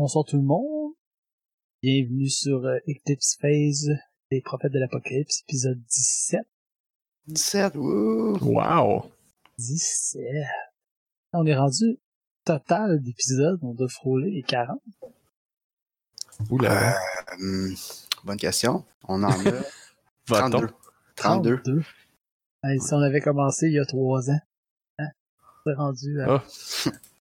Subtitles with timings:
[0.00, 0.94] bonsoir tout le monde.
[1.82, 3.90] Bienvenue sur euh, Eclipse Phase
[4.30, 6.40] des prophètes de l'Apocalypse, épisode 17.
[7.26, 8.38] 17, wouh!
[8.40, 9.12] Wow!
[9.58, 10.22] 17.
[11.34, 11.98] On est rendu
[12.46, 14.80] total d'épisodes, on doit frôler les 40.
[16.48, 16.98] Oula!
[17.38, 17.74] Euh,
[18.24, 18.86] bonne question.
[19.06, 19.36] On en a
[20.28, 20.48] Va-t-on?
[20.48, 20.68] 32.
[21.16, 21.56] 32.
[21.62, 21.82] 32.
[22.64, 24.40] Hey, si on avait commencé il y a 3 ans,
[24.98, 25.08] hein,
[25.66, 26.36] on est rendu à...
[26.36, 26.44] Ah.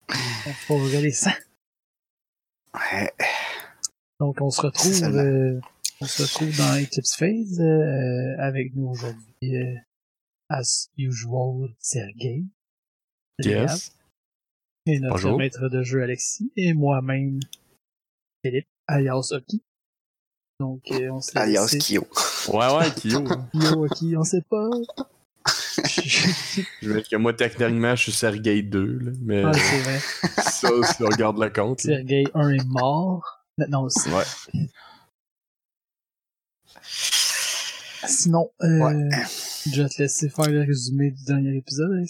[0.47, 1.31] On frôlerait les 100.
[2.77, 3.11] Ouais.
[4.19, 5.59] Donc on se retrouve, euh,
[6.01, 9.75] on se retrouve dans Eclipse Phase euh, avec nous aujourd'hui, euh,
[10.49, 12.43] as usual, Sergei.
[13.39, 13.91] Yes.
[14.87, 15.37] Et notre Bonjour.
[15.37, 17.39] maître de jeu Alexis et moi-même,
[18.43, 19.61] Philippe, alias Oki.
[20.59, 22.07] Donc euh, on s'est Alias Kyo.
[22.51, 23.23] Ouais, ouais, Kyo.
[23.53, 24.69] Yo, Oki, on sait pas.
[26.81, 29.99] Je veux dire que moi, techniquement, je suis Sergei 2, là, mais ah, c'est vrai.
[30.43, 31.81] ça, si on regarde le compte.
[31.81, 33.43] Sergei 1 est mort.
[33.69, 34.23] Non, c'est- Ouais.
[38.05, 39.09] Sinon, euh, Ouais.
[39.71, 42.05] je vais te laisser faire le résumé du dernier épisode.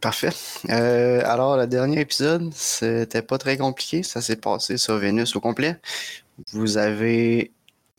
[0.00, 0.30] Parfait.
[0.70, 4.02] Euh, alors, le dernier épisode, c'était pas très compliqué.
[4.04, 5.80] Ça s'est passé sur Vénus au complet.
[6.52, 7.50] Vous avez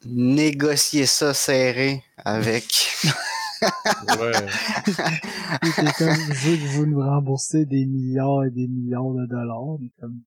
[0.06, 2.88] négocié ça serré avec.
[3.62, 4.32] ouais.
[5.68, 9.78] Était comme, je veux que vous nous remboursez des milliards et des milliards de dollars.
[10.00, 10.20] Comme,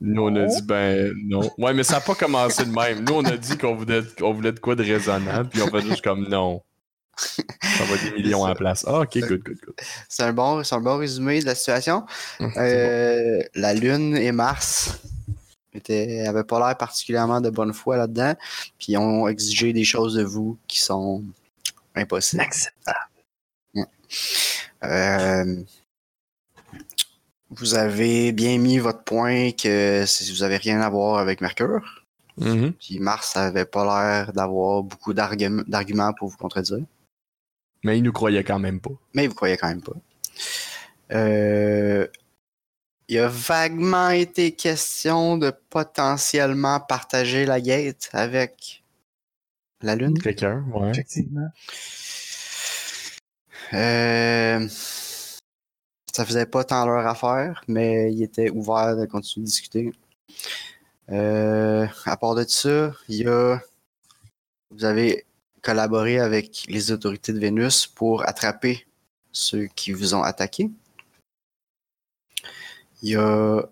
[0.00, 1.50] Nous, on a dit, ben, non.
[1.58, 3.04] Ouais, mais ça n'a pas commencé de même.
[3.04, 5.82] Nous, on a dit qu'on voulait, qu'on voulait de quoi de raisonnable, puis on fait
[5.82, 6.62] juste comme non.
[7.16, 8.84] Ça va être des millions à la place.
[8.86, 9.74] Ah, ok, good, good, good.
[10.08, 12.04] C'est un, bon, c'est un bon résumé de la situation.
[12.38, 12.52] C'est bon.
[12.56, 14.98] Euh, La Lune et Mars
[15.74, 18.34] étaient, avaient pas l'air particulièrement de bonne foi là-dedans,
[18.78, 21.22] puis ont exigé des choses de vous qui sont
[21.94, 22.42] impossibles.
[22.42, 22.98] inacceptable.
[24.84, 25.62] Euh,
[27.50, 32.04] vous avez bien mis votre point que si vous avez rien à voir avec Mercure,
[32.38, 32.72] Mhm.
[32.72, 36.84] puis Mars avait pas l'air d'avoir beaucoup d'argum- d'arguments pour vous contredire,
[37.84, 38.92] Mais il nous croyait quand même pas.
[39.12, 39.92] mais vous croyez quand même pas.
[41.12, 42.06] Euh,
[43.08, 48.81] il a vaguement été question de potentiellement partager la gate avec
[49.82, 50.18] la Lune?
[50.18, 50.90] Quelqu'un, ouais.
[50.90, 51.48] Effectivement.
[53.74, 54.68] Euh,
[56.12, 59.92] ça faisait pas tant leur affaire, mais il était ouvert de continuer de discuter.
[61.10, 63.60] Euh, à part de ça, il y a.
[64.70, 65.26] Vous avez
[65.62, 68.86] collaboré avec les autorités de Vénus pour attraper
[69.30, 70.70] ceux qui vous ont attaqué.
[73.02, 73.62] Il y a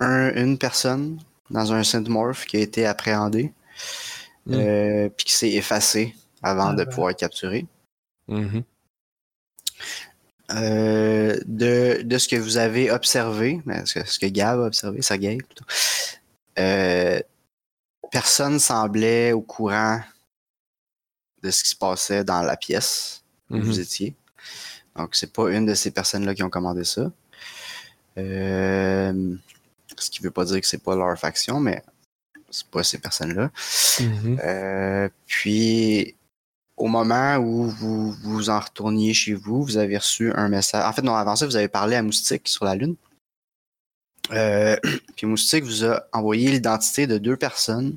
[0.00, 1.20] un- une personne
[1.54, 3.52] dans un synthmorph qui a été appréhendée,
[4.46, 4.54] Mm.
[4.54, 7.66] euh, puis qui s'est effacé avant Ah de pouvoir être capturé.
[8.28, 8.62] Mhm.
[10.52, 14.64] Euh, de, de ce que vous avez observé, ben, ce que, ce que Gab a
[14.66, 15.64] observé, Sergei plutôt,
[16.58, 17.18] euh,
[18.12, 20.00] personne semblait au courant
[21.42, 23.62] de ce qui se passait dans la pièce où Mhm.
[23.62, 24.14] vous étiez.
[24.96, 27.10] Donc, c'est pas une de ces personnes-là qui ont commandé ça.
[28.18, 29.34] Euh,
[29.98, 31.82] ce qui veut pas dire que c'est pas leur faction, mais
[32.50, 33.50] c'est pas ces personnes-là.
[34.00, 34.40] Mhm.
[34.44, 36.14] Euh, puis,
[36.76, 40.84] au moment où vous vous en retourniez chez vous, vous avez reçu un message.
[40.84, 42.96] En fait, non, avant ça, vous avez parlé à Moustique sur la Lune.
[44.30, 44.76] Euh,
[45.16, 47.96] puis Moustique vous a envoyé l'identité de deux personnes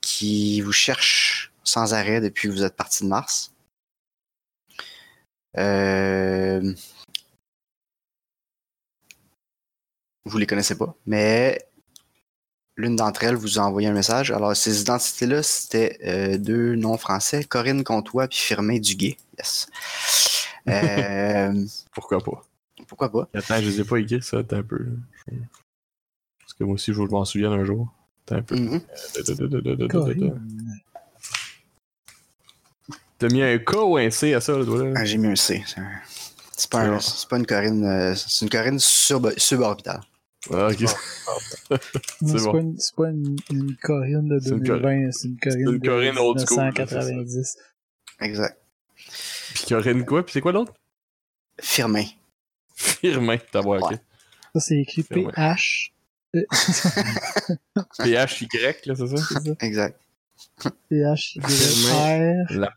[0.00, 3.52] qui vous cherchent sans arrêt depuis que vous êtes parti de Mars.
[5.56, 6.74] Euh,
[10.28, 11.58] Vous les connaissez pas, mais
[12.76, 14.30] l'une d'entre elles vous a envoyé un message.
[14.30, 19.16] Alors, ces identités-là, c'était euh, deux noms français, Corinne Comtois puis Firmin Duguay.
[19.38, 19.68] Yes.
[20.68, 22.44] Euh, Pourquoi pas?
[22.86, 23.28] pourquoi pas?
[23.34, 24.78] Attends, je les ai pas écrits, ça, attends un peu.
[24.78, 24.90] là.
[26.40, 27.88] Parce que moi aussi, je m'en souviens un jour.
[28.26, 28.56] Attends un peu.
[28.56, 28.80] Mhm.
[33.18, 34.92] T'as mis un K ou un C à ça, le doigt là?
[34.96, 35.64] Ah, J'ai mis un C.
[36.56, 36.98] C'est pas, un-
[37.28, 40.00] pas une Corinne, euh, c'est une Corinne sub- suborbitale.
[40.52, 40.78] Ah, ok.
[42.20, 42.52] C'est bon.
[42.52, 45.80] pas, une, c'est pas une, une Corinne de C'est une 2020, c'est une Corinne une
[45.80, 47.56] Corinne de old school, 1990.
[48.20, 48.58] Exact.
[49.54, 50.24] Puis Corinne quoi?
[50.24, 50.72] Puis c'est quoi l'autre?
[51.60, 52.04] Firmin.
[52.74, 53.90] Firmin, t'as voir, ok.
[53.90, 53.98] Ouais.
[54.54, 55.24] Ça, c'est écrit Ouais.
[55.32, 55.92] PH.
[56.36, 56.42] euh,
[57.98, 58.48] PHY,
[58.86, 59.16] là, c'est ça?
[59.16, 59.54] c'est ça.
[59.60, 60.00] Exact.
[60.88, 62.44] PH, Firmin.
[62.44, 62.74] R, La...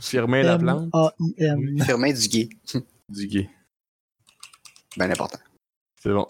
[0.00, 0.90] Firmin la plante?
[0.92, 1.84] A-I-N.
[1.84, 2.48] Firmin Duguay.
[3.08, 3.48] Du gay.
[4.96, 5.38] Ben important.
[6.02, 6.26] C'est bon.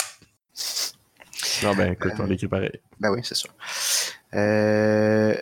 [1.63, 2.81] Non, ben, écoute, on l'écrit pareil.
[3.01, 3.51] Ben oui, c'est sûr.
[4.35, 5.35] Euh...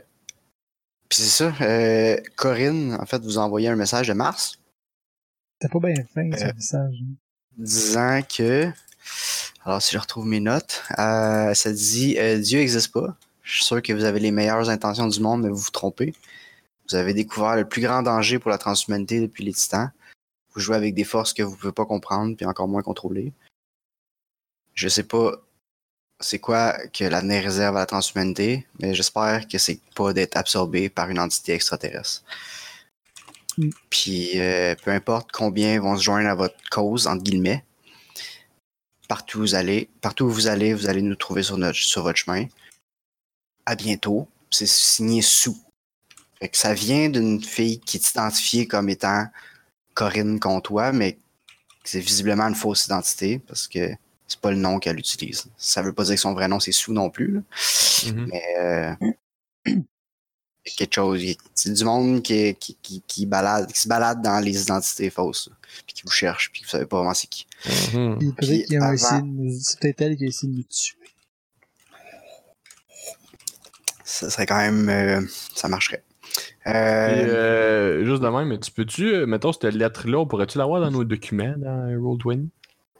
[1.09, 1.53] Puis c'est ça.
[1.61, 4.59] euh, Corinne, en fait, vous a envoyé un message de Mars
[5.61, 6.95] C'était pas bien fin, ce Euh, message.
[7.59, 8.71] disant que
[9.65, 13.17] Alors, si je retrouve mes notes, euh, ça dit euh, Dieu n'existe pas.
[13.43, 16.15] Je suis sûr que vous avez les meilleures intentions du monde, mais vous vous trompez.
[16.89, 19.91] Vous avez découvert le plus grand danger pour la transhumanité depuis les titans.
[20.55, 23.33] Vous jouez avec des forces que vous pouvez pas comprendre, puis encore moins contrôler.
[24.75, 25.33] Je sais pas
[26.23, 30.89] c'est quoi que l'avenir réserve à la transhumanité, mais j'espère que c'est pas d'être absorbé
[30.89, 32.23] par une entité extraterrestre.
[33.59, 33.71] Mm.
[33.91, 37.65] Puis euh, peu importe combien vont se joindre à votre cause, entre guillemets,
[39.09, 42.03] partout où vous allez, partout où vous allez, vous allez nous trouver sur, notre, sur
[42.03, 42.47] votre chemin.
[43.67, 44.29] À bientôt.
[44.51, 45.59] C'est signé sous.
[46.39, 49.27] Fait que ça vient d'une fille qui est identifiée comme étant
[49.95, 51.19] Corinne Comtois, mais
[51.85, 53.91] c'est visiblement une fausse identité parce que
[54.33, 55.45] c'est pas le nom qu'elle utilise.
[55.57, 57.41] Ça veut pas dire que son vrai nom c'est Sous non plus, là.
[58.07, 58.27] Mhm.
[58.31, 58.95] mais euh,
[59.67, 61.23] il y a quelque chose.
[61.23, 65.11] il- C'est du monde qui, qui, qui, qui balade, qui se balade dans les identités
[65.11, 65.57] fausses, là,
[65.87, 67.47] puis qui vous cherche, puis vous savez pas vraiment c'est qui.
[67.63, 67.73] Puis
[68.19, 70.27] Puis peut-être qu'il y a un avant- essayé de nous- C'est peut-être elle qui a
[70.29, 70.97] essayé de nous tuer.
[74.05, 75.21] Ça serait quand même, euh,
[75.55, 76.05] ça marcherait.
[76.67, 80.91] Euh, euh, juste de même, mais tu peux-tu, mettons, cette lettre-là, on pourrait-tu l'avoir dans
[80.91, 82.49] nos documents dans Roll20?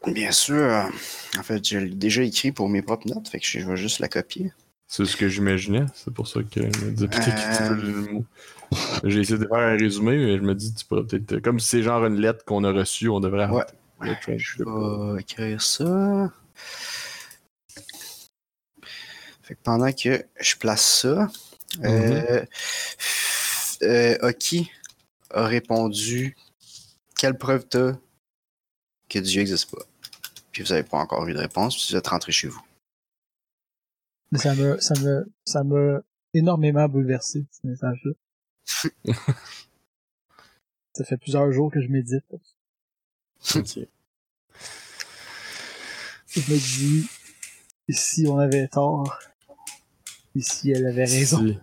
[0.07, 0.89] Bien sûr.
[1.37, 3.99] En fait, je l'ai déjà écrit pour mes propres notes, fait que je vais juste
[3.99, 4.51] la copier.
[4.87, 7.63] C'est ce que j'imaginais, c'est pour ça que je me disais peut-être que tu
[8.13, 8.21] Euh.
[9.03, 11.39] J'ai essayé de faire un résumé, mais je me dis, tu pourrais peut-être.
[11.39, 13.65] Comme si c'est genre une lettre qu'on a reçue, on devrait avoir.
[14.01, 14.17] Ouais.
[14.37, 16.31] Je vais écrire ça.
[19.43, 21.29] Fait que pendant que je place ça,
[21.83, 22.45] euh,
[23.83, 24.71] euh, Oki
[25.31, 26.35] a répondu
[27.17, 27.93] Quelle preuve t'as
[29.09, 29.83] que Dieu n'existe pas
[30.53, 32.61] Puis vous n'avez pas encore eu de réponse, puis vous êtes rentré chez vous.
[34.31, 35.99] Mais ça me, ça me, ça m'a
[36.33, 38.11] énormément bouleversé, ce message-là.
[40.93, 42.23] ça fait plusieurs jours que je médite.
[43.55, 43.79] Ok.
[46.27, 47.09] Je me dis,
[47.87, 49.19] et si on avait tort,
[50.35, 51.45] et si elle avait raison.
[51.45, 51.57] Si.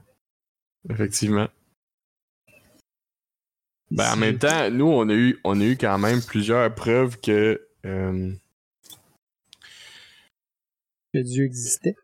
[0.88, 1.48] Effectivement.
[3.90, 7.20] Ben, en même temps, nous, on a eu, on a eu quand même plusieurs preuves
[7.20, 7.66] que.
[7.84, 8.32] euh,
[11.12, 11.94] que Dieu existait?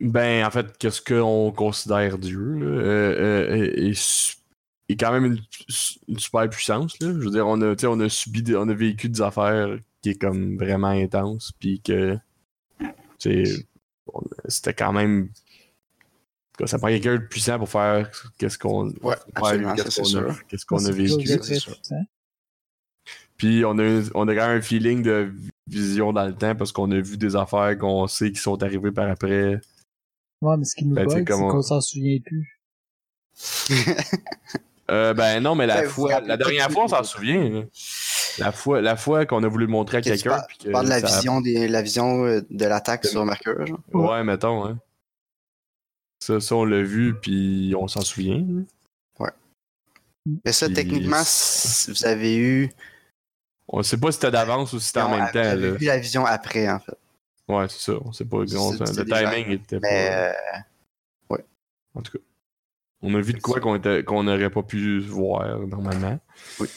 [0.00, 4.36] ben, en fait, qu'est-ce qu'on considère Dieu, là, euh, euh, est, su-
[4.88, 5.38] est quand même une,
[6.08, 7.08] une super puissance, là.
[7.08, 9.20] Je veux dire, on a, tu sais, on a subi, des- on a vécu des
[9.22, 12.16] affaires qui est comme vraiment intenses, puis que.
[13.18, 15.30] C'était quand même.
[16.56, 18.90] que Ça prend quelqu'un de puissant pour faire qu'est-ce qu'on.
[19.02, 20.38] Ouais, a, sûr.
[20.48, 21.24] qu'est-ce qu'on a C'est quelque chose vécu.
[21.24, 21.74] de c'est très sûr.
[21.74, 22.04] puissant.
[23.38, 25.32] Puis on a, un- on a quand même un feeling de
[25.66, 28.90] vision dans le temps parce qu'on a vu des affaires qu'on sait qui sont arrivées
[28.92, 29.60] par après.
[30.42, 32.60] Ouais, mais ce qui nous Ben, bug, c'est comment- qu'on s'en souvient plus.
[34.90, 37.46] Euh, ben non, mais la Ben, fois, la dernière de- fois, on s'en souvient.
[37.50, 37.62] là.
[38.38, 40.40] La fois, la fois qu'on a voulu le montrer à Que quelqu'un.
[40.40, 43.66] que Tu parles de la ça- vision, des, la vision euh, de l'attaque sur Mercure,
[43.66, 43.80] genre?
[43.92, 44.78] Ouais, mettons, hein.
[46.20, 48.38] Ça, ça on l'a vu, puis on s'en souvient.
[48.48, 48.62] là.
[50.44, 51.22] Mais ça, Puis- techniquement,
[51.88, 52.70] vous avez eu.
[53.68, 55.42] On sait pas si c'était d'avance ou si c'était en même temps.
[55.42, 55.54] Là.
[55.56, 56.96] vu la vision après, en fait.
[57.48, 57.98] Ouais, c'est ça.
[58.04, 58.38] On sait pas.
[58.38, 61.34] le timing était Mais pas.
[61.34, 61.38] euh,
[61.94, 62.24] En tout cas.
[63.02, 66.18] On a vu de quoi qu'on qu'on n'aurait pas pu voir normalement.
[66.60, 66.68] Oui.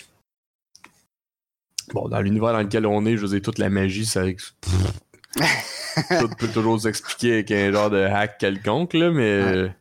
[1.94, 4.22] Bon, dans l'univers dans lequel on est, je veux dire, toute la magie, ça.
[6.20, 9.74] Tout peut toujours s'expliquer avec un genre de hack quelconque, là, mais.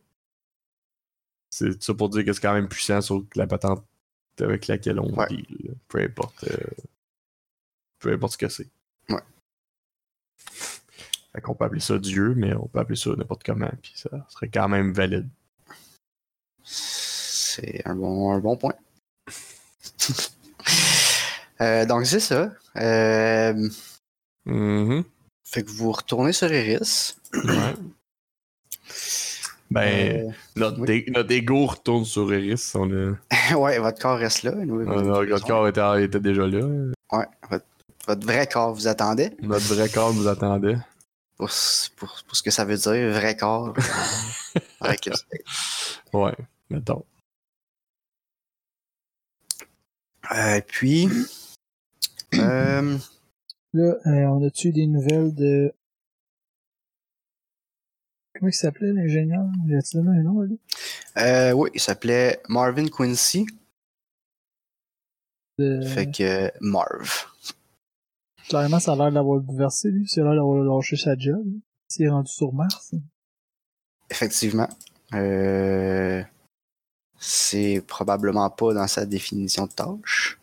[1.49, 3.83] C'est ça pour dire que c'est quand même puissant sur la patente
[4.39, 5.27] avec laquelle on Ouais.
[5.27, 5.75] deal.
[5.87, 6.43] Peu importe.
[6.45, 6.57] euh,
[8.01, 8.67] peu importe ce que c'est.
[9.09, 9.21] Ouais.
[11.33, 14.09] Fait qu'on peut appeler ça Dieu, mais on peut appeler ça n'importe comment, puis ça
[14.29, 15.29] serait quand même valide.
[16.63, 18.73] c'est un bon, un bon point.
[21.61, 22.51] Euh, donc, c'est ça.
[22.77, 23.69] Euh,
[24.47, 25.03] Mhm.
[25.47, 27.19] fait que vous retournez sur Iris.
[27.35, 27.75] Ouais.
[29.69, 30.87] Ben, Euh, notre, oui.
[30.87, 32.71] dé- notre ego retourne sur Eris.
[32.73, 33.13] On a,
[33.55, 34.53] ouais, votre corps reste là.
[34.55, 36.65] nous, on notre corps était, était déjà là.
[37.11, 37.65] Ouais, votre,
[38.07, 39.35] votre vrai corps vous attendait?
[39.41, 40.77] Notre vrai corps nous attendait.
[41.37, 43.73] Pour, ce- pour, pour ce que ça veut dire, vrai corps.
[44.81, 46.35] Le- Ouais,
[46.69, 47.05] mettons.
[50.33, 51.07] Euh, puis.
[52.33, 52.97] euh,
[53.73, 55.73] Là, euh, on a-tu eu des nouvelles de...
[58.35, 59.45] Comment il s'appelait, l'ingénieur?
[59.67, 60.59] Il a-tu donné un nom, lui?
[61.17, 63.45] euh, oui, il s'appelait Marvin Quincy.
[65.57, 65.81] De...
[65.85, 67.27] Fait que Marv.
[68.51, 70.07] Clairement, ça a l'air d'avoir bouleversé, lui.
[70.07, 71.41] Ça a l'air d'avoir lâché sa job.
[71.45, 72.91] Il s'est rendu sur Mars.
[74.09, 74.67] Effectivement.
[75.13, 76.21] Euh,
[77.17, 80.37] c'est probablement pas dans sa définition de tâche.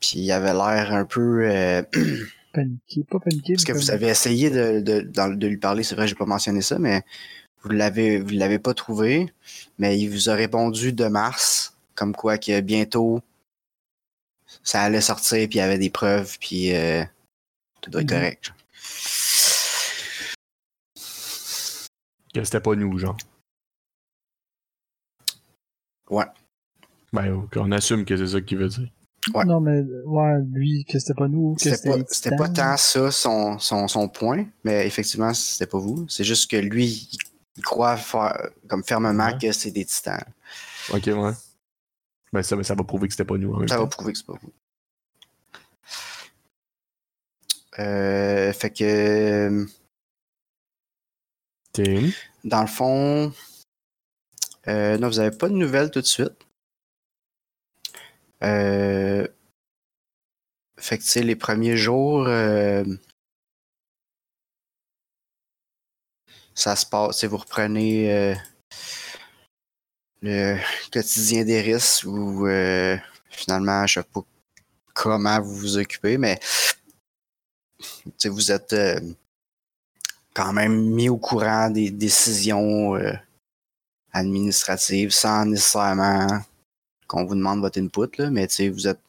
[0.00, 1.48] Puis il avait l'air un peu.
[1.50, 1.82] euh,
[2.52, 3.52] Paniqué, pas paniqué.
[3.54, 6.24] Parce que vous avez essayé de, de, dans- de lui parler, c'est vrai, j'ai pas
[6.24, 7.02] mentionné ça, mais
[7.62, 9.30] vous l'avez vous l'avez pas trouvé,
[9.78, 13.20] mais il vous a répondu de mars, comme quoi que bientôt
[14.62, 17.04] ça allait sortir, puis il y avait des preuves, puis euh,
[17.80, 18.18] tout doit être Mhm.
[18.18, 18.52] correct.
[22.34, 23.16] Que c'était pas nous, genre.
[26.10, 26.24] Ouais.
[27.12, 28.88] Ben, on assume que c'est ça qu'il veut dire.
[29.34, 29.44] Ouais.
[29.44, 33.10] Non, mais, ouais, lui, que c'était pas nous, que C'était pas, c'était pas tant ça
[33.10, 36.06] son, son, son point, mais effectivement, c'était pas vous.
[36.08, 37.18] C'est juste que lui, il,
[37.56, 39.38] il croit faire- comme fermement Ouais.
[39.38, 40.22] que c'est des titans.
[40.92, 41.32] Ok, ouais.
[42.32, 43.52] Ben, ça, ça va prouver que c'était pas nous.
[43.54, 44.52] En même Ça va prouver que c'est pas vous.
[47.78, 49.66] Euh, fait que,
[52.44, 53.32] dans le fond,
[54.66, 56.34] euh, non, vous avez pas de nouvelles tout de suite.
[58.42, 59.26] Euh,
[60.76, 62.84] fait que, tu sais, les premiers jours, euh,
[66.54, 68.34] ça se passe, sais, vous reprenez euh,
[70.22, 70.58] le
[70.92, 72.96] quotidien des risques où euh,
[73.30, 74.20] finalement, je sais pas
[74.94, 76.38] comment vous vous occupez, mais
[78.24, 79.00] vous êtes euh,
[80.34, 83.12] quand même mis au courant des décisions euh,
[84.12, 86.26] administratives sans nécessairement
[87.06, 89.00] qu'on vous demande votre input, là, mais vous êtes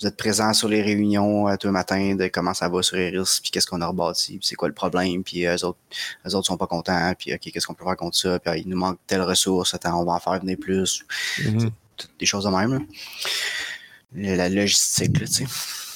[0.00, 2.96] vous êtes présent sur les réunions euh, tous les matins de comment ça va sur
[2.96, 5.78] les risques, puis qu'est-ce qu'on a rebâti, puis c'est quoi le problème, puis eux autres,
[6.26, 8.56] eux autres sont pas contents, puis ok, qu'est-ce qu'on peut faire contre ça, puis ah,
[8.56, 11.04] il nous manque telle ressource, attends, on va en faire venir plus,
[11.44, 11.70] Mhm.
[12.18, 12.72] des choses de même.
[12.72, 14.36] là.
[14.36, 15.44] La logistique, tu sais.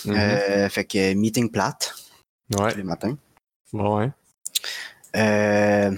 [0.04, 0.14] Mhm.
[0.16, 1.94] Euh, fait que euh, meeting plate
[2.58, 2.70] ouais.
[2.72, 3.16] tous les matins.
[3.72, 4.10] Ouais.
[5.16, 5.90] Euh,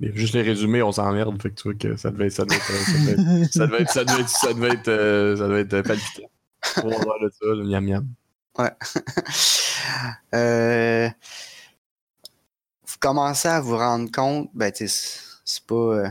[0.00, 1.40] juste les résumés, on s'emmerde.
[1.42, 3.50] Fait que tu vois que ça devait, ça devait être.
[3.52, 3.90] Ça devait être.
[3.90, 4.28] Ça devait être.
[4.30, 4.68] Ça devait être.
[4.68, 6.30] Ça devait être, euh, ça devait être euh, palpitant.
[6.62, 8.08] Ça, le miam miam.
[10.34, 11.08] euh,
[12.86, 15.20] vous commencez à vous rendre compte, ben, c'est-
[15.66, 15.74] pas.
[15.74, 16.08] euh,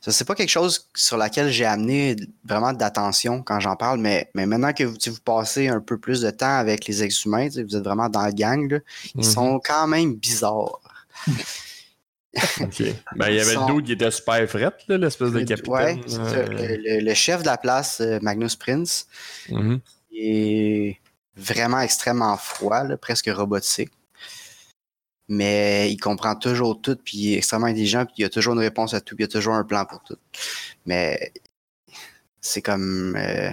[0.00, 4.30] ça, c'est pas quelque chose sur laquelle j'ai amené vraiment d'attention quand j'en parle, mais,
[4.34, 7.58] mais maintenant que vous, vous passez un peu plus de temps avec les ex-humains, vous
[7.76, 8.78] êtes vraiment dans la gang, là,
[9.16, 9.32] ils Mhm.
[9.32, 10.80] sont quand même bizarres.
[12.60, 12.82] Ok.
[13.16, 15.72] Ben, il y avait sont- le dude qui était super fret, l'espèce de capitaine.
[15.72, 19.06] ouais, euh, le, le- chef de la place, euh, Magnus Prince,
[19.50, 19.80] mhm.
[20.14, 20.98] est
[21.36, 23.90] vraiment extrêmement froid, là, presque robotique.
[25.28, 28.60] Mais il comprend toujours tout, puis il est extrêmement intelligent, puis il a toujours une
[28.60, 30.18] réponse à tout, puis il a toujours un plan pour tout.
[30.84, 31.32] Mais
[32.40, 33.50] c'est comme euh,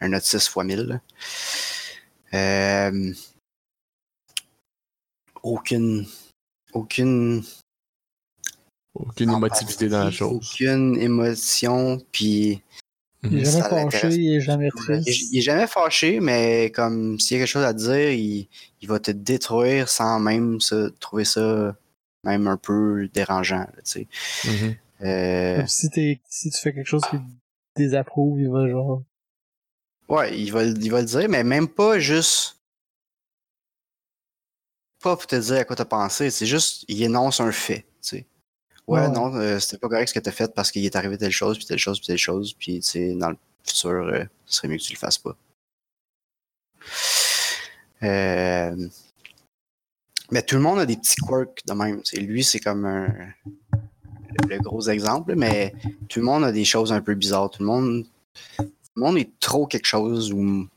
[0.00, 0.80] un autre 6 fois 1000.
[0.80, 1.00] là.
[2.34, 3.12] Euh,
[5.42, 6.06] aucune.
[6.72, 7.44] Aucune.
[9.00, 10.50] Aucune émotivité dans la chose.
[10.52, 12.62] Aucune émotion, puis
[13.22, 14.72] Il est jamais Ça fâché, il est jamais Il
[15.02, 15.32] triste.
[15.32, 18.48] il est jamais fâché, mais comme s'il y a quelque chose à dire, il,
[18.82, 21.76] il va te détruire sans même se trouver ça
[22.24, 23.58] même un peu dérangeant.
[23.58, 24.08] là, tu sais.
[24.44, 24.76] Mhm.
[25.02, 25.88] Euh, Comme si,
[26.28, 27.20] si tu fais quelque chose qu'il
[27.76, 29.02] désapprouve, il va genre.
[30.08, 32.56] ouais, il va, le- il va le dire, mais même pas juste.
[35.02, 37.80] Pas pour te dire à quoi t'as pensé, c'est juste, il énonce un fait.
[38.02, 38.26] Tu sais.
[38.86, 39.08] Ouais, Ouais.
[39.08, 41.56] non, euh, c'était pas correct ce que t'as fait parce qu'il est arrivé telle chose,
[41.58, 44.68] puis telle chose, puis telle chose, puis tu sais, dans le futur, euh, ce serait
[44.68, 45.36] mieux que tu le fasses pas.
[48.02, 48.88] Euh,
[50.30, 52.02] Mais tout le monde a des petits quirks de même.
[52.14, 53.08] lui, c'est comme un...
[54.48, 55.72] le gros exemple, mais
[56.08, 57.50] tout le monde a des choses un peu bizarres.
[57.50, 58.04] Tout le monde,
[58.58, 58.64] tout
[58.96, 60.68] le monde est trop quelque chose ou.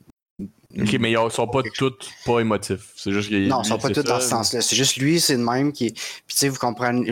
[0.78, 1.94] Ok, mais ils sont pas tous
[2.26, 2.94] pas émotifs.
[2.96, 4.62] C'est juste qu'il Non, ils sont pas tous dans ce sens-là.
[4.62, 5.92] C'est juste lui, c'est le même qui.
[5.94, 7.12] Puis tu sais, vous comprenez.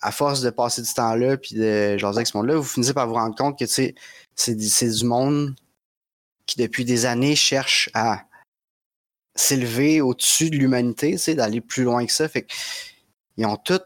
[0.00, 2.94] à force de passer du temps là, puis de jaser avec ce monde-là, vous finissez
[2.94, 3.94] par vous rendre compte que tu sais,
[4.36, 5.54] c'est du- monde
[6.46, 8.24] qui depuis des années cherche à
[9.34, 12.28] s'élever au-dessus de l'humanité, tu sais, d'aller plus loin que ça.
[12.28, 12.52] Fait que
[13.36, 13.80] ils ont tous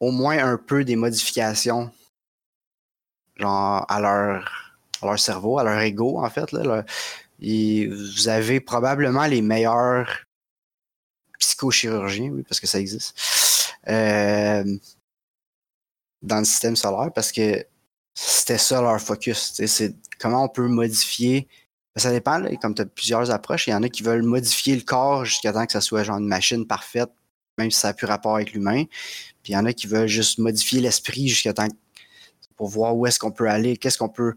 [0.00, 1.92] au moins un peu des modifications
[3.36, 6.50] genre à leur, à leur cerveau, à leur ego, en fait.
[6.52, 6.84] Là, leur-
[7.42, 10.24] et vous avez probablement les meilleurs
[11.40, 14.64] psychochirurgiens, oui, parce que ça existe, euh,
[16.22, 17.66] dans le système solaire, parce que
[18.14, 19.60] c'était ça leur focus.
[19.66, 21.48] C'est comment on peut modifier.
[21.96, 23.66] Ça dépend, comme tu as plusieurs approches.
[23.66, 26.18] Il y en a qui veulent modifier le corps jusqu'à temps que ça soit genre
[26.18, 27.10] une machine parfaite,
[27.58, 28.84] même si ça n'a plus rapport avec l'humain.
[29.42, 31.68] Puis il y en a qui veulent juste modifier l'esprit jusqu'à temps
[32.56, 34.34] pour voir où est-ce qu'on peut aller, qu'est-ce qu'on peut,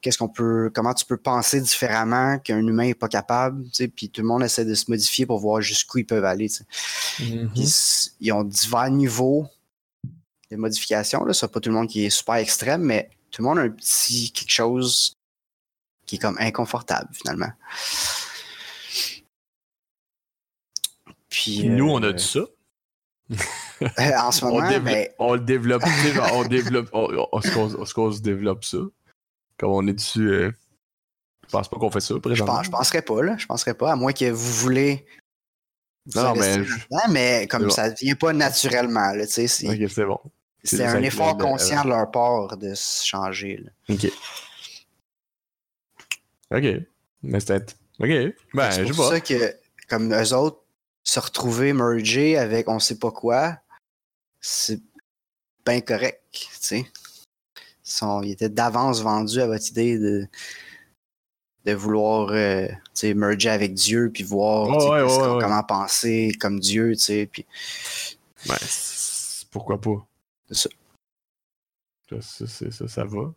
[0.00, 3.88] qu'est-ce qu'on peut, comment tu peux penser différemment qu'un humain n'est pas capable, tu sais,
[3.88, 6.48] puis tout le monde essaie de se modifier pour voir jusqu'où ils peuvent aller.
[6.48, 7.24] tu sais.
[7.24, 7.50] Mhm.
[7.50, 9.46] Puis s- ils ont divers niveaux
[10.50, 11.24] de modification.
[11.24, 11.34] Là.
[11.34, 13.70] C'est pas tout le monde qui est super extrême, mais tout le monde a un
[13.70, 15.14] petit quelque chose
[16.06, 17.50] qui est comme inconfortable finalement.
[21.28, 22.40] Puis, Nous, euh, on a dit ça.
[24.24, 25.82] en ce On, moment, développe- ben, on le développe.
[26.32, 26.88] on développe.
[26.94, 27.40] on- on-
[28.12, 28.78] se développe ça?
[29.58, 30.28] Comme on est dessus.
[30.30, 30.52] euh,
[31.46, 32.56] je pense pas qu'on fait ça, je, présentement.
[32.56, 33.36] pense, je penserais pas, là.
[33.38, 35.06] Je penserais pas, à moins que vous voulez.
[36.06, 36.74] vous Non, mais je-
[37.10, 37.72] mais comme C'est bon.
[37.74, 39.48] ça vient pas naturellement, là, tu sais.
[39.48, 40.20] C'est Ok, c'est bon.
[40.64, 43.70] c'est c'est un effort je conscient de leur part de se changer, là.
[43.94, 44.06] Ok.
[46.50, 46.64] Ok.
[47.22, 47.74] Mais c'était.
[47.98, 48.34] Ok.
[48.54, 49.16] Ben, c'est je pour sais pas.
[49.16, 49.56] ça que,
[49.88, 50.62] comme eux autres,
[51.02, 53.58] se retrouver mergé avec on sait pas quoi,
[54.40, 54.80] c'est
[55.66, 56.86] bien correct, tu sais.
[57.88, 60.26] Ils, sont- ils étaient d'avance vendus à votre idée de,
[61.64, 65.38] de vouloir, euh, tu sais, merger avec Dieu, puis voir ouais, ouais, ouais.
[65.40, 67.46] comment penser comme Dieu, tu sais, puis
[68.46, 68.56] Ben,
[69.50, 70.06] pourquoi pas?
[70.50, 70.68] C'est ça.
[72.10, 73.32] Ça, ça, c'est- ça, ça va.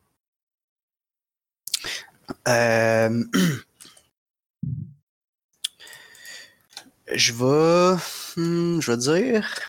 [2.48, 3.24] Euh,
[7.13, 7.98] je vais.
[8.38, 9.60] hmm, je vais dire.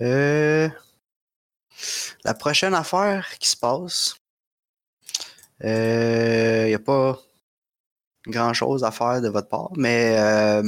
[0.00, 0.68] Euh,
[2.24, 4.16] la prochaine affaire qui se passe.
[5.62, 7.18] Il n'y a pas
[8.26, 10.62] grand chose à faire de votre part, mais euh,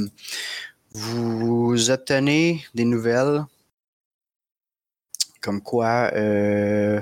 [0.93, 3.45] vous obtenez des nouvelles
[5.41, 7.01] comme quoi euh,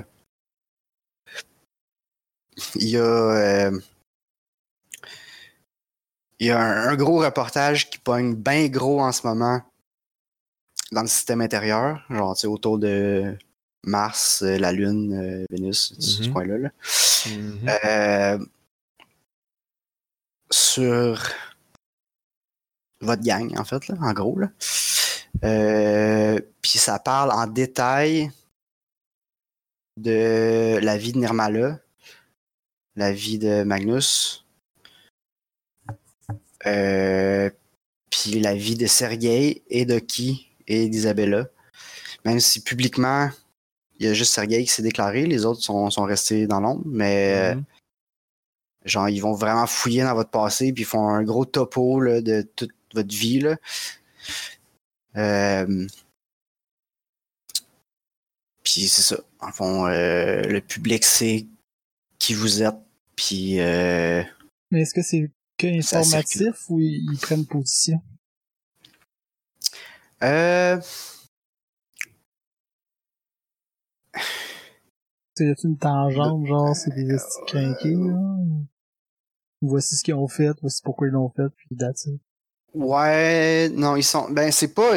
[2.74, 3.80] il y a, euh,
[6.40, 9.62] y a un, gros reportage qui pogne bien gros en ce moment
[10.92, 13.36] dans le système intérieur, genre autour de
[13.86, 16.32] Mars, euh, la Lune, euh, Vénus, ce Mhm.
[16.32, 16.58] coin-là.
[16.58, 16.70] là.
[17.26, 17.68] Mhm.
[17.84, 18.38] Euh,
[20.50, 21.22] sur
[23.00, 24.38] votre gang, en fait, là, en gros.
[24.38, 24.50] Là.
[25.44, 28.30] Euh, Puis ça parle en détail
[29.96, 31.78] de la vie de Nirmala,
[32.96, 34.44] la vie de Magnus,
[36.66, 37.50] euh,
[38.10, 41.48] puis la vie de Sergei et de Ki et d'Isabella.
[42.24, 43.28] Même si publiquement,
[43.98, 46.82] il y a juste Sergei qui s'est déclaré, les autres sont, sont restés dans l'ombre,
[46.86, 47.64] mais Mhm.
[48.86, 52.20] Genre, ils vont vraiment fouiller dans votre passé, puis ils font un gros topo là,
[52.20, 53.40] de toute votre vie.
[53.40, 53.56] Là.
[55.16, 55.86] Euh,
[58.62, 59.16] Puis c'est ça.
[59.40, 61.46] En fond, euh, le public sait
[62.18, 62.74] qui vous êtes,
[63.16, 64.22] puis euh,
[64.70, 68.00] Mais est-ce que c'est que informatif ou ils, ils prennent position?
[70.22, 70.78] euh,
[75.36, 78.14] C'est une tangente, genre, c'est des estis crinqués, là?
[79.62, 82.20] Voici ce qu'ils ont fait, voici pourquoi ils l'ont fait, puis that's it.
[82.72, 84.30] ouais, non, ils sont.
[84.30, 84.92] Ben, c'est pas.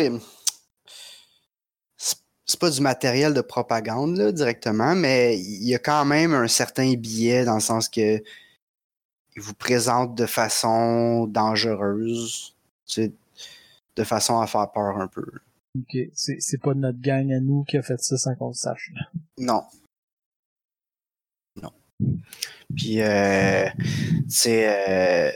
[1.97, 6.47] C'est pas du matériel de propagande là, directement, mais il y a quand même un
[6.47, 8.21] certain biais dans le sens que
[9.35, 13.13] ils vous présentent de façon dangereuse, tu sais,
[13.95, 15.25] de façon à faire peur un peu.
[15.79, 18.91] Ok, c'est pas notre gang à nous qui a fait ça sans qu'on le sache.
[19.37, 19.63] Non.
[21.61, 21.71] Non.
[22.75, 23.67] Puis, euh,
[24.27, 25.31] c'est, euh,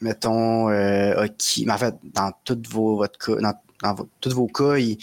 [0.00, 1.26] mettons, euh,
[1.64, 4.98] mais en fait, dans toutes vos, votre cas, dans, dans tous vos cas, ils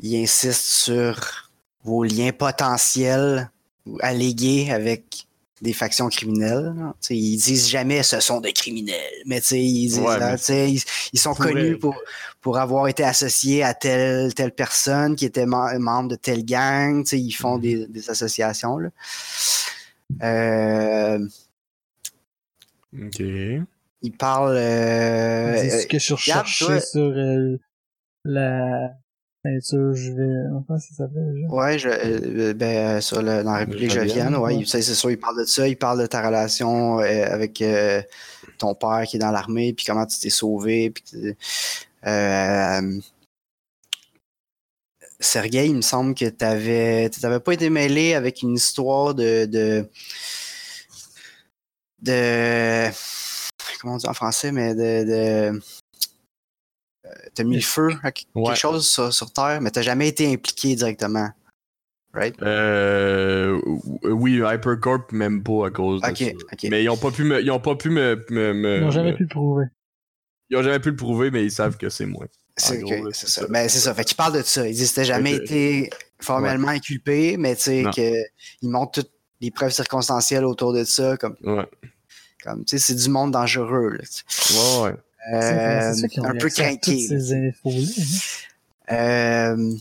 [0.00, 1.50] il insistent sur
[1.82, 3.50] vos liens potentiels
[3.86, 5.27] ou allégués avec
[5.60, 6.72] des factions criminelles.
[7.00, 10.18] Tu sais, ils disent jamais ce sont des criminels, mais tu sais, ils disent, Ouais,
[10.18, 11.96] mais tu sais, ils, ils sont connus pour,
[12.40, 17.02] pour avoir été associés à telle, telle personne qui était mem- membre de telle gang.
[17.04, 17.60] Tu sais, ils font Mhm.
[17.62, 18.78] des, des associations.
[18.78, 18.90] Là.
[20.22, 21.26] Euh,
[22.94, 23.20] Ok.
[23.20, 24.56] ils parlent.
[24.56, 26.80] Euh, c'est ce que je regarde, recherchais toi.
[26.80, 27.58] sur euh,
[28.24, 28.92] la
[29.48, 30.56] peinture, je vais...
[30.56, 31.48] Enfin, ça s'appelle, déjà?
[31.48, 34.64] Ouais, je, euh, ben, euh, sur le, dans la République Jovienne, ouais, ouais.
[34.66, 38.02] c'est sûr, il parle de ça, il parle de ta relation euh, avec euh,
[38.58, 41.04] ton père qui est dans l'armée, puis comment tu t'es sauvé, puis
[42.06, 43.00] euh,
[45.52, 49.88] il me semble que t'avais, t'avais pas été mêlé avec une histoire de, de,
[52.02, 52.88] de,
[53.80, 55.58] comment on dit en français, mais de, de euh,
[57.34, 58.54] t'as mis le feu à quelque Ouais.
[58.56, 61.30] chose sur, sur Terre, mais t'as jamais été impliqué directement.
[62.14, 62.34] Right?
[62.42, 63.60] Euh,
[64.04, 66.24] oui, Hypercorp, même pas à cause de ça.
[66.70, 67.40] Mais ils ont pas pu me.
[67.42, 68.24] Ils ont pas pu me.
[68.30, 69.64] me- me- Ils n'ont jamais me- pu le prouver.
[70.50, 72.26] Ils ont jamais pu le prouver, mais ils savent que c'est moi.
[72.56, 73.40] C'est en gros, ok, là, c'est c'est ça.
[73.42, 73.46] ça.
[73.48, 73.94] Ben, c'est ça.
[73.94, 74.66] Fait qu'il parle de ça.
[74.66, 75.90] Il dit que jamais été
[76.20, 77.90] formellement inculpé, mais tu sais Non.
[77.92, 78.12] que
[78.62, 81.68] il montre toutes les preuves circonstancielles autour de ça, comme, Ouais.
[82.42, 83.90] comme tu sais, c'est du monde dangereux.
[83.90, 84.02] là.
[84.82, 84.96] Ouais, ouais.
[85.32, 85.92] Euh,
[86.24, 86.48] un peu
[87.32, 87.86] infos-là.
[88.90, 88.94] hein.
[88.94, 89.74] Euh,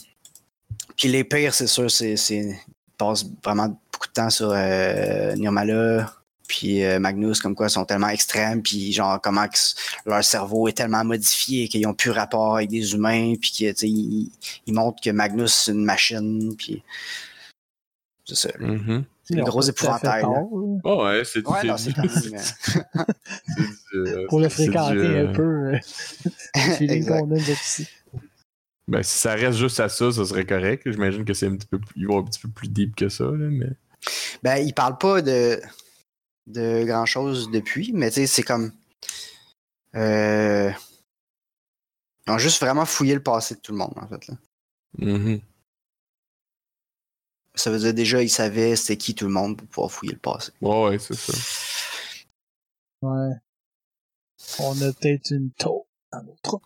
[0.96, 2.56] puis les pires, c'est sûr, c'est, ils
[2.98, 6.12] passent vraiment beaucoup de temps sur euh, Nirmala,
[6.48, 9.58] Puis euh, Magnus, comme quoi, sont tellement extrêmes, puis genre, comment que
[10.06, 14.32] leur cerveau est tellement modifié qu'ils ont plus rapport avec des humains, puis qu'ils ils,
[14.66, 16.84] ils montrent que Magnus, c'est une machine, puis.
[18.26, 18.50] C'est ça.
[18.60, 19.06] Mhm.
[19.30, 20.24] Ils ont gros épouvantails.
[20.26, 22.36] Oh, ouais, c'est Ouais, c'est- du,
[23.96, 25.80] euh, Pour le du, fréquenter euh, un peu, euh,
[27.08, 27.88] qu'on a ici.
[28.88, 30.90] Ben, si ça reste juste à ça, ça serait correct.
[30.90, 33.10] J'imagine que c'est un petit peu plus, ils vont un petit peu plus deep que
[33.10, 33.68] ça, là, mais.
[34.44, 35.60] Ben, il parle pas de,
[36.48, 38.72] de grand chose depuis, mais tu sais, c'est comme.
[39.96, 40.72] Euh,
[42.28, 44.28] ils ont juste vraiment fouillé le passé de tout le monde, en fait.
[44.28, 44.36] Là.
[45.00, 45.42] Mhm.
[47.58, 50.20] Ça veut dire déjà, ils savaient c'était qui tout le monde pour pouvoir fouiller le
[50.20, 50.52] passé.
[50.62, 51.34] Ouais, ouais, c'est ça.
[53.02, 53.34] Ouais.
[54.60, 56.64] On a peut-être une taupe dans nos troupes.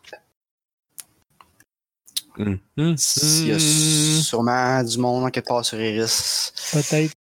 [2.38, 2.60] Mhm.
[2.78, 6.54] Il y a sûrement du monde en quelque part sur Iris.
[6.72, 7.16] Peut-être,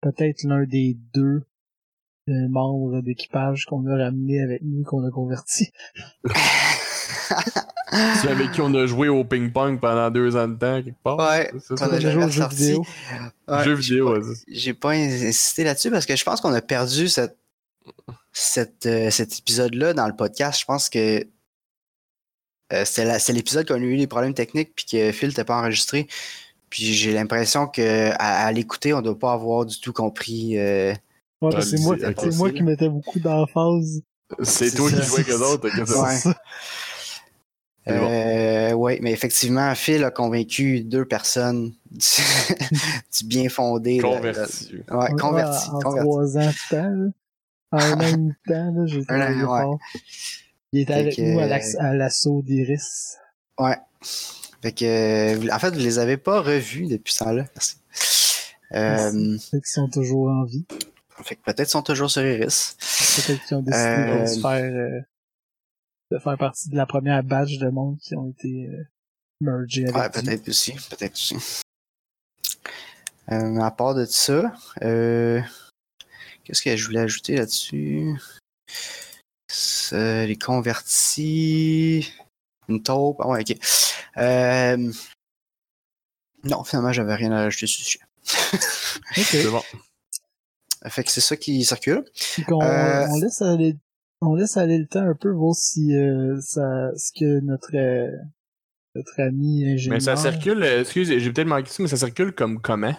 [0.00, 1.42] peut-être l'un des deux
[2.28, 5.70] euh, membres d'équipage qu'on a ramené avec nous, qu'on a converti.
[8.20, 11.18] C'est avec qui on a joué au ping-pong pendant deux ans de temps, quelque part.
[11.18, 12.56] Ouais, C'est ça, a joue aux jeux ressorti.
[12.56, 12.86] vidéo.
[13.48, 14.42] Ouais, Jeux j'ai vidéo, pas- ouais, c'est ça.
[14.48, 17.36] J'ai pas insisté là-dessus parce que je pense qu'on a perdu cette,
[18.32, 20.60] cette, euh, cet épisode-là dans le podcast.
[20.60, 21.26] Je pense que
[22.72, 26.06] euh, c'est l'épisode qu'on a eu des problèmes techniques puis que Phil n'était pas enregistré.
[26.68, 30.56] Puis j'ai l'impression que à, à l'écouter, on doit pas avoir du tout compris.
[30.58, 30.94] euh,
[31.42, 31.96] Ouais, c'est moi,
[32.52, 34.02] qui mettais beaucoup d'emphase.
[34.42, 35.00] C'est C'est toi ça.
[35.00, 35.32] qui jouais que
[35.86, 36.16] ça- Ouais.
[36.16, 36.18] C'est ça.
[36.22, 36.34] C'est bon.
[37.88, 41.98] Euh, ouais, mais effectivement, Phil a convaincu deux personnes du,
[43.18, 43.96] du bien fondé.
[44.00, 44.72] là, Converti.
[44.88, 44.98] là.
[44.98, 45.70] Ouais, converti.
[45.70, 46.06] En, en converti.
[46.08, 47.10] trois ans de temps, là.
[47.72, 49.76] En un an et demi de temps, là, j'ai ouais.
[50.72, 53.16] Il était Fait avec que- nous à l'assaut d'Iris.
[53.58, 53.76] Ouais.
[54.62, 57.44] Fait que, euh, en fait, vous les avez pas revus depuis ce temps-là.
[57.54, 57.76] Merci.
[58.74, 60.64] Euh, Fait qu'ils sont toujours en vie.
[61.24, 62.76] fait que peut-être sont toujours sur Iris.
[63.26, 65.00] Peut-être qu'ils ont décidé Euh, de se faire, euh,
[66.10, 68.84] de faire partie de la première batch de monde qui ont été euh,
[69.40, 70.72] mergés avec Ouais, peut-être aussi.
[70.90, 71.36] Peut-être aussi.
[73.30, 75.40] Euh, à part de ça, euh,
[76.44, 78.16] qu'est-ce que je voulais ajouter là-dessus?
[79.48, 82.12] C'est Les convertis.
[82.68, 83.18] Une taupe.
[83.20, 83.56] Ah ouais, ok.
[84.16, 84.92] Euh,
[86.44, 88.04] non, finalement, j'avais rien à rajouter sur ce sujet.
[89.16, 89.24] Ok.
[89.24, 89.62] C'est bon.
[90.88, 92.04] Fait que c'est ça qui circule.
[92.48, 93.76] Qu'on- Euh, on laisse aller,
[94.20, 98.10] on laisse aller le temps un peu, voir si, euh, ça, ce que notre, euh,
[98.94, 99.94] notre ami ingénieur.
[99.94, 102.94] Mais ça circule, euh, excuse, j'ai peut-être manqué ça, mais ça circule comme comment?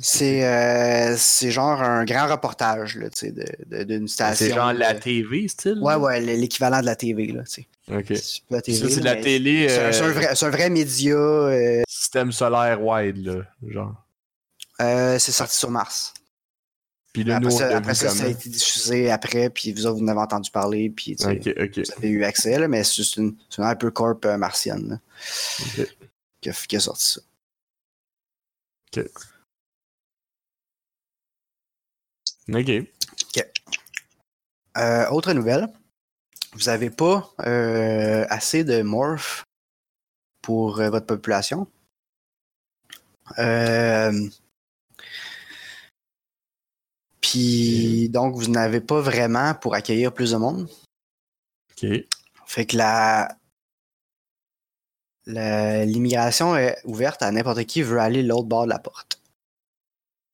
[0.00, 1.16] C'est euh,
[1.50, 3.44] genre un grand reportage là, tu sais, de-
[3.78, 4.34] de- d'une station.
[4.48, 5.78] C'est genre la TV, style?
[5.80, 7.28] Ouais, ouais, l'équivalent de la TV.
[7.28, 7.68] Là, tu sais.
[7.90, 8.04] Ok.
[8.16, 8.76] C'est pas la TV.
[8.78, 9.66] Ça, c'est de la télé.
[9.70, 11.14] C'est un, euh, vrai, c'est un vrai média.
[11.16, 13.44] euh, Système solaire wide, là.
[13.66, 13.94] Genre.
[14.82, 16.12] euh, c'est sorti sur Mars.
[17.18, 19.98] Puis là, après nous, ça, après ça, ça a été diffusé après, puis vous autres,
[19.98, 21.78] vous en avez entendu parler, puis tu sais, Ok, ok.
[21.84, 25.00] vous avez eu accès, là, mais c'est juste une, une Hypercorp euh, martienne là,
[25.80, 25.96] ok.
[26.40, 27.20] qui, a, qui a sorti ça.
[32.54, 32.70] Ok.
[34.76, 35.68] Euh, autre nouvelle,
[36.52, 39.42] vous n'avez pas euh, assez de morph
[40.40, 41.66] pour euh, votre population.
[43.40, 44.28] Euh,
[47.30, 50.68] Puis donc vous n'avez pas vraiment pour accueillir plus de monde.
[51.72, 51.86] Ok.
[52.46, 53.34] Fait que la
[55.26, 59.20] l'immigration est ouverte à n'importe qui veut aller l'autre bord de la porte.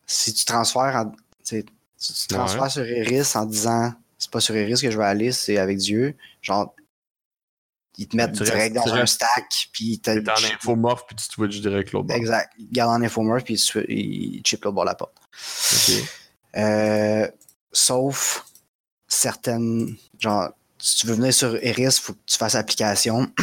[0.07, 1.65] Si tu transfères en, tu sais,
[1.97, 2.71] si tu transfères Ouais.
[2.71, 6.17] sur Iris en disant c'est pas sur Iris que je vais aller, c'est avec Dieu,
[6.43, 6.77] genre
[7.99, 11.91] ils te mettent direct dans un stack puis T'es en infomorph, puis tu switches direct
[11.91, 12.17] l'autre bord.
[12.17, 12.53] Exact.
[12.59, 13.55] Ils gardent en infomorph puis
[13.89, 15.17] ils chipent l'autre bord de la porte.
[15.73, 16.05] Ok.
[16.57, 17.29] Euh,
[17.73, 18.45] sauf
[19.09, 23.31] certaines genre si tu veux venir sur Iris, faut que tu fasses application.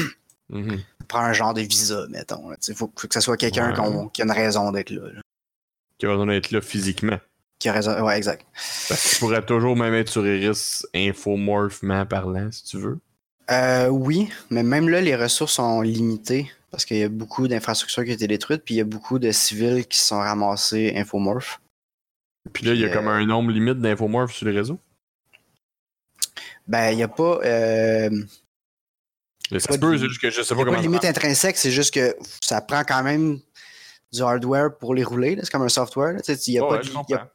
[0.54, 0.82] Mhm.
[1.08, 2.52] prends un genre de visa, mettons.
[2.67, 4.08] Il faut, faut que ce soit quelqu'un Ouais.
[4.12, 5.21] qui a une raison d'être là, là.
[5.97, 7.17] Qui a besoin d'être là physiquement.
[7.58, 7.97] Qui a raison.
[8.04, 8.45] Ouais, exact.
[8.89, 13.00] Parce que tu pourrais toujours même être sur Iris infomorphement parlant, si tu veux.
[13.50, 18.04] Euh, oui, mais même là, les ressources sont limitées parce qu'il y a beaucoup d'infrastructures
[18.04, 20.91] qui ont été détruites, puis il y a beaucoup de civils qui se sont ramassés
[20.97, 21.62] infomorph.
[22.54, 24.80] Puis là, il y a comme euh, un nombre limite d'infomorph sur les réseaux.
[26.67, 27.39] Ben, il n'y a pas.
[27.43, 28.10] Euh,
[29.51, 30.77] ça se peut, c'est juste que je sais pas a pas comment.
[30.77, 33.39] de limite intrinsèque, c'est juste que ça prend quand même
[34.13, 35.38] du hardware pour les rouler.
[35.41, 36.21] C'est comme un software.
[36.21, 37.32] Tu Il n'y a, ouais, y a-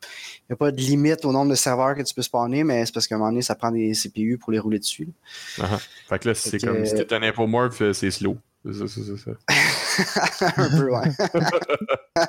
[0.50, 3.06] y pas de limite au nombre de serveurs que tu peux spawner, mais c'est parce
[3.06, 5.08] qu'à un moment donné, ça prend des CPU pour les rouler dessus.
[5.60, 8.38] Ah, Fait que là, c'est comme si t'es un infomorph, euh, c'est slow.
[8.64, 9.30] C'est ça,
[10.56, 11.10] un peu, ouais.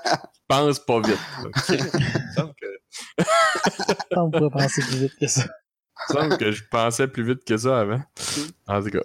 [0.48, 1.20] Pense pas vite.
[1.70, 3.24] me semble que-
[4.16, 5.44] on pourrait penser plus vite que ça.
[6.10, 8.02] Il me semble que je pensais plus vite que ça avant.
[8.68, 9.02] En tout cas.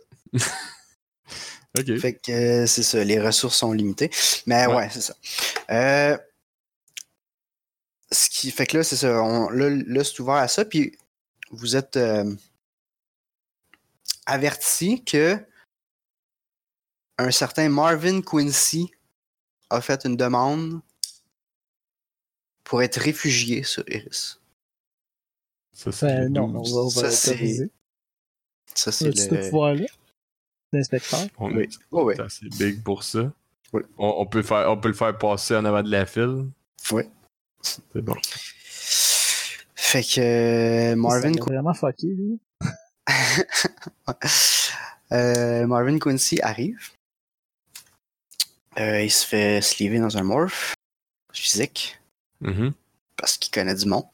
[1.79, 1.99] ok.
[1.99, 4.11] Fait que euh, c'est ça, les ressources sont limitées.
[4.47, 4.89] Mais ouais, Ouais.
[4.91, 5.15] c'est ça.
[5.71, 6.17] Euh,
[8.13, 9.23] ce qui fait que là, c'est ça.
[9.23, 10.65] On, là, là, c'est ouvert à ça.
[10.65, 10.97] Puis
[11.51, 12.35] vous êtes euh,
[14.27, 15.39] averti que
[17.27, 18.91] un certain Marvin Quincy
[19.71, 20.81] a fait une demande
[22.65, 24.41] pour être réfugié sur Iris.
[25.73, 26.77] Ça, c'est Ben, le non, 12.
[26.77, 27.71] on va, Ça, c'est-.
[28.75, 29.41] Ça, c'est le.
[29.51, 29.87] pouvoir-là?
[30.73, 31.27] L'inspecteur?
[31.39, 31.65] On Oui.
[31.65, 32.21] est ouais.
[32.21, 33.31] assez big pour ça.
[33.73, 33.83] Oui.
[33.99, 36.47] On, on peut faire, on peut le faire passer en avant de la file.
[36.91, 37.03] Oui.
[37.61, 38.17] C'est bon.
[39.75, 40.21] Fait que
[40.93, 42.41] euh, Marvin Ça vraiment fucké, lui.
[45.13, 46.79] Euh, Marvin Quincy arrive.
[48.79, 50.75] Euh, il se fait sliver dans un morph
[51.33, 51.99] physique
[52.41, 52.73] Mhm.
[53.17, 54.05] parce qu'il connaît du monde.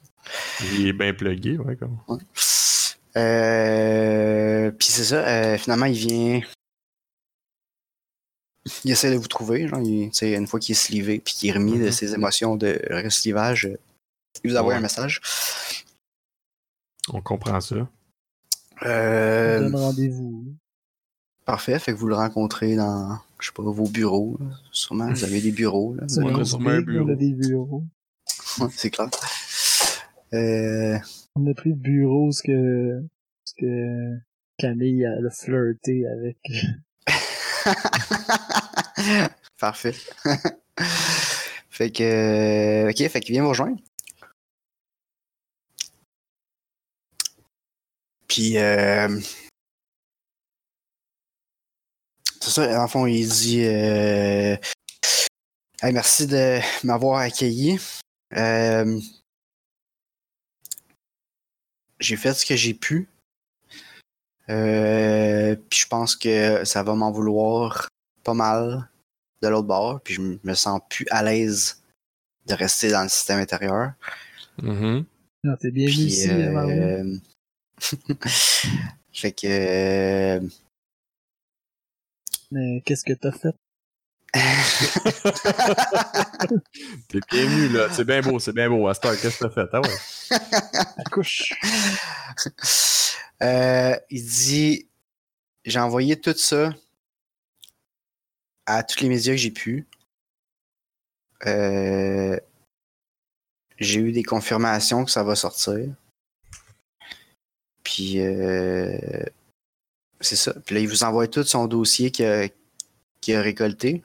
[0.74, 1.98] Il est bien plugué, ouais, comme.
[2.08, 2.18] Ouais.
[3.16, 6.40] Euh, Puis c'est ça, euh, finalement, il vient.
[8.84, 9.66] Il essaie de vous trouver.
[9.66, 11.92] Genre, il- une fois qu'il est slivé puis qu'il est remis de Mhm.
[11.92, 13.68] ses émotions de reslivage,
[14.44, 14.78] il vous envoie Ouais.
[14.78, 15.20] un message.
[17.10, 17.88] On comprend ça.
[18.82, 20.54] On Euh, donne rendez-vous.
[21.48, 24.36] Parfait, fait que vous le rencontrez dans, je sais pas, vos bureaux.
[24.38, 24.46] là.
[24.70, 25.94] Sûrement, vous avez des bureaux.
[25.94, 27.14] Là, C'est on a bureau.
[27.14, 27.84] des bureaux.
[28.60, 29.08] Ouais, c'est clair.
[30.34, 30.98] Euh,
[31.36, 33.02] On a pris le bureau ce que,
[33.46, 34.18] ce que
[34.58, 36.36] Camille a le flirté avec.
[39.58, 39.94] Parfait.
[41.70, 42.84] fait que.
[42.86, 43.78] euh, Ok, fait qu'il vient vous rejoindre.
[48.28, 48.58] Puis.
[48.58, 49.08] Euh,
[52.48, 53.64] c'est ça, dans le fond, il dit.
[53.64, 54.56] Euh,
[55.80, 57.78] Hey, merci de m'avoir accueilli.
[58.36, 59.00] Euh,
[62.00, 63.08] j'ai fait ce que j'ai pu.
[64.48, 67.88] Euh, puis je pense que ça va m'en vouloir
[68.24, 68.90] pas mal
[69.40, 71.80] de l'autre bord, puis je me sens plus à l'aise
[72.46, 73.92] de rester dans le système intérieur.
[75.44, 76.70] Non, t'es bien Puis, ici, Marvin.
[76.72, 77.16] euh,
[79.12, 80.40] fait que euh,
[82.50, 83.54] Mais qu'est-ce que t'as fait?
[87.08, 87.88] T'es bien venu, là.
[87.90, 88.86] C'est bien beau, c'est bien beau.
[88.88, 89.68] Astor, qu'est-ce que t'as fait?
[89.72, 89.96] Ah ouais.
[91.06, 91.54] Accouche.
[93.42, 94.88] Euh, il dit
[95.64, 96.74] J'ai envoyé tout ça
[98.66, 99.86] à tous les médias que j'ai pu.
[101.46, 102.38] Euh,
[103.78, 105.88] j'ai eu des confirmations que ça va sortir.
[107.82, 108.98] Puis euh,
[110.20, 110.54] c'est ça.
[110.64, 112.48] Puis là, il vous envoie tout son dossier qu'il a,
[113.20, 114.02] qu'il a récolté.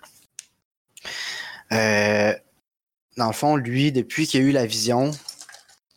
[1.71, 2.34] Euh,
[3.17, 5.12] dans le fond, lui, depuis qu'il a eu la vision,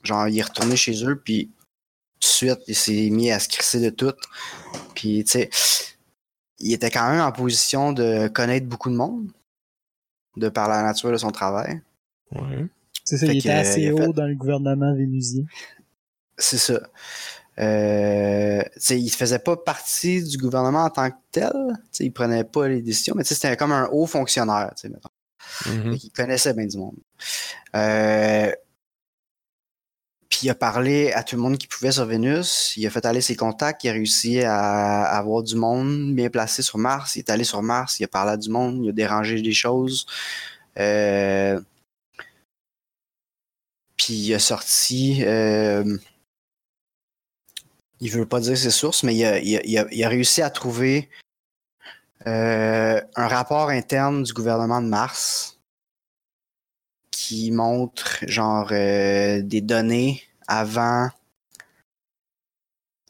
[0.02, 1.50] genre, il est retourné chez eux, puis
[2.20, 4.12] tout de suite, il s'est mis à se crisser de tout.
[4.94, 5.50] Puis, tu sais,
[6.58, 9.30] il était quand même en position de connaître beaucoup de monde,
[10.36, 11.80] de par la nature de son travail.
[12.32, 12.66] Ouais.
[13.04, 15.44] C'est ça, Fait il était assez haut fait- dans le gouvernement vénusien.
[16.38, 16.80] C'est ça.
[17.58, 21.52] Euh, il faisait pas partie du gouvernement en tant que tel.
[22.00, 25.08] Il prenait pas les décisions, mais c'était comme un haut fonctionnaire, mettons.
[25.66, 25.96] Mhm.
[25.96, 26.96] Qu'il connaissait bien du monde.
[27.74, 28.52] Euh,
[30.28, 32.74] puis il a parlé à tout le monde qui pouvait sur Vénus.
[32.76, 33.84] Il a fait aller ses contacts.
[33.84, 37.16] Il a réussi à, à avoir du monde bien placé sur Mars.
[37.16, 38.00] Il est allé sur Mars.
[38.00, 38.84] Il a parlé à du monde.
[38.84, 40.04] Il a dérangé des choses.
[40.78, 41.58] Euh,
[43.96, 45.22] puis il a sorti.
[45.24, 45.96] euh,
[48.00, 50.08] il veut pas dire ses sources, mais il a, il a- il a- il a
[50.08, 51.08] réussi à trouver
[52.26, 55.58] euh, un rapport interne du gouvernement de Mars
[57.10, 61.08] qui montre genre euh, des données avant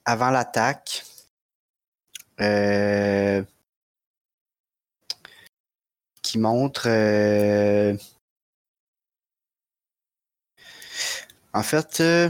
[0.05, 1.05] avant l'attaque.
[2.41, 3.43] Euh,
[6.23, 7.97] qui montre euh,
[11.55, 12.29] en fait euh,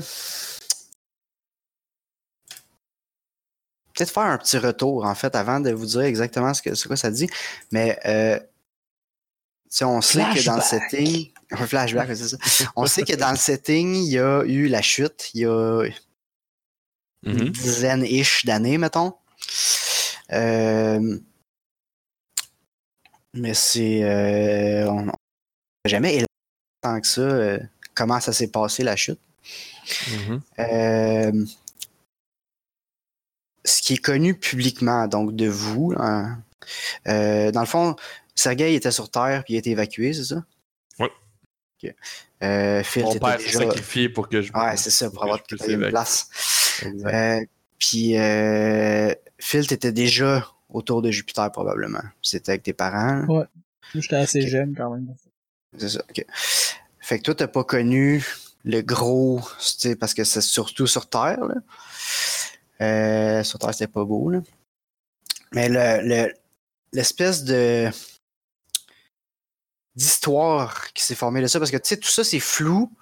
[3.97, 6.87] peut-être faire un petit retour en fait avant de vous dire exactement ce que c'est
[6.87, 7.29] quoi ça dit
[7.73, 8.39] mais euh,
[9.83, 12.37] on sait que dans le setting un flashback c'est ça
[12.77, 15.83] on sait que dans le setting il y a eu la chute il y a
[17.25, 17.49] une Mhm.
[17.51, 19.15] dizaine-ish d'années, mettons.
[20.33, 21.19] Euh,
[23.35, 24.05] mais c'est.
[24.05, 25.15] euh, on n'a
[25.87, 26.27] jamais élaboré
[26.83, 27.59] tant que ça euh,
[27.95, 29.19] comment ça s'est passé la chute.
[30.13, 30.41] Mhm.
[30.61, 31.45] Euh,
[33.67, 36.39] ce qui est connu publiquement, donc de vous, hein,
[37.09, 37.97] euh, dans le fond,
[38.35, 40.45] Sergei était sur Terre puis il a été évacué, c'est ça?
[40.99, 41.11] Ouais.
[42.43, 43.59] Euh, Phil Mon père s'est déjà...
[43.61, 46.29] sacrifié pour que je Ouais, c'est ça, pour que avoir une place.
[47.07, 47.41] Euh,
[47.79, 52.03] puis euh, Phil, t'étais déjà autour de Jupiter probablement.
[52.23, 53.23] C'était avec tes parents.
[53.27, 53.47] Moi,
[53.95, 55.15] j'étais assez jeune quand même.
[55.79, 56.25] C'est ça, ok.
[57.01, 58.25] Fait que toi, t'as pas connu
[58.65, 59.41] le gros,
[60.01, 61.55] parce que c'est surtout sur Terre, là.
[62.81, 64.41] Euh, sur Terre, c'était pas beau, là.
[65.53, 66.35] Mais le, le-
[66.93, 67.91] l'espèce de
[69.95, 72.93] d'histoire qui s'est formée de ça, parce que tu sais, tout ça, c'est flou,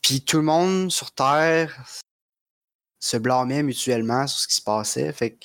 [0.00, 1.84] puis tout le monde sur Terre
[2.98, 5.12] se blâmait mutuellement sur ce qui se passait.
[5.12, 5.44] Fait que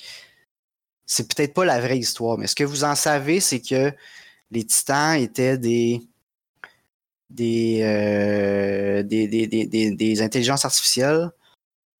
[1.06, 3.92] c'est peut-être pas la vraie histoire, mais ce que vous en savez, c'est que
[4.50, 6.00] les titans étaient des
[7.30, 11.30] des, euh, des, des, des, des intelligences artificielles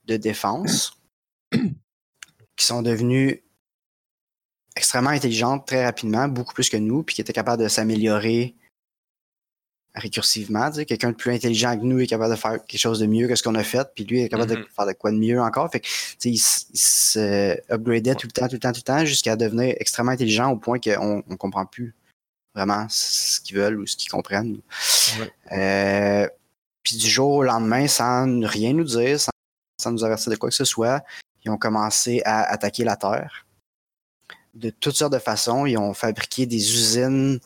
[0.04, 0.96] de défense
[2.57, 3.43] qui sont devenues
[4.77, 8.55] extrêmement intelligentes très rapidement, beaucoup plus que nous, puis qui étaient capables de s'améliorer
[9.95, 10.71] récursivement.
[10.71, 10.87] tu sais.
[10.87, 13.37] Quelqu'un de plus intelligent que nous est capable de faire quelque chose de mieux que
[13.37, 14.67] ce qu'on a fait, puis lui est capable de Mhm.
[14.75, 15.71] faire de quoi de mieux encore.
[15.71, 19.37] Fait que, tu sais, il, tout le temps, tout le temps, tout le temps, jusqu'à
[19.37, 21.95] devenir extrêmement intelligent au point qu'on ne comprend plus
[22.57, 24.61] vraiment ce qu'ils veulent ou ce qu'ils comprennent.
[25.21, 25.33] Ouais.
[25.53, 26.29] Euh,
[26.83, 29.31] puis du jour au lendemain, sans rien nous dire, sans,
[29.81, 31.05] sans nous avertir de quoi que ce soit,
[31.44, 33.46] ils ont commencé à attaquer la Terre.
[34.54, 35.66] De toutes sortes de façons.
[35.66, 37.40] Ils ont fabriqué des usines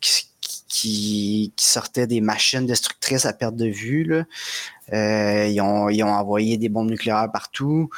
[0.00, 0.28] qui,
[0.68, 4.04] qui, qui sortaient des machines destructrices à perte de vue.
[4.04, 4.24] là.
[4.92, 7.90] Euh, ils, ont, ils ont envoyé des bombes nucléaires partout.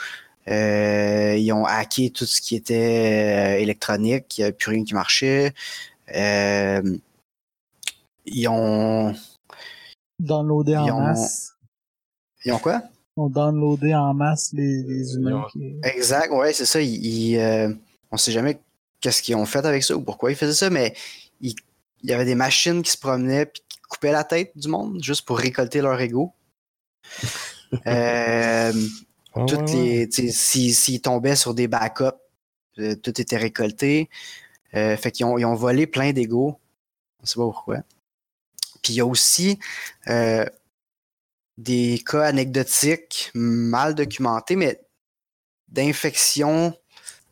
[0.48, 4.38] Euh, ils ont hacké tout ce qui était euh, électronique.
[4.38, 5.52] Il n'y avait plus rien qui marchait.
[6.14, 6.96] Euh,
[8.24, 9.14] ils ont.
[10.18, 11.56] Downloadé en Ils ont- masse.
[12.44, 12.82] Ils ont quoi?
[13.16, 15.44] On downloadé en masse les, les humains.
[15.44, 16.81] ont- qui- Exact, ouais, c'est ça.
[16.81, 17.72] Ils, ils, euh,
[18.11, 18.59] on sait jamais
[19.00, 20.94] qu'est-ce qu'ils ont fait avec ça ou pourquoi ils faisaient ça, mais
[21.40, 21.55] ils-
[22.02, 25.02] il y avait des machines qui se promenaient puis qui coupaient la tête du monde
[25.02, 26.33] juste pour récolter leur ego.
[27.88, 28.72] Euh,
[29.48, 30.09] toutes ouais, ouais.
[30.18, 32.05] les, si- s'ils tombaient sur des backups,
[32.79, 34.09] euh, tout était récolté.
[34.74, 36.59] Euh, fait qu'ils ont, ils ont volé plein d'ego.
[37.20, 37.79] On sait pas pourquoi.
[38.83, 39.59] Puis il y a aussi
[40.09, 40.46] euh,
[41.59, 44.81] des cas anecdotiques mal documentés, mais
[45.69, 46.75] d'infections,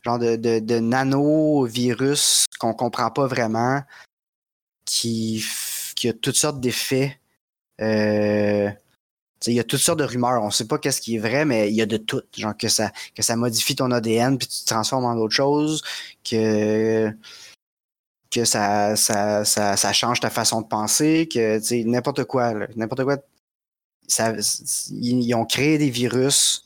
[0.03, 3.83] genre de, de, de nanovirus qu'on comprend pas vraiment,
[4.85, 5.45] qui,
[5.97, 7.19] qui a toutes sortes d'effets.
[7.81, 8.71] Euh,
[9.47, 10.43] il y a toutes sortes de rumeurs.
[10.43, 12.23] On sait pas qu'est-ce qui est vrai, mais il y a de tout.
[12.37, 15.83] Genre que ça, que ça modifie ton ADN puis tu te transformes en autre chose,
[16.29, 17.11] que,
[18.31, 22.55] que ça, ça, ça, ça change ta façon de penser, que n'importe quoi.
[22.77, 23.19] N'importe quoi.
[24.07, 24.33] Ça,
[24.91, 26.65] ils, ils ont créé des virus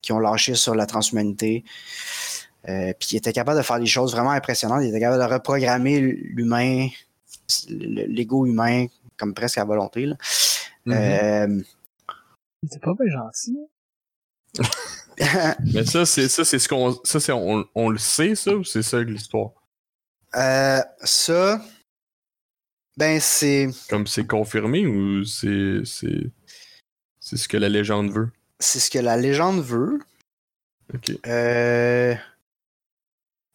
[0.00, 1.64] qui ont lâché sur la transhumanité.
[2.68, 4.82] Euh, puis ils étaient capables de faire des choses vraiment impressionnantes.
[4.82, 6.88] Ils étaient capables de reprogrammer l'humain,
[7.68, 10.06] le- l'ego humain, comme presque à volonté.
[10.06, 10.16] là.
[10.86, 10.92] Mhm.
[10.94, 11.62] Euh,
[12.70, 13.56] C'est pas bien gentil.
[15.72, 16.98] Mais ça, c'est ça, c'est ce qu'on.
[17.04, 19.50] Ça, c'est on, on le sait, ça, ou c'est ça l'histoire?
[20.34, 21.60] Euh, ça,
[22.96, 25.82] ben c'est Comme c'est confirmé ou c'est.
[27.32, 28.30] C'est ce que la légende veut?
[28.60, 29.98] c'est ce que la légende veut.
[30.94, 31.12] Ok.
[31.26, 32.14] Euh,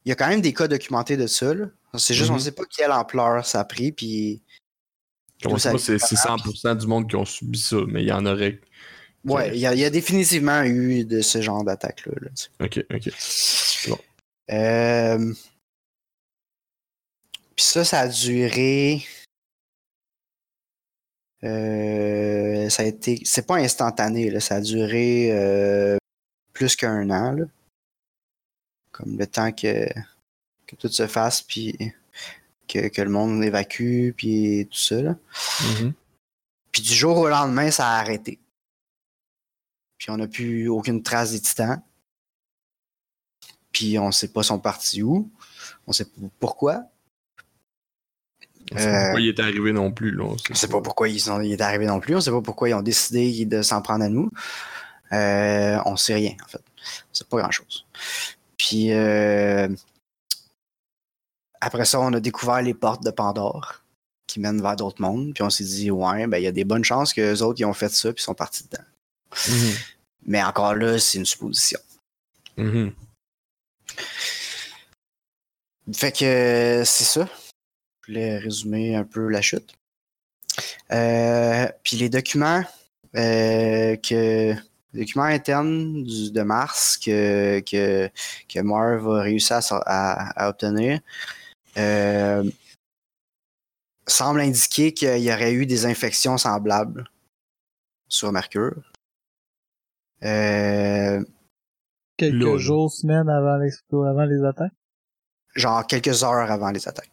[0.03, 1.53] Il y a quand même des cas documentés de ça.
[1.53, 1.67] là.
[1.97, 2.35] C'est juste Mhm.
[2.37, 3.91] on sait pas quelle ampleur ça a pris.
[3.91, 4.41] Puis
[5.59, 8.59] c'est c'est 100% du monde qui ont subi ça, mais il y en aurait.
[9.25, 12.13] ouais, il y, a- il y a définitivement eu de ce genre d'attaque là.
[12.21, 12.49] là, tu sais.
[12.59, 13.93] Ok, ok.
[14.49, 15.33] Euh,
[17.55, 19.03] Puis ça, ça a duré.
[21.43, 23.21] Euh, ça a été.
[23.25, 24.39] C'est pas instantané, là.
[24.39, 25.97] Ça a duré euh,
[26.53, 27.45] plus qu'un an, là.
[28.91, 29.87] Comme le temps que,
[30.65, 31.77] que tout se fasse, puis
[32.67, 35.15] que, que le monde évacue, puis tout ça, là.
[35.61, 35.93] Mhm.
[36.71, 38.39] Puis du jour au lendemain, ça a arrêté.
[39.97, 41.81] Puis on n'a plus aucune trace des titans.
[43.71, 45.29] Puis on sait pas sont partis où.
[45.85, 46.83] On sait pas pourquoi.
[48.71, 50.25] On sait pas Euh, pourquoi il est arrivé non plus, là.
[50.25, 52.15] On sait pas pourquoi sont, il est arrivé non plus.
[52.15, 54.29] On sait pas pourquoi ils ont décidé de s'en prendre à nous.
[55.13, 56.61] Euh, on sait rien, en fait.
[57.11, 57.85] On sait pas grand chose.
[58.57, 59.69] Puis euh,
[61.61, 63.83] après ça, on a découvert les portes de Pandore
[64.25, 65.33] qui mènent vers d'autres mondes.
[65.33, 67.59] Puis on s'est dit, ouais, ben il y a des bonnes chances que les autres
[67.61, 68.83] ils ont fait ça puis sont partis dedans.
[69.47, 69.73] Mhm.
[70.25, 71.79] Mais encore là, c'est une supposition.
[72.57, 72.91] Mhm.
[75.93, 77.29] Fait que c'est ça.
[78.07, 79.73] Je voulais résumer un peu la chute.
[80.91, 82.63] Euh, puis les documents
[83.15, 84.53] euh, que
[84.93, 88.09] les documents internes du- de Mars que, que,
[88.47, 91.01] que Marv a réussi à, sor- à- à obtenir.
[91.77, 92.49] euh,
[94.07, 97.09] semble indiquer qu'il y aurait eu des infections semblables
[98.07, 98.81] sur Mercure.
[100.23, 101.23] Euh,
[102.15, 103.59] Quelques jours, semaines avant,
[104.05, 104.71] avant les attaques?
[105.55, 107.11] genre quelques heures avant les attaques.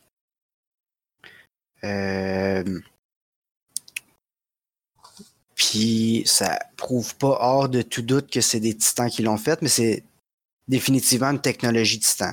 [1.85, 2.80] Euh,
[5.55, 9.62] Puis ça prouve pas hors de tout doute que c'est des titans qui l'ont fait,
[9.62, 10.05] mais c'est
[10.66, 12.32] définitivement une technologie titan.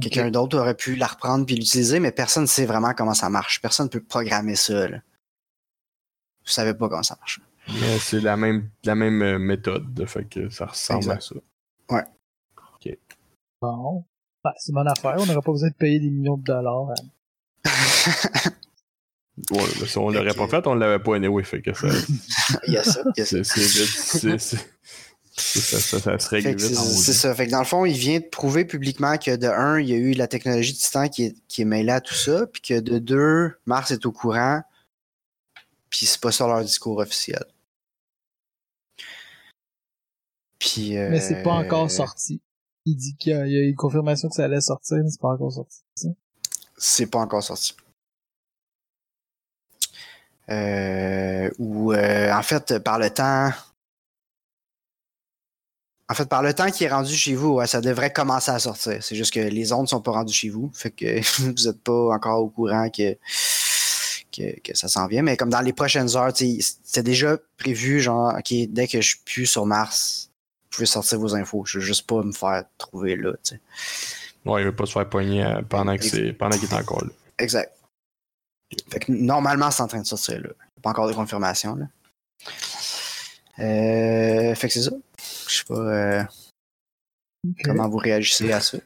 [0.00, 3.30] Quelqu'un d'autre aurait pu la reprendre puis l'utiliser, mais personne ne sait vraiment comment ça
[3.30, 3.60] marche.
[3.62, 4.86] Personne ne peut programmer ça.
[4.88, 4.98] Là.
[6.44, 7.40] Vous savez pas comment ça marche.
[7.80, 11.16] Mais c'est la même, la même euh, méthode, de fait que ça ressemble Exact.
[11.16, 11.34] à ça.
[13.62, 14.04] Bon.
[14.44, 15.14] Ben, c'est mon affaire.
[15.18, 16.90] On n'aurait pas besoin de payer des millions de dollars.
[16.90, 16.94] à-
[19.50, 21.88] Ouais, mais si on l'aurait pas fait, on l'avait pas anyway, fait que ça.
[22.68, 23.02] Il y a ça.
[23.16, 23.42] il y a ça.
[23.42, 24.68] c'est, c'est vite, c'est, c'est- c'est-
[25.34, 26.76] ça, ça, ça se règle Fait que vite.
[26.76, 27.34] C'est ça.
[27.34, 29.94] Fait que dans le fond, il vient de prouver publiquement que de un, il y
[29.94, 32.78] a eu la technologie Titan qui est, qui est mêlée à tout ça, puis que
[32.80, 34.60] de deux, Mars est au courant,
[35.88, 37.42] puis c'est pas sur leur discours officiel.
[40.58, 42.40] Puis, euh, Mais c'est pas encore sorti.
[42.84, 44.98] Il dit qu'il y, a il y a eu une confirmation que ça allait sortir,
[45.02, 45.78] mais c'est pas encore sorti.
[46.84, 47.76] C'est pas encore sorti.
[50.50, 53.50] Euh, ou euh, en fait, par le temps.
[56.08, 59.00] En fait, par le temps qui est rendu chez vous, ça devrait commencer à sortir.
[59.00, 60.72] C'est juste que les ondes sont pas rendues chez vous.
[60.74, 61.20] Fait que
[61.52, 63.16] vous êtes pas encore au courant que,
[64.32, 65.22] que, ça s'en vient.
[65.22, 69.20] Mais comme dans les prochaines heures, c'est déjà prévu, genre, OK, dès que je suis
[69.24, 70.30] plus sur Mars,
[70.64, 71.64] vous pouvez sortir vos infos.
[71.64, 73.34] Je veux juste pas me faire trouver là.
[74.44, 77.04] Ouais, il veut pas se faire pogner euh, pendant, que c'est, pendant qu'il est encore
[77.04, 77.10] là.
[77.38, 77.72] Exact.
[78.90, 80.50] Fait que normalement, c'est en train de sortir là.
[80.82, 81.86] Pas encore de confirmation là.
[83.58, 84.92] Euh, fait que c'est ça.
[85.48, 86.24] Je sais pas euh,
[87.64, 88.78] comment vous réagissez à ça.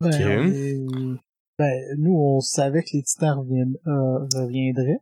[0.00, 0.14] Ben, Ok.
[0.20, 1.20] on est-
[1.58, 5.00] ben, nous, on savait que les titans reviennent, euh, reviendraient.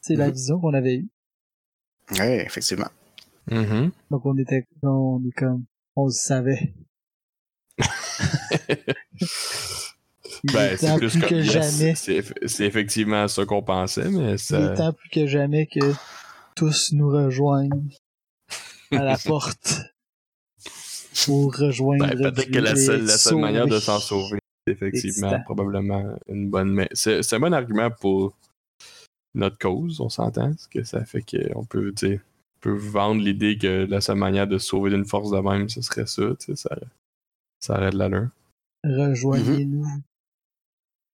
[0.00, 0.32] C'est la Mhm.
[0.32, 1.08] vision qu'on avait eue.
[2.12, 2.88] Oui, effectivement.
[3.50, 3.92] Mhm.
[4.10, 5.64] Donc, on était, on est comme,
[5.94, 6.72] on le savait.
[10.44, 11.94] Ben, est c'est plus que jamais.
[11.94, 14.68] c'est, effectivement ça qu'on pensait, mais ça.
[14.70, 15.80] temps plus que jamais que
[16.54, 17.88] tous nous rejoignent
[18.92, 19.82] à la porte
[21.24, 24.38] pour rejoindre Ben, peut-être que la seule, la seule manière de s'en sauver.
[24.66, 26.72] effectivement probablement une bonne.
[26.72, 28.36] Mais c'est, un bon argument pour
[29.34, 30.50] notre cause, on s'entend.
[30.50, 32.18] Parce que ça fait qu'on peut, on
[32.60, 35.82] peut vendre l'idée que la seule manière de se sauver d'une force de même, ce
[35.82, 36.22] serait ça.
[36.38, 36.76] tu sais, Ça,
[37.60, 38.28] ça aurait de l'allure.
[38.84, 39.86] Rejoignez-nous.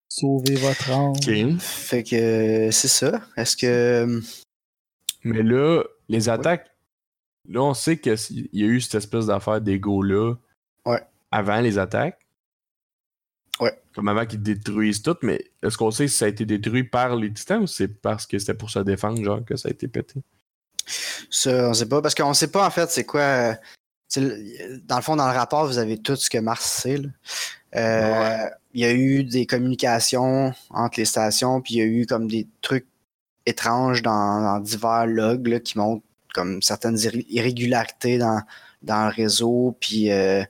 [0.09, 1.59] Sauvez votre âme.
[1.59, 3.21] Fait que c'est ça.
[3.37, 4.21] Est-ce que.
[5.23, 6.69] Mais là, les attaques,
[7.47, 8.15] là, on sait qu'il
[8.53, 10.35] y a eu cette espèce d'affaire d'ego-là
[10.85, 11.01] Ouais.
[11.31, 12.19] avant les attaques.
[13.59, 13.79] Ouais.
[13.93, 17.15] Comme avant qu'ils détruisent tout, mais est-ce qu'on sait si ça a été détruit par
[17.15, 19.87] les titans ou c'est parce que c'était pour se défendre, genre, que ça a été
[19.87, 20.21] pété?
[21.29, 22.01] Ça, on sait pas.
[22.01, 23.55] Parce qu'on sait pas en fait c'est quoi.
[24.17, 26.97] Dans le fond, dans le rapport, vous avez tout ce que Mars sait.
[26.97, 27.09] là.
[27.75, 32.05] Euh, Il y a eu des communications entre les stations, puis il y a eu
[32.05, 32.87] comme des trucs
[33.45, 36.03] étranges dans, dans divers logs là, qui montrent
[36.33, 38.41] comme certaines irré- irrégularités dans,
[38.81, 40.43] dans le réseau, puis euh,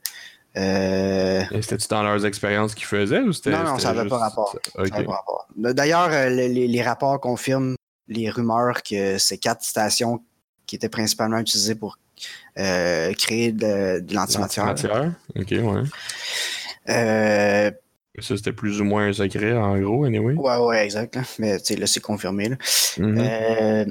[0.58, 3.52] euh, Et C'était-tu dans leurs expériences qu'ils faisaient ou c'était.
[3.52, 4.56] Non, non, ça avait pas rapport.
[5.56, 7.76] D'ailleurs, les rapports confirment
[8.08, 10.22] les rumeurs que ces quatre stations
[10.66, 11.98] qui étaient principalement utilisées pour
[12.58, 14.66] euh, créer de, de l'antimatière.
[14.66, 15.14] Matière.
[15.36, 15.84] Ok, ouais.
[16.90, 17.72] Euh,
[18.20, 20.34] Ça, c'était plus ou moins un secret, en gros, anyway.
[20.34, 21.16] ouais, ouais, exact.
[21.16, 21.24] là.
[21.40, 22.50] Mais tu sais, là, c'est confirmé.
[22.50, 22.56] là.
[22.98, 23.18] Mhm.
[23.20, 23.86] Euh,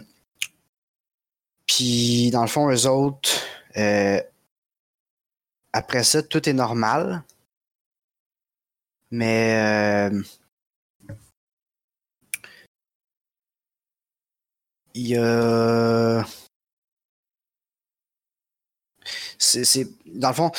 [1.66, 3.30] Puis, dans le fond, eux autres,
[3.76, 4.20] euh,
[5.72, 7.22] après ça, tout est normal.
[9.12, 10.22] Mais euh,
[14.94, 16.24] il y a.
[19.38, 20.50] C'est, c'est- Dans le fond,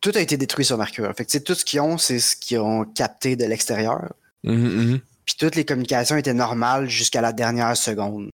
[0.00, 1.12] tout a été détruit sur Mercure.
[1.16, 4.12] Fait que, tout ce qu'ils ont, c'est ce qu'ils ont capté de l'extérieur.
[4.42, 5.00] Mhm, mhm.
[5.24, 8.28] Puis toutes les communications étaient normales jusqu'à la dernière seconde.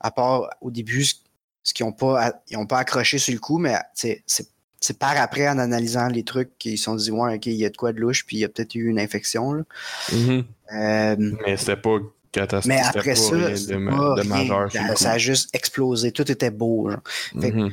[0.00, 3.58] À part au début, ce qu'ils n'ont pas, ils ont pas accroché sur le coup,
[3.58, 4.50] mais c'est c'est-
[4.98, 7.70] par après, en analysant les trucs, qu'ils se sont dit, ouais, ok, il y a
[7.70, 9.52] de quoi de louche, puis il y a peut-être eu une infection.
[9.52, 9.62] là.
[10.12, 10.44] Mhm.
[10.72, 11.98] Euh, Mais c'était pas
[12.32, 12.80] catastrophique.
[12.82, 14.30] mais après ça, rien c'est de, ma- pas de rien.
[14.30, 16.12] majeur sur le ça, a juste explosé.
[16.12, 16.90] Tout était beau.
[16.90, 17.00] genre.
[17.40, 17.72] fait que- Mhm.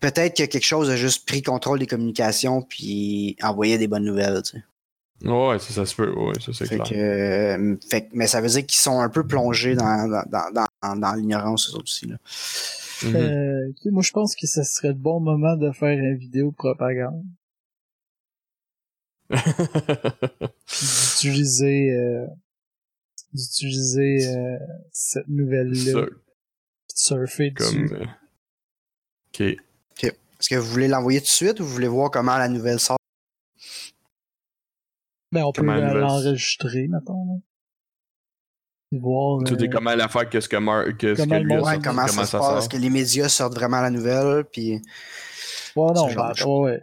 [0.00, 4.42] Peut-être que quelque chose a juste pris contrôle des communications, puis envoyé des bonnes nouvelles.
[4.42, 5.28] tu sais.
[5.28, 6.12] Ouais, ça, ça se peut.
[6.12, 6.88] Ouais, ça, c'est Fait clair.
[6.88, 10.66] que, euh, fait mais ça veut dire qu'ils sont un peu plongés dans, dans, dans,
[10.82, 12.06] dans, dans l'ignorance, eux autres aussi.
[12.08, 12.16] Là.
[13.04, 13.14] Mhm.
[13.16, 16.56] Euh, moi, je pense que ce serait le bon moment de faire une vidéo de
[16.56, 17.22] propagande.
[19.30, 19.38] puis
[21.16, 22.26] d'utiliser euh,
[23.32, 24.58] d'utiliser euh,
[24.92, 26.06] cette nouvelle-là,
[26.88, 27.66] Ça, surfer comme.
[27.86, 27.94] dessus.
[27.94, 28.04] euh,
[29.34, 29.40] Ok.
[30.40, 32.80] Est-ce que vous voulez l'envoyer tout de suite ou vous voulez voir comment la nouvelle
[32.80, 32.96] sort?
[35.30, 37.24] Ben, on peut Comment la euh, nouvelle- l'enregistrer, mettons.
[37.26, 37.34] Là.
[38.90, 39.42] Puis voir.
[39.44, 41.52] Tout euh, est comment l'affaire que ce que, Mar que, ce Comment que le lui
[41.54, 42.58] a Ouais, sorti, comment, ça se passe?
[42.64, 44.44] Est-ce que les médias sortent vraiment la nouvelle?
[44.52, 44.72] Puis...
[45.76, 46.44] Ouais, non, choses?
[46.46, 46.82] ouais, ouais.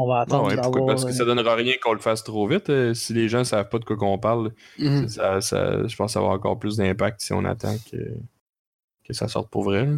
[0.00, 0.86] On va Non, attendre ouais, pourquoi?
[0.86, 2.70] Parce que euh, ça donnera rien qu'on le fasse trop vite.
[2.70, 5.08] euh, si les gens savent pas de quoi qu'on parle, Mhm.
[5.08, 7.96] ça, ça- je pense que ça va avoir encore plus d'impact si on attend que,
[9.04, 9.86] que ça sorte pour vrai.
[9.86, 9.96] là.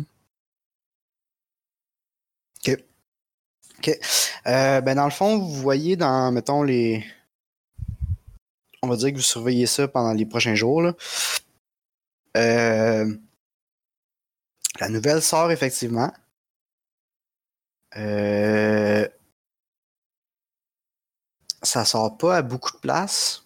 [4.46, 7.04] Euh, ben dans le fond, vous voyez dans, mettons, les.
[8.82, 10.80] On va dire que vous surveillez ça pendant les prochains jours.
[10.82, 10.94] Là.
[12.36, 13.14] Euh,
[14.80, 16.10] La nouvelle sort effectivement.
[17.96, 19.06] Euh,
[21.62, 23.44] Ça sort pas à beaucoup de places.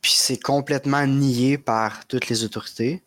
[0.00, 3.02] Puis c'est complètement nié par toutes les autorités.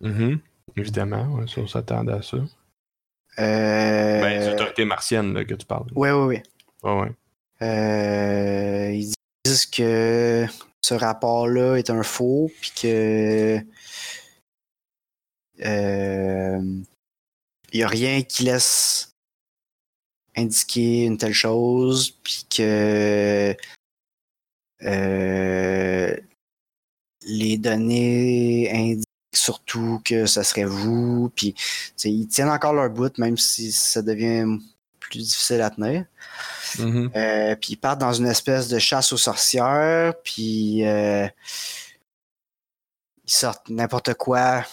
[0.00, 0.40] Mhm.
[0.76, 2.38] Évidemment, ouais, ça, on s'attendait à ça.
[3.38, 4.20] Euh...
[4.20, 5.86] Ben, les autorités martiennes là, que tu parles.
[5.94, 6.42] Ouais, ouais.
[6.82, 7.12] Ouais, ouais.
[7.62, 9.12] Euh, ils
[9.44, 10.46] disent que
[10.82, 13.60] ce rapport-là est un faux, puis que
[15.64, 16.82] euh,
[17.72, 19.09] il n'y a rien qui laisse
[20.36, 23.56] indiquer une telle chose, puis que
[24.82, 26.16] euh,
[27.22, 29.04] les données indiquent
[29.34, 31.54] surtout que ce serait vous, puis
[32.04, 34.58] ils tiennent encore leur bout, même si ça devient
[34.98, 36.04] plus difficile à tenir.
[37.16, 41.26] Euh, puis ils partent dans une espèce de chasse aux sorcières, puis euh,
[43.24, 44.64] ils sortent n'importe quoi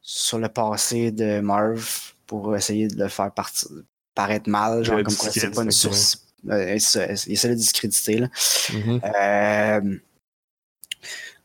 [0.00, 3.68] sur le passé de Marv pour essayer de le faire partir,
[4.14, 6.26] paraître mal, genre comme quoi c'est pas une source.
[6.48, 8.18] Euh, ils essaient de discréditer.
[8.18, 8.28] Là.
[8.72, 9.00] Mhm.
[9.04, 9.98] Euh,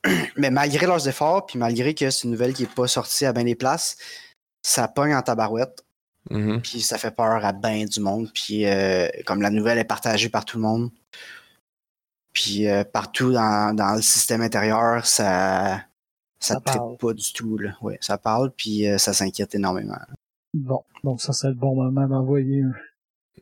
[0.37, 3.33] mais malgré leurs efforts, puis malgré que c'est une nouvelle qui n'est pas sortie à
[3.33, 3.97] bien des places,
[4.63, 5.83] ça pogne en tabarouette.
[6.29, 6.61] Mhm.
[6.61, 8.31] Puis ça fait peur à ben du monde.
[8.33, 10.89] Puis euh, comme la nouvelle est partagée par tout le monde,
[12.33, 15.83] puis euh, partout dans, dans le système intérieur, ça
[16.39, 16.97] ça, Ça parle.
[16.97, 17.57] pas du tout.
[17.57, 17.75] Là.
[17.81, 19.97] Ouais, ça parle, puis euh, ça s'inquiète énormément.
[20.55, 22.71] Bon, donc ça serait le bon moment d'envoyer un.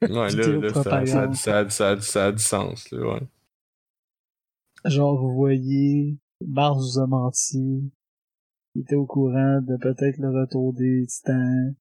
[0.02, 2.90] Ouais, là, là, ça, ça, ça, ça, a- ça a du sens.
[2.92, 3.22] Là, ouais.
[4.86, 7.92] Genre, vous voyez, Mars vous a menti.
[8.76, 11.76] Il était au courant de peut-être le retour des titans.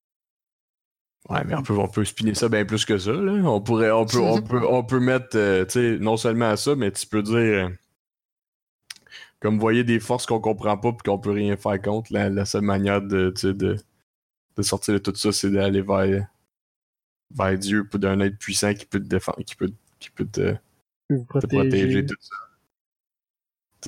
[1.31, 3.13] Ouais, mais on peut, on peut spinner ça bien plus que ça.
[3.13, 3.33] Là.
[3.49, 6.57] On pourrait, on peut, on peut, on peut mettre, euh, tu sais, non seulement à
[6.59, 7.69] ça, mais tu peux dire, euh,
[9.41, 12.29] comme vous voyez des forces qu'on comprend pas puis qu'on peut rien faire contre, la,
[12.29, 13.77] la seule manière de, de,
[14.57, 16.27] de sortir de tout ça, c'est d'aller vers,
[17.35, 20.55] vers Dieu pour d'un être puissant qui peut te défendre, qui peut, qui peut te,
[21.09, 21.49] te protéger.
[21.69, 22.37] protéger tout ça.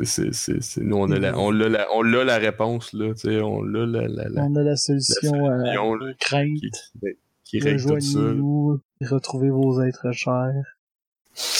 [0.05, 3.15] C'est, c'est, c'est- nous, on a la, on l'a la, on l'a la réponse, là,
[3.15, 6.49] tu sais, on l'a la, la, la, On a la solution à solution, là, craintes.
[6.59, 9.09] qui, qui, qui règle tout ça.
[9.09, 10.79] Retrouvez vos êtres chers.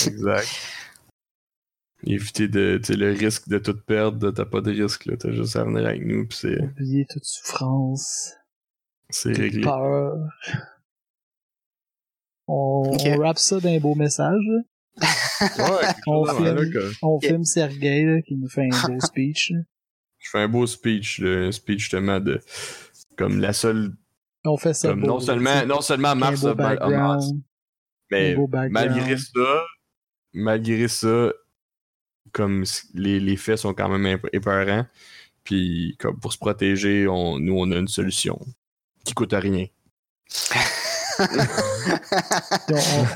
[0.07, 0.49] Exact.
[2.07, 5.17] Éviter de, le risque de tout perdre, t'as pas de risque, là.
[5.17, 8.33] T'as juste à venir avec nous, pis c'est, Oubliez toute souffrance,
[9.11, 9.63] c'est réglé.
[9.63, 10.17] peur.
[12.47, 13.01] On, Ok.
[13.07, 14.43] on rappe ça d'un beau message.
[15.01, 15.07] Ouais,
[16.07, 16.55] On chose filme.
[16.55, 19.53] là, que- On filme Sergei là, qui nous fait un beau speech.
[20.19, 22.41] je fais un beau speech, là, un speech justement de,
[23.17, 23.93] comme la seule,
[24.45, 26.55] On fait ça comme beau, non seulement, non seulement Mars beau a,
[26.89, 27.27] Mars,
[28.11, 28.37] mais
[28.71, 29.65] malgré ça,
[30.33, 31.33] malgré ça,
[32.33, 34.87] comme les, les faits sont quand même ép- épeurants,
[35.45, 38.39] puis comme pour se protéger, on, nous on a une solution
[39.05, 39.67] qui coûte rien.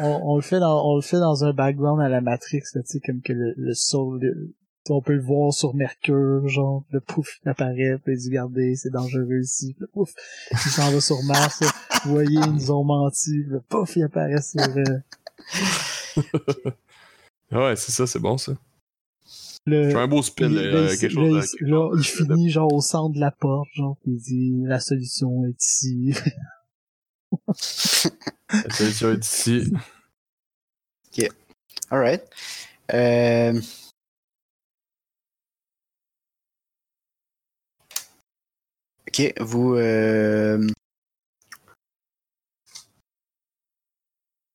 [0.02, 2.82] On, on- le fait dans, on le fait dans un background à la Matrix, là,
[2.82, 4.54] tu sais, comme que le, le sol, le-
[4.90, 8.74] on peut le voir sur Mercure, genre, le pouf, il apparaît, puis il dit, regardez,
[8.76, 10.10] c'est dangereux ici, le pouf,
[10.52, 11.68] il s'en va sur Mars, là.
[12.04, 15.00] vous voyez, ils nous ont menti, le pouf, il apparaît sur, euh,
[17.52, 18.52] Ouais, c'est ça, c'est bon ça.
[19.66, 22.34] Le, Je fais un beau spin, euh, il- quelque chose il- là, chose il de-
[22.34, 26.14] finit, genre, au centre de la porte, genre, puis il dit, la solution est ici.
[28.50, 29.72] La solution est ici.
[31.90, 32.22] Alright.
[32.92, 33.60] Euh...
[39.08, 39.74] Ok, vous.
[39.74, 40.58] Euh...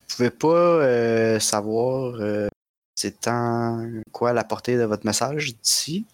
[0.10, 2.48] Vous pouvez pas euh, savoir euh,
[3.04, 6.06] c'est tant quoi la portée de votre message d'ici,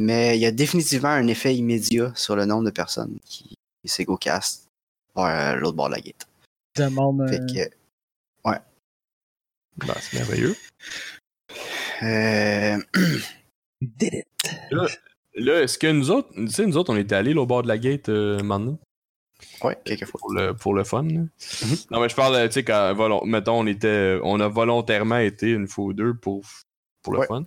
[0.00, 4.68] mais il y a définitivement un effet immédiat sur le nombre de personnes qui s'égocastent
[5.14, 6.26] vers l'autre bord de la gate.
[6.76, 7.70] demande Fait un, que,
[8.48, 8.58] ouais.
[9.76, 10.56] Ben, c'est merveilleux.
[12.02, 12.78] Euh,
[13.80, 14.26] did it.
[15.34, 17.62] Là, est-ce que nous autres, tu sais, nous autres, on était allés là, au bord
[17.62, 18.76] de la gate euh, maintenant?
[19.64, 20.18] Ouais, quelquefois.
[20.20, 21.02] pour le, pour le fun.
[21.04, 21.20] là.
[21.90, 25.66] Non, mais je parle, tu sais, quand, mettons, on était, on a volontairement été une
[25.68, 26.42] fois ou deux pour,
[27.02, 27.26] pour le Ouais.
[27.26, 27.44] fun.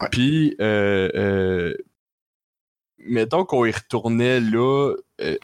[0.00, 0.08] Ouais.
[0.10, 1.74] Puis, euh, euh,
[2.98, 5.38] mettons qu'on y retournait là, euh, tu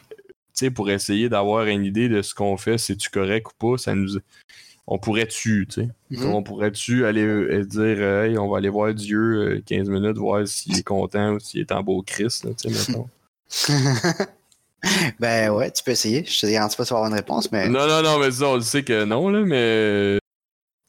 [0.53, 3.95] sais, pour essayer d'avoir une idée de ce qu'on fait, c'est-tu correct ou pas, ça
[3.95, 4.19] nous.
[4.87, 5.89] On pourrait-tu, tu sais?
[6.09, 6.25] Mhm.
[6.33, 9.19] On pourrait-tu aller euh, dire, euh, hey, on va aller voir Dieu
[9.57, 12.91] euh, 15 minutes, voir s'il est content ou s'il est en beau Christ, tu sais,
[12.91, 13.07] mettons.
[15.19, 16.25] ben ouais, tu peux essayer.
[16.25, 17.69] Je te garantis pas que tu vas avoir une réponse, mais.
[17.69, 20.17] Non, non, non, mais ça, on le sait que non, là, mais.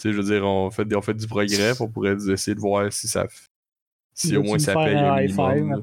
[0.01, 2.61] Tu sais, je veux dire, on fait, on fait du progrès, on pourrait essayer de
[2.61, 3.26] voir si ça.
[4.14, 5.14] Si au moins ça paye un
[5.62, 5.82] minimum.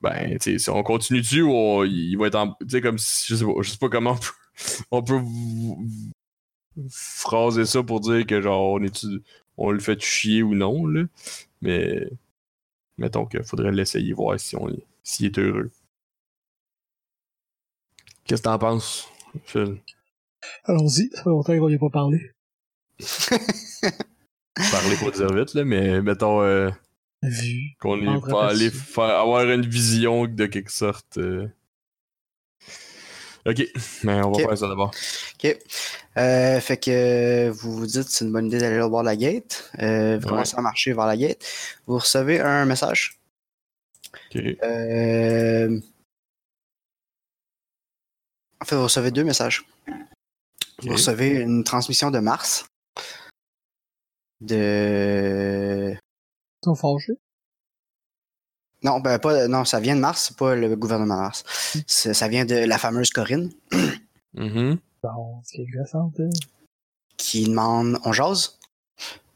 [0.00, 2.54] Ben, tu sais, si on continue dessus, on- il va être en.
[2.60, 3.26] Tu sais, comme si.
[3.28, 4.16] Je sais pas, je sais pas comment
[4.90, 5.20] on peut, on peut
[6.90, 9.06] phraser ça pour dire que, genre, on est
[9.56, 11.04] on le fait chier ou non, là.
[11.60, 12.08] Mais.
[12.98, 15.70] Mettons qu'il faudrait l'essayer, voir si on est- s'il est heureux.
[18.30, 19.08] Qu'est-ce que t'en penses,
[19.44, 19.78] Phil?
[20.62, 22.30] Allons-y, ça fait longtemps qu'on n'y a pas parlé.
[24.70, 26.40] Parler pour dire vite, là, mais mettons.
[26.42, 26.70] euh,
[27.24, 27.72] Vu.
[27.80, 31.18] Qu'on On est pas allé faire avoir une vision de quelque sorte.
[31.18, 31.48] euh.
[33.46, 33.66] Ok,
[34.04, 34.48] mais on va Ok.
[34.48, 34.92] faire ça d'abord.
[35.34, 35.58] Ok.
[36.16, 39.06] Euh, fait que vous vous dites que c'est une bonne idée d'aller au bord de
[39.06, 39.72] la gate.
[39.80, 40.28] Euh, vous Ouais.
[40.28, 41.44] commencez à marcher vers la gate.
[41.88, 43.18] Vous recevez un message.
[44.32, 44.40] Ok.
[44.62, 45.80] Euh,
[48.60, 49.64] En fait, vous recevez deux messages.
[50.82, 52.66] Vous recevez une transmission de Mars.
[54.40, 55.96] De.
[56.64, 57.18] Sont fâchés.
[58.82, 59.46] Non, ben pas.
[59.48, 61.44] Non, ça vient de Mars, c'est pas le gouvernement de Mars.
[61.86, 63.50] Ça vient de la fameuse Corinne
[64.34, 64.78] Mhm.
[65.02, 66.12] Bon, c'est agressant,
[67.16, 68.58] qui demande on jase.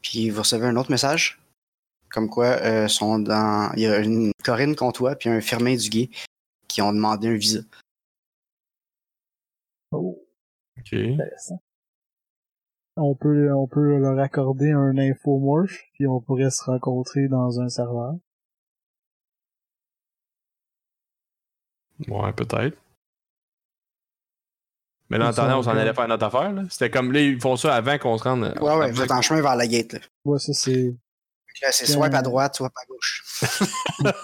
[0.01, 1.39] Puis vous recevez un autre message.
[2.09, 3.73] Comme quoi, euh, sont dans.
[3.75, 6.09] Il y a une Corinne contre toi, puis un Firmin Duguay
[6.67, 7.59] qui ont demandé un visa.
[12.97, 17.67] On peut, on peut leur accorder un infomorph, puis on pourrait se rencontrer dans un
[17.67, 18.13] serveur.
[22.07, 22.77] Ouais, peut-être.
[25.09, 26.51] Mais là, en attendant, on s'en allait faire notre affaire.
[26.51, 26.63] là.
[26.69, 28.53] C'était comme là, ils font ça avant qu'on se rende.
[28.59, 29.93] Ouais, ouais, vous êtes en chemin vers la gate.
[29.93, 29.99] Là.
[30.23, 30.95] Ouais, ça c'est...
[31.61, 33.23] Là, c'est swipe à droite, swipe à gauche.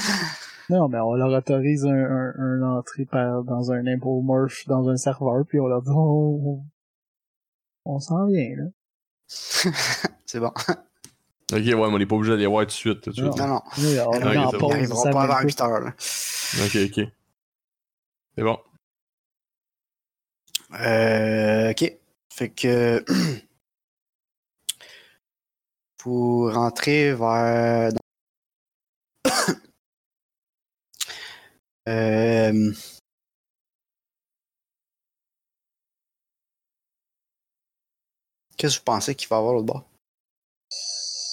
[0.70, 4.96] Non, mais on leur autorise un, un, un entrée par, dans un infomorph dans un
[4.96, 6.64] serveur, puis on leur dit, on,
[7.84, 8.64] on s'en vient, là.
[10.26, 10.52] c'est bon.
[11.52, 13.00] Ok, ouais, mais on n'est pas obligé d'aller voir tout de suite.
[13.00, 13.36] tout de suite.
[13.36, 13.60] Non, non.
[13.78, 14.50] Oui, on Ok, est en.
[14.76, 15.42] Ils pas avant pas.
[15.42, 15.80] 8 heures.
[15.80, 15.88] Là.
[16.64, 17.00] Ok, ok.
[18.36, 18.58] C'est bon.
[20.80, 21.98] Euh, ok.
[22.32, 23.04] Fait que.
[25.98, 27.90] Pour rentrer vers.
[31.88, 32.72] Euh,
[38.56, 39.84] Qu'est-ce que vous pensez qu'il va y avoir l'autre bord?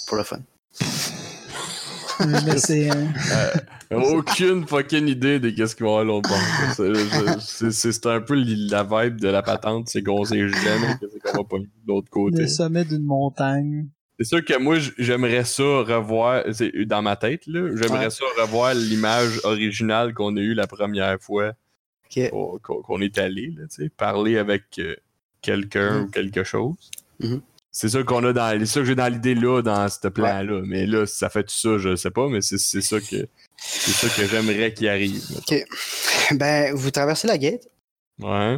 [0.08, 0.40] Pour le fun.
[2.20, 3.14] Mais c'est, hein,
[3.92, 6.40] Aucune fucking idée de qu'est-ce qu'il va y avoir l'autre bord.
[7.72, 11.44] C'est- un peu la vibe de la patente, c'est qu'on sait jamais qu'est-ce qu'on va
[11.44, 12.42] pas de l'autre côté.
[12.44, 13.88] le sommet d'une montagne.
[14.20, 18.10] C'est sûr que moi, j'aimerais ça revoir, c'est dans ma tête, là, j'aimerais Ouais.
[18.10, 21.54] ça revoir l'image originale qu'on a eue la première fois
[22.64, 24.96] qu'on est allé, là, tu sais, parler avec euh,
[25.42, 26.04] quelqu'un Mhm.
[26.06, 26.90] ou quelque chose.
[27.20, 27.42] Mhm.
[27.70, 30.62] C'est ça qu'on a dans, c'est ça que j'ai dans l'idée là, dans ce plan-là.
[30.66, 33.28] Mais là, si ça fait tout ça, je sais pas, mais c'est c'est ça que
[33.58, 35.22] c'est ça que j'aimerais qu'il arrive.
[35.30, 35.64] mettons.
[36.38, 37.68] Ben, vous traversez la gate,
[38.20, 38.58] Ouais.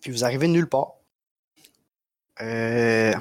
[0.00, 0.92] puis vous arrivez nulle part.
[2.40, 3.12] Euh,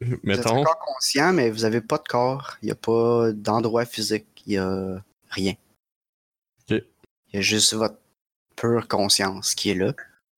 [0.24, 2.56] Vous êtes encore conscient, mais vous avez pas de corps.
[2.62, 4.26] Il n'y a pas d'endroit physique.
[4.46, 5.54] Il n'y a rien.
[6.70, 7.98] Il y a juste votre
[8.56, 9.92] pure conscience qui est là.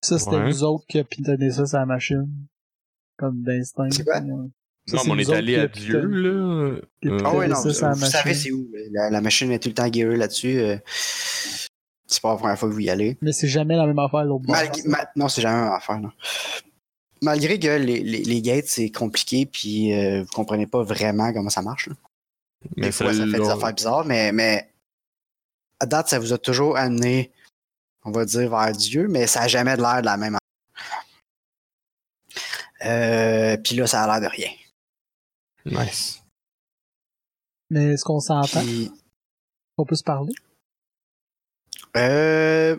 [0.05, 0.51] Ça, c'était Ouais.
[0.51, 2.29] vous autres qui a pitonné ça sur la machine.
[3.17, 3.89] Comme d'instinct.
[3.91, 4.21] C'est quoi?
[4.21, 4.51] Non,
[4.89, 6.29] mais on est allé à Dieu, pitonné- là.
[7.07, 8.35] Euh, Ah ouais, non, ça vous, savez machine.
[8.35, 8.69] c'est où.
[8.91, 10.59] La, la machine est tout le temps guérée là-dessus.
[10.59, 10.77] euh,
[12.07, 13.17] c'est pas la première fois que vous y allez.
[13.23, 14.55] Mais c'est jamais la même affaire l'autre bord.
[14.57, 15.99] Malgré- ma- non, c'est jamais la même affaire.
[16.01, 16.11] Non.
[17.23, 21.51] Malgré que les, les, les gates, c'est compliqué, puis euh, vous comprenez pas vraiment comment
[21.51, 21.87] ça marche.
[21.89, 21.95] là.
[22.77, 24.69] mais Des fois, ça fait des affaires bizarres, mais, mais
[25.79, 27.31] à date, ça vous a toujours amené,
[28.05, 30.37] on va dire, vers Dieu, mais ça a jamais de l'air de la même
[32.85, 34.51] euh, Puis là, ça a l'air de rien.
[35.65, 36.21] Nice.
[37.71, 38.61] Mais est-ce qu'on s'entend?
[38.63, 38.91] Puis,
[39.79, 40.33] On peut se parler?
[41.97, 42.77] euh,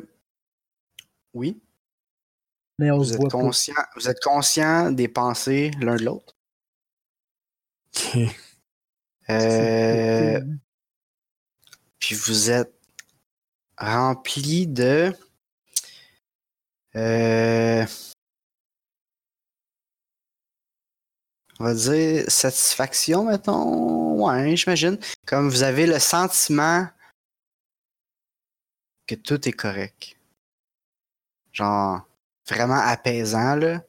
[1.34, 1.60] oui.
[2.80, 3.38] Mais on Vous se êtes, voit pas.
[3.38, 6.36] conscient, vous êtes conscient des pensées l'un de l'autre?
[9.30, 10.41] Euh,
[11.97, 12.74] puis vous êtes
[13.78, 15.15] rempli de.
[16.97, 17.86] euh,
[21.59, 24.21] on va dire satisfaction, mettons?
[24.26, 24.97] Ouais, j'imagine.
[25.26, 26.86] Comme vous avez le sentiment
[29.07, 30.17] que tout est correct.
[31.53, 32.05] Genre,
[32.48, 33.84] vraiment apaisant, là.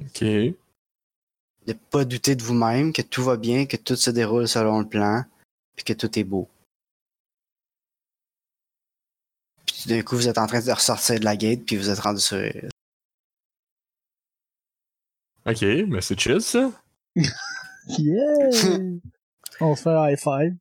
[0.00, 0.22] Ok.
[0.22, 4.88] De pas douter de vous-même, que tout va bien, que tout se déroule selon le
[4.88, 5.24] plan,
[5.76, 6.48] puis que tout est beau.
[9.66, 12.00] Puis d'un coup, vous êtes en train de ressortir de la gate, puis vous êtes
[12.00, 12.38] rendu sur.
[15.46, 16.70] Ok, mais c'est chill ça.
[17.88, 18.78] Yeah!
[19.60, 20.56] on se fait un high five.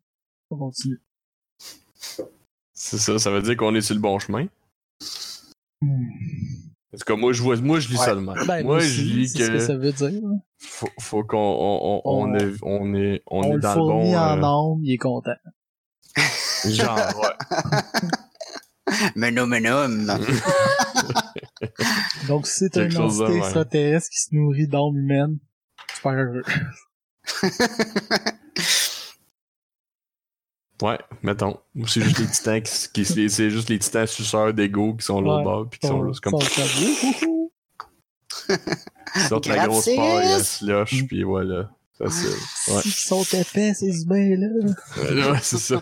[0.49, 0.99] On continue.
[2.73, 4.47] C'est ça, ça veut dire qu'on est sur le bon chemin.
[5.81, 6.09] Hmm.
[6.93, 8.03] En tout cas, moi je vois, moi je lis Ouais.
[8.05, 8.35] ça de même.
[8.47, 10.11] Ben, moi je lis c'est ce que que ça veut dire.
[10.59, 13.69] faut, faut qu'on on, on, on On- est on est on, On, est le dans
[13.69, 15.31] le fournit bon en euh, âme, il est content.
[16.69, 17.35] genre ouais.
[19.15, 19.47] Mais non.
[22.27, 25.37] Donc, si c'est Quelque un chose de entité extraterrestre qui se nourrit d'âme humaine,
[25.95, 26.43] super heureux.
[30.81, 31.59] Ouais, mettons.
[31.75, 35.05] Ou c'est juste les titans qui, qui c'est c'est juste les titans suceurs d'ego qui
[35.05, 35.43] sont là Ouais.
[35.43, 36.39] bord puis qui sont là c'est comme
[39.15, 41.69] ils sortent la grosse part, ils slush puis voilà.
[41.97, 42.29] Facile.
[42.73, 42.81] Ouais.
[42.81, 45.31] S'ils sont épais, ces humains-là.
[45.31, 45.81] Ouais, c'est ça.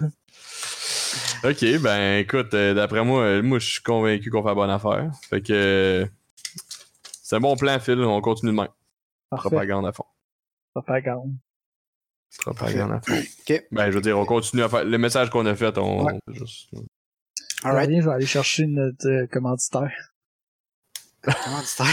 [1.43, 4.70] Ok, ben écoute, euh, d'après moi, euh, moi je suis convaincu qu'on fait la bonne
[4.70, 5.10] affaire.
[5.30, 6.06] Fait que euh,
[7.24, 8.00] c'est un bon plan, Phil.
[8.04, 8.68] On continue de même.
[9.30, 9.50] Parfait.
[9.50, 10.06] Propagande à fond.
[10.74, 11.34] Propagande.
[12.38, 13.13] Propagande à fond.
[13.17, 13.63] Ok.
[13.71, 14.86] Ben je veux dire, on continue à faire.
[14.86, 16.05] Le message qu'on a fait, on.
[16.05, 16.19] Ouais.
[16.30, 16.69] juste.
[17.63, 17.89] Alright.
[17.89, 19.91] Je vais aller chercher notre euh, commanditaire.
[21.23, 21.34] T'en-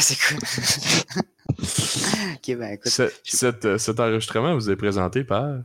[0.01, 0.37] c'est quoi?
[2.35, 2.93] ok, ben écoute.
[2.93, 5.63] Ce- cet, euh, cet enregistrement vous est présenté par?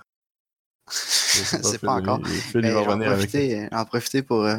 [0.88, 2.26] C'est pas encore.
[2.26, 3.30] Phil il Ben, va j'en revenir avec.
[3.30, 4.58] profiter, en profiter pour euh,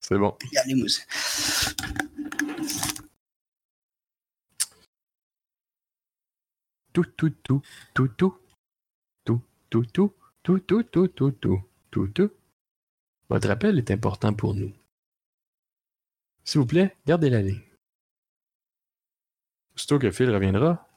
[0.00, 0.36] C'est bon.
[0.74, 1.00] moi aussi.
[6.92, 7.62] Tout, tout, tout,
[7.94, 8.34] tout, tout,
[9.70, 10.12] tout, tout,
[10.42, 12.30] tout, tout, tout, tout, tout, tout, tout.
[13.28, 14.72] Votre appel est important pour nous.
[16.44, 17.62] S'il vous plaît, gardez la ligne.
[19.76, 20.88] Aussitôt que Phil reviendra,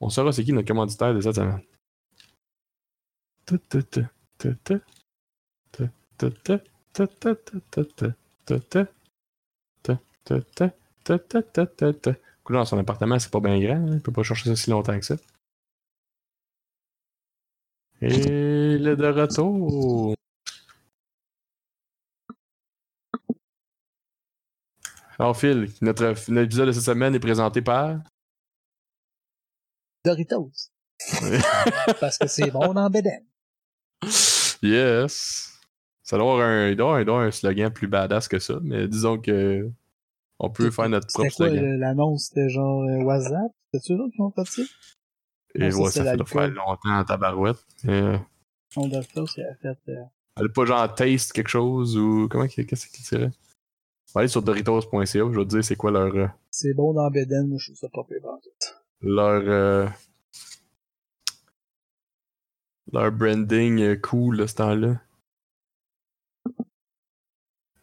[0.00, 1.62] on saura c'est qui notre commanditaire de cette semaine.
[12.40, 13.76] Écoute, dans son appartement, c'est pas bien grand.
[13.88, 15.16] hein, Il peut pas chercher ça si longtemps que ça.
[18.02, 20.14] Et le de retour.
[25.18, 27.98] Alors, Phil, notre, notre épisode de cette semaine est présenté par?
[30.04, 30.50] Doritos.
[32.00, 33.22] Parce que c'est bon dans Beden.
[34.62, 35.58] Yes.
[36.02, 38.38] Ça doit avoir un, il doit avoir- il doit avoir un slogan plus badass que
[38.38, 39.70] ça, mais disons que
[40.38, 41.78] on peut faire notre propre quoi slogan.
[41.78, 42.26] l'annonce?
[42.28, 43.52] C'était genre euh, WhatsApp?
[43.72, 44.62] C'était-tu eux qui ont fait ça?
[45.54, 47.58] Et ça, ouais, c'est ça fait faire longtemps en tabarouette.
[48.76, 49.92] On Doritos, il a fait...
[49.92, 50.04] euh,
[50.36, 53.32] elle pas genre taste quelque chose ou comment qu'est-ce qu'il dirait?
[54.08, 56.92] On va aller sur doritos.ca, je vais te dire c'est quoi leur euh, c'est bon
[56.94, 58.50] dans Beden, moi je trouve ça pas pire en tout.
[59.02, 59.88] leur euh,
[62.92, 65.00] leur branding cool à ce temps-là.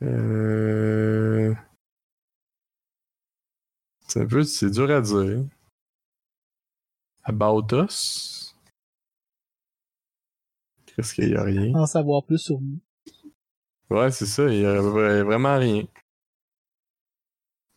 [0.03, 1.53] Euh...
[4.07, 5.43] C'est un peu, c'est dur à dire.
[7.27, 8.55] About us?
[10.85, 11.43] Qu'est-ce qu'il y a?
[11.43, 11.73] Rien?
[11.75, 12.79] En savoir plus sur nous.
[13.89, 15.85] Ouais, c'est ça, il y a vra- vraiment rien.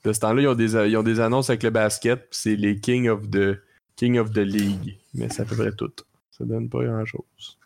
[0.04, 2.80] De ce temps-là, ils ont, des, ils ont des annonces avec le basket, c'est les
[2.80, 3.60] King of the
[3.96, 4.98] King of the League.
[5.14, 5.92] Mais c'est à peu près tout.
[6.30, 7.58] Ça donne pas grand-chose.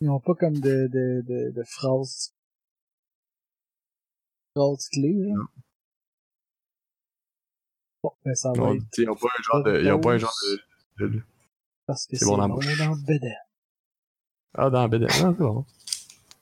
[0.00, 2.34] Ils ont pas comme de, de, de, de phrases...
[4.56, 5.34] phrases clés, là.
[8.02, 9.80] Bon, ben ça va Non, être Ils ont pas un genre de.
[9.82, 10.60] Ils ont pas un genre de.
[11.86, 12.96] Parce que c'est bon bon dans.
[12.96, 13.34] Beden.
[14.56, 15.06] Ah, dans BD.
[15.08, 15.64] Ah, c'est bon.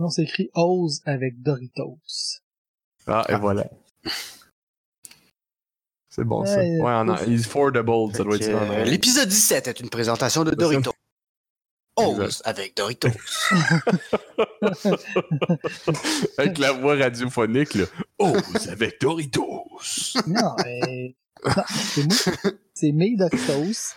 [0.00, 1.98] Non, c'est écrit Ose avec Doritos.
[3.06, 3.38] Ah, et Ah.
[3.38, 3.66] voilà.
[6.10, 6.58] C'est bon, ça.
[6.58, 7.26] Ouais, Ouais, en, ouf.
[7.26, 8.50] he's affordable, ça doit être ça.
[8.50, 8.84] euh.
[8.84, 10.92] L'épisode 17 est une présentation de Doritos.
[11.96, 13.08] Ose avec Doritos.
[16.38, 17.84] Avec la voix radiophonique, là.
[18.18, 18.36] Oh,
[18.68, 19.64] avec Doritos!
[20.26, 21.14] Non, mais...
[21.44, 22.52] Non, c'est moi.
[22.74, 23.94] C'est mes Doritos.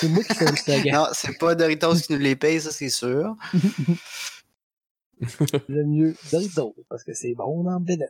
[0.00, 0.94] C'est moi qui fais le slogan.
[0.94, 3.36] non, c'est pas Doritos qui nous les paye, ça c'est sûr.
[5.68, 8.08] J'aime mieux Doritos parce que c'est bon dans Beden.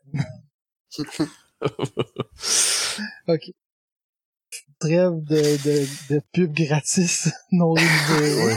[3.28, 3.52] Ok.
[4.78, 8.56] Trêve de, de, de pub gratis non rémunérée.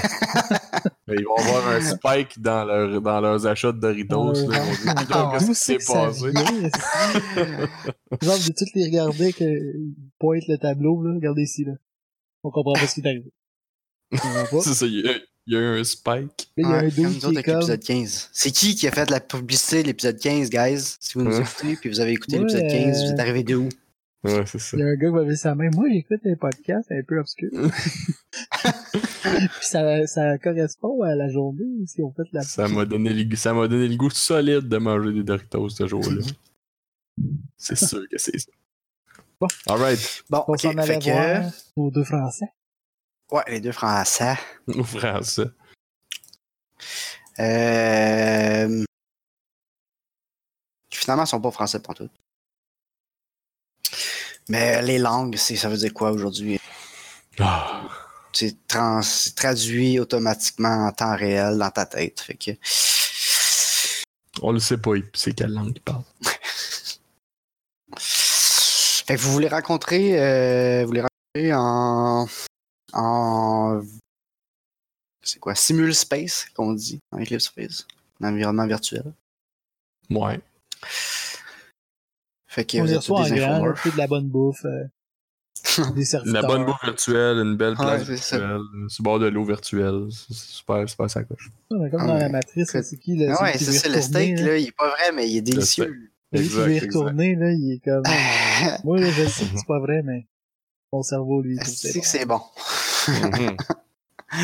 [1.07, 4.34] Mais ils vont avoir un spike dans, leur, dans leurs achats de Doritos.
[4.34, 4.63] Ouais, là.
[4.63, 4.69] ouais.
[4.84, 6.22] Ils vont dire, Ah, Qu'est-ce qui s'est passé?
[8.22, 11.13] Genre, de toutes les regarder que ils pointent le tableau, là.
[11.15, 11.74] Regardez ici, là.
[12.43, 13.32] On comprend pas ce qui est arrivé.
[14.11, 14.61] On comprend pas.
[14.63, 14.93] C'est ça, il
[15.47, 16.49] y, y a eu un spike.
[16.57, 17.55] Il y a un Ouais, comme nous qui autres est avec comme...
[17.55, 18.30] l'épisode 15.
[18.32, 20.95] C'est qui qui a fait la publicité de l'épisode 15, guys?
[20.99, 21.41] Si vous nous Ouais.
[21.41, 23.69] écoutez, puis vous avez écouté Ouais, l'épisode 15, vous euh, êtes arrivé de où?
[24.24, 24.78] Ouais, c'est ça.
[24.78, 25.69] Il y a un gars qui va lever sa main.
[25.74, 27.49] Moi, j'écoute un podcast un peu obscur.
[28.32, 32.41] Puis ça, ça correspond à la journée si on fait la...
[32.43, 35.88] Ça m'a donné, le- ça m'a donné le goût solide de manger des Doritos ce
[35.88, 36.24] jour-là.
[37.57, 38.51] C'est sûr que c'est ça.
[39.39, 39.47] Bon.
[39.67, 40.24] Alright.
[40.30, 41.11] Bon, On ok, s'en allait fait que...
[41.11, 42.51] voir nos deux Français.
[43.32, 44.36] Ouais, les deux français.
[44.67, 45.45] Au français.
[47.39, 48.84] Euh...
[50.89, 52.09] qui Finalement, ils sont pas français pour tout.
[54.49, 56.59] Mais les langues, ça veut dire quoi aujourd'hui?
[57.39, 57.83] Ah.
[58.33, 58.55] C'est
[59.35, 62.21] traduit automatiquement en temps réel dans ta tête.
[62.21, 62.51] Fait que...
[64.41, 66.03] On le sait pas, c'est quelle langue il parle.
[67.97, 72.27] Fait que vous voulez rencontrer, euh, vous rencontrer en,
[72.93, 73.81] en,
[75.21, 77.85] c'est quoi, simul space, qu'on dit, en Eclipse Space,
[78.21, 79.13] un environnement virtuel.
[80.09, 80.39] Ouais.
[82.52, 84.84] Fait que On vous les êtes en des grand, peu de la bonne bouffe, euh,
[85.95, 86.41] des serviteurs.
[86.41, 88.38] La bonne bouffe virtuelle, une belle c'est ça.
[88.38, 90.08] virtuelle, sur le bord de l'eau virtuelle.
[90.12, 91.49] C'est c'est super, super ça coche.
[91.70, 93.38] Ouais, Comme Ah, dans la matrice, là, c'est qui, là?
[93.39, 94.47] Ah ouais, c'est ça, le steak, là?
[94.47, 96.12] là, il est pas vrai, mais il est délicieux.
[96.34, 98.04] Celui qui veut y retourner, là, il est comme...
[98.84, 100.28] Moi, là, je sais que c'est pas vrai, mais
[100.91, 102.41] mon cerveau, lui, il C'est c'est que c'est bon?
[103.08, 103.56] Mhm.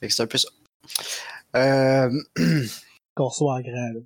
[0.00, 0.48] Fait que c'est un peu ça.
[1.56, 2.10] Euh.
[3.14, 4.00] Qu'on reçoit en grand, là.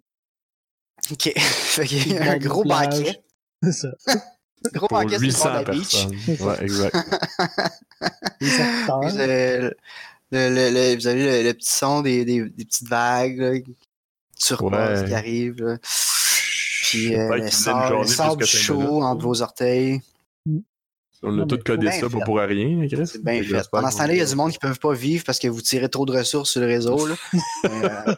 [1.10, 1.32] Ok.
[1.38, 3.20] Fait qu'il y a un gros banquet.
[3.62, 3.88] C'est ça.
[4.74, 6.40] Gros Pour banquet sur le bord de 800 la beach.
[6.40, 6.96] Ouais, exact.
[8.40, 9.70] Vous avez le,
[10.32, 13.52] le- le- vous avez le, le petit son des, des, des petites vagues là,
[14.36, 15.08] turquoise Ouais.
[15.08, 15.62] qui arrivent.
[15.62, 15.78] là.
[16.82, 20.00] Puis euh, le sable, chaud entre vos orteils.
[21.22, 23.06] On a tout codé ça pas pour rien, Chris?
[23.06, 24.92] C'est bien Fait Pendant ce temps-là, il y a du monde qui ne peuvent pas
[24.92, 27.06] vivre parce que vous tirez trop de ressources sur le réseau.
[27.06, 27.14] Là.
[27.64, 28.14] Mais, euh,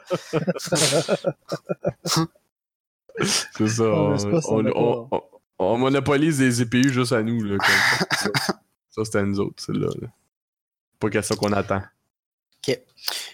[3.56, 3.82] C'est ça.
[3.84, 5.08] On On, laisse pas ça on, d'accord.
[5.12, 5.22] on-
[5.62, 7.42] on monopolise des CPU juste à nous.
[7.42, 8.30] Là, comme ça,
[8.90, 9.88] ça c'était à nous autres, celle-là.
[10.00, 10.08] là.
[10.98, 11.82] Pas question qu'on attend.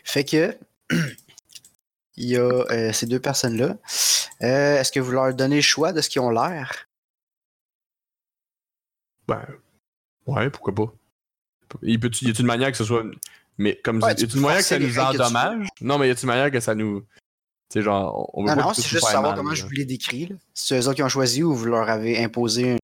[0.04, 0.56] fait que
[2.16, 3.76] il y a euh, ces deux personnes-là.
[4.42, 6.88] Euh, Est-ce que vous leur donnez le choix de ce qu'ils ont l'air?
[9.28, 9.44] Ben,
[10.26, 10.92] ouais, pourquoi pas.
[11.82, 13.04] Il peut y a une manière que ce soit.
[13.58, 15.68] Mais comme Ouais, y a tu une manière que ça les nous que tu endommage?
[15.80, 17.04] Non, mais y a une manière que ça nous.
[17.70, 19.54] Tu sais, genre, on veut Non, pas non, c'est juste savoir mal, comment là.
[19.56, 20.26] je vous les décris.
[20.26, 20.36] là.
[20.54, 22.76] Si c'est eux autres qui ont choisi ou vous leur avez imposé un.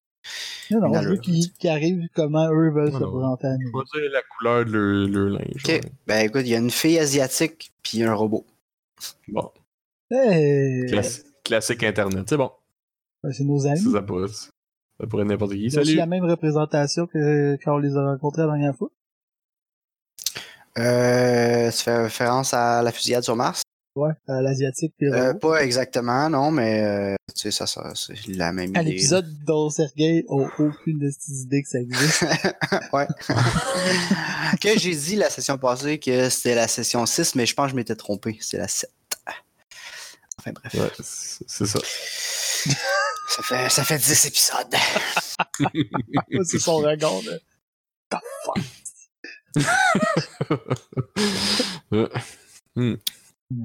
[0.70, 1.20] Non, non, veux allure.
[1.20, 3.70] qu'ils qu'ils arrivent comment eux veulent Ouais, se présenter à nous.
[3.70, 5.62] Choisir la couleur de leur, leur linge.
[5.64, 5.68] Ok.
[5.68, 5.80] ouais.
[6.06, 8.46] Ben écoute, il y a une fille asiatique puis un robot.
[9.28, 9.50] Bon,
[10.10, 10.84] Hey!
[10.86, 12.24] classi- classique Internet.
[12.28, 12.50] C'est bon.
[13.22, 13.78] Ben, C'est nos amis.
[13.80, 15.70] Ça, ça pourrait, ça pourrait être n'importe qui.
[15.70, 15.94] Salut.
[15.94, 18.90] la même représentation que quand on les a rencontrés la dernière fois.
[20.78, 23.62] Euh, ça fait référence à la fusillade sur Mars?
[23.94, 27.92] Ouais, à l'asiatique puis le Euh, pas exactement, non, mais euh, tu sais, ça, ça
[27.94, 28.92] c'est la même À idée.
[28.92, 32.22] l'épisode dont Sergei a aucune de ces idées que ça existe.
[32.94, 33.06] ouais.
[34.62, 37.72] que j'ai dit la session passée que c'était la session 6, mais je pense que
[37.72, 38.38] je m'étais trompé.
[38.40, 38.90] C'est la 7.
[40.38, 40.74] Enfin bref.
[40.74, 41.78] Ouais, c'est ça.
[43.28, 44.74] Ça, fait, ça fait 10 épisodes.
[46.44, 47.40] c'est son regard de...
[51.92, 52.08] Ouais.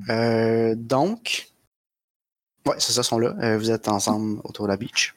[0.10, 1.50] Euh, donc,
[2.66, 3.36] ouais, c'est ça, sont là.
[3.42, 5.16] Euh, vous êtes ensemble autour de la beach.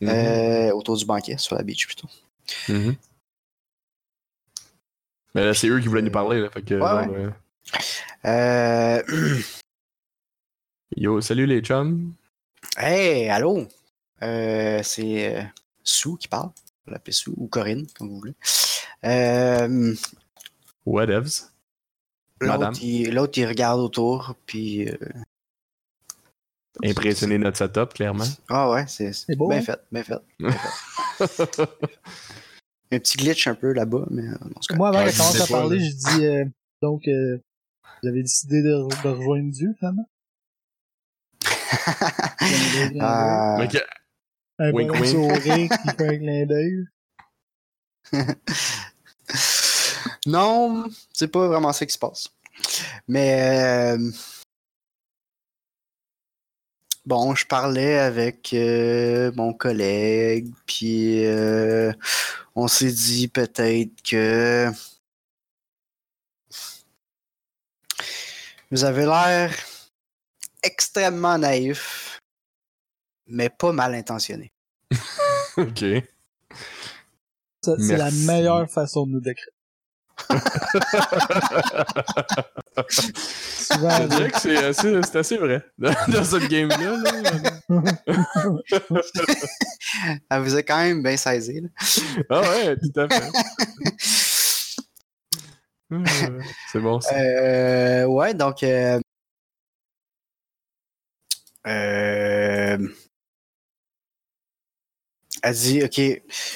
[0.00, 0.08] Mhm.
[0.08, 2.08] Euh, autour du banquet, sur la beach plutôt.
[2.68, 2.96] Mhm.
[5.34, 6.40] Mais là, c'est eux qui voulaient nous parler.
[6.40, 7.28] Là, fait que, Ouais, genre, ouais.
[8.24, 9.02] Euh,
[10.96, 12.14] Yo, salut les chums.
[12.76, 13.68] hey, allô?
[14.20, 15.46] C'est
[15.84, 16.50] Sue qui parle.
[16.84, 18.34] Vous l'appelez Sue ou Corinne, comme vous voulez.
[20.84, 21.52] Whatevs.
[22.40, 22.70] Madame.
[22.70, 24.88] L'autre, il, l'autre, il regarde autour, puis.
[24.88, 24.96] euh,
[26.84, 28.24] Impressionner notre setup, clairement.
[28.48, 29.62] Ah ouais, c'est, C'est beau, bien hein?
[29.62, 30.20] fait, bien fait.
[32.92, 34.36] Un petit glitch un peu là-bas, mais euh.
[34.76, 35.84] Moi, avant Ouais, qu'elle je commence disais à parler, là.
[35.84, 36.24] je dis...
[36.26, 36.44] euh,
[36.82, 37.38] donc, euh,
[38.02, 38.68] vous avez décidé de,
[39.02, 40.08] de rejoindre Dieu, finalement?
[43.02, 43.66] Euh,
[44.58, 45.06] Un Wink, bon wink.
[45.06, 46.84] sourire qui fait un clin d'œil.
[50.26, 52.28] non, c'est pas vraiment ça qui se passe.
[53.08, 54.10] Mais euh,
[57.06, 61.92] bon, je parlais avec euh, mon collègue, puis euh,
[62.54, 64.70] on s'est dit peut-être que
[68.70, 69.54] vous avez l'air
[70.62, 72.20] extrêmement naïf,
[73.26, 74.52] mais pas mal intentionné.
[75.56, 75.84] ok.
[77.64, 79.52] Ça, C'est la meilleure façon de nous décrire.
[82.88, 85.62] Souvent, Je dirais que c'est assez, c'est assez vrai.
[85.78, 87.12] Dans, dans cette game-là, là.
[90.30, 91.60] Elle vous a quand même bien saisi.
[91.60, 91.68] là.
[92.30, 93.30] Ah ouais, tout à fait.
[96.72, 97.14] C'est bon, ça.
[97.16, 98.62] Euh, ouais, donc.
[98.62, 99.00] Euh,
[101.66, 102.78] euh,
[105.42, 106.00] elle dit Ok,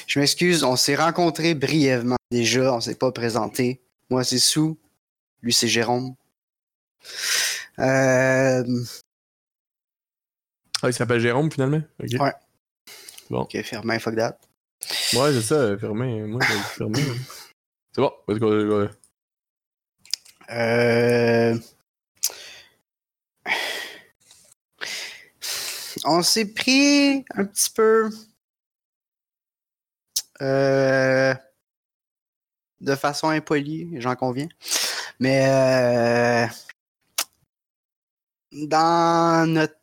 [0.07, 3.81] je m'excuse, on s'est rencontrés brièvement déjà, on s'est pas présenté.
[4.09, 4.77] Moi, c'est Sou,
[5.41, 6.15] lui, c'est Jérôme.
[7.79, 8.63] Euh,
[10.81, 11.81] Ah, il s'appelle Jérôme, finalement?
[12.03, 12.19] Ok.
[12.19, 12.33] Ouais.
[13.29, 13.41] Bon.
[13.41, 14.37] ok, Firmin, fuck that.
[15.13, 16.21] Ouais, c'est ça, fermé.
[16.23, 16.99] Moi, fermé.
[17.95, 18.11] C'est bon.
[18.27, 18.89] Vas-y, go, go, go.
[20.51, 21.57] Euh,
[26.03, 28.09] On s'est pris un petit peu
[30.41, 31.33] euh,
[32.85, 34.47] de façon impolie, j'en conviens.
[35.19, 36.45] Mais euh,
[38.51, 39.75] dans notre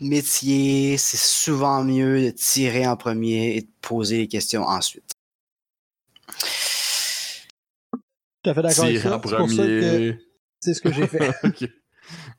[0.00, 5.12] métier, c'est souvent mieux de tirer en premier et de poser les questions ensuite.
[8.42, 9.16] tout à fait d'accord avec ça?
[9.16, 10.18] en C'est pour ça que premier.
[10.60, 11.28] c'est ce que j'ai fait.
[11.44, 11.68] ok.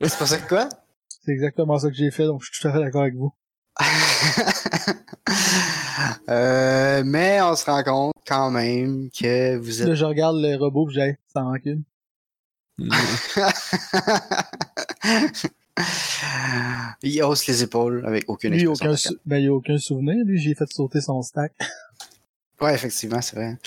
[0.01, 0.69] C'est pas ça que quoi?
[1.07, 3.33] C'est exactement ça que j'ai fait, donc je suis tout à fait d'accord avec vous.
[6.29, 9.95] Euh, mais on se rend compte quand même que vous Là, êtes.
[9.95, 11.83] je regarde le robot, puis j'ai sans rancune.
[17.03, 20.23] il hausse les épaules avec aucune Lui, aucun, sou- ben, il a aucun souvenir.
[20.25, 21.53] Lui, j'ai fait sauter son stack.
[22.61, 23.57] Ouais, effectivement, c'est vrai.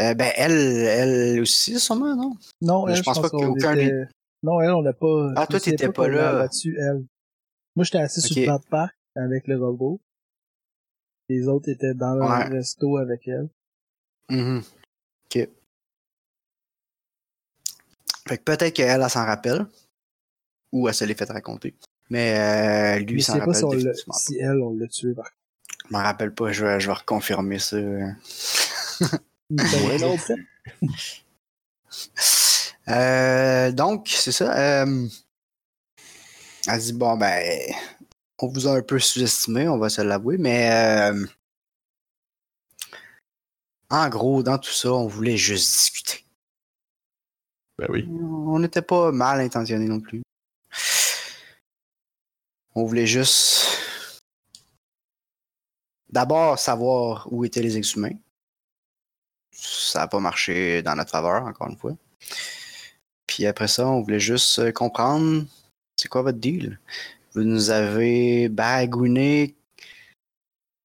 [0.00, 2.34] Euh, ben, elle, elle aussi, sûrement, non?
[2.60, 4.04] Non, Mais elle, je pense pas qu'on qu'aucun était...
[4.42, 5.32] Non, elle, on l'a pas...
[5.34, 6.34] Ah, toi, t'étais pas qu'on là.
[6.34, 7.04] battu, elle.
[7.74, 9.98] Moi, j'étais assis sur le banc de parc avec le robot.
[11.28, 12.44] Les autres étaient dans le Ouais.
[12.44, 13.48] resto avec elle.
[14.30, 14.58] Mhm.
[15.26, 15.48] Ok.
[18.26, 19.66] Fait que peut-être qu'elle, elle s'en rappelle.
[20.72, 21.74] Ou elle se l'est fait raconter.
[22.10, 24.12] Mais euh, lui, s'en sais pas rappelle si, pas.
[24.14, 25.26] si elle, on l'a tué par
[25.86, 27.76] Je m'en rappelle pas, je vais, je vais reconfirmer ça.
[30.18, 30.34] Fait.
[32.88, 34.84] Euh, donc, c'est ça.
[34.84, 35.06] euh,
[36.66, 37.72] elle dit bon ben,
[38.40, 41.26] on vous a un peu sous-estimé, on va se l'avouer, mais euh,
[43.90, 46.24] en gros, dans tout ça, on voulait juste discuter.
[47.78, 48.06] Ben oui.
[48.08, 50.22] On n'était pas mal intentionné non plus.
[52.74, 53.66] On voulait juste
[56.10, 58.16] d'abord savoir où étaient les exhumains.
[59.52, 61.96] Ça n'a pas marché dans notre faveur, encore une fois.
[63.26, 65.44] Puis après ça, on voulait juste euh, comprendre
[65.96, 66.78] c'est quoi votre deal.
[67.38, 69.54] Vous nous avez bagouné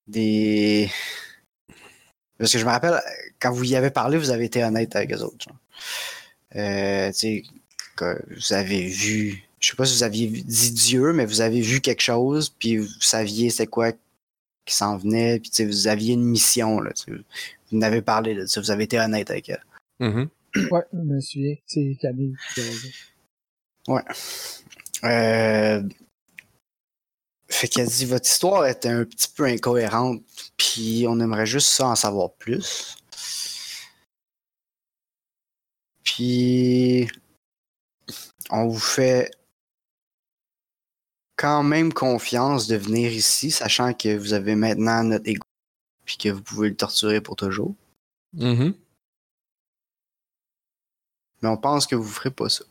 [0.05, 0.87] des.
[2.37, 3.01] Parce que je me rappelle,
[3.39, 5.47] quand vous y avez parlé, vous avez été honnête avec les autres.
[6.55, 7.43] Euh, tu sais,
[7.95, 11.59] que vous avez vu, je sais pas si vous aviez dit Dieu, mais vous avez
[11.59, 15.87] vu quelque chose, puis vous saviez c'est quoi qui s'en venait, puis tu sais, vous
[15.87, 17.19] aviez une mission, là, tu sais.
[17.71, 19.63] vous en avez parlé de ça, vous avez été honnête avec elle.
[20.69, 21.55] Ouais, je me souviens.
[21.65, 22.89] C'est Camille raison.
[25.03, 25.81] Euh...
[27.53, 30.23] Fait qu'elle dit votre histoire était un petit peu incohérente,
[30.57, 32.97] puis on aimerait juste ça en savoir plus.
[36.03, 37.07] Puis
[38.49, 39.31] on vous fait
[41.35, 45.43] quand même confiance de venir ici, sachant que vous avez maintenant notre ego,
[46.05, 47.75] puis que vous pouvez le torturer pour toujours.
[48.33, 48.73] Mhm.
[51.43, 52.65] Mais on pense que vous ferez pas ça.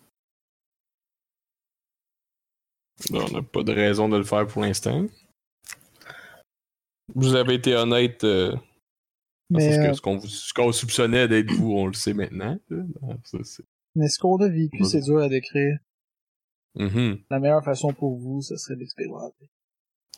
[3.11, 5.07] On n'a pas de raison de le faire pour l'instant.
[7.15, 8.25] Vous avez été honnête.
[8.25, 8.55] euh,
[9.55, 12.59] que ce qu'on soupçonnait d'être vous, on le sait maintenant.
[13.25, 13.39] Ça,
[13.95, 15.79] mais ce qu'on a vécu, c'est dur à décrire.
[16.75, 17.19] Mhm.
[17.31, 19.51] La meilleure façon pour vous, ce serait d'expérimenter.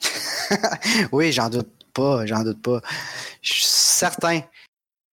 [1.12, 2.80] oui, j'en doute pas, j'en doute pas.
[3.43, 4.43] Je suis certain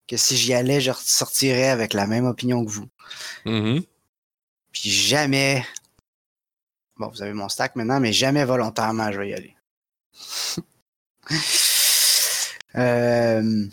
[0.07, 2.89] que si j'y allais, je ressortirais avec la même opinion que vous.
[3.45, 3.83] Mhm.
[4.73, 5.63] Puis jamais
[6.99, 9.55] bon, vous avez mon stack maintenant, mais jamais volontairement je vais y aller.
[12.75, 13.65] Euh,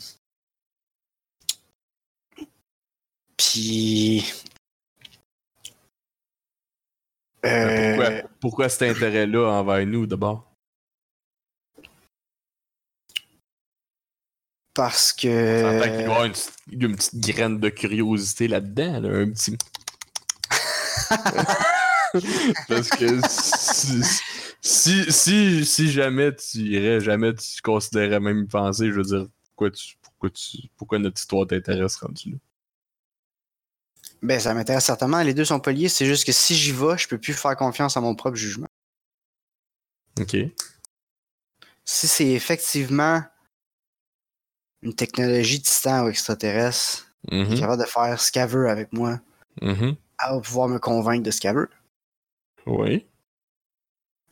[3.36, 4.24] puis.
[7.42, 10.50] Pourquoi, euh, pourquoi cet intérêt-là envers nous d'abord?
[14.72, 15.26] Parce que.
[15.86, 16.32] Il y avoir une,
[16.72, 19.58] une, petite graine de curiosité là-dedans, là, un petit.
[22.68, 24.02] Parce que si,
[24.60, 29.26] si, si, si jamais tu irais, jamais tu considérais même y penser, je veux dire,
[29.44, 32.36] pourquoi, tu, pourquoi, tu, pourquoi notre histoire t'intéresse rendu là?
[34.22, 35.22] Ben, ça m'intéresse certainement.
[35.22, 35.88] Les deux sont pas liés.
[35.88, 38.66] C'est juste que si j'y vais, je peux plus faire confiance à mon propre jugement.
[40.18, 40.36] Ok.
[41.84, 43.22] Si c'est effectivement
[44.82, 48.92] une technologie titan ou extraterrestre, qui est Mhm, capable de faire ce qu'elle veut avec
[48.92, 49.20] moi,
[49.62, 49.96] mhm.
[50.24, 51.70] elle va pouvoir me convaincre de ce qu'elle veut.
[52.66, 53.06] Oui.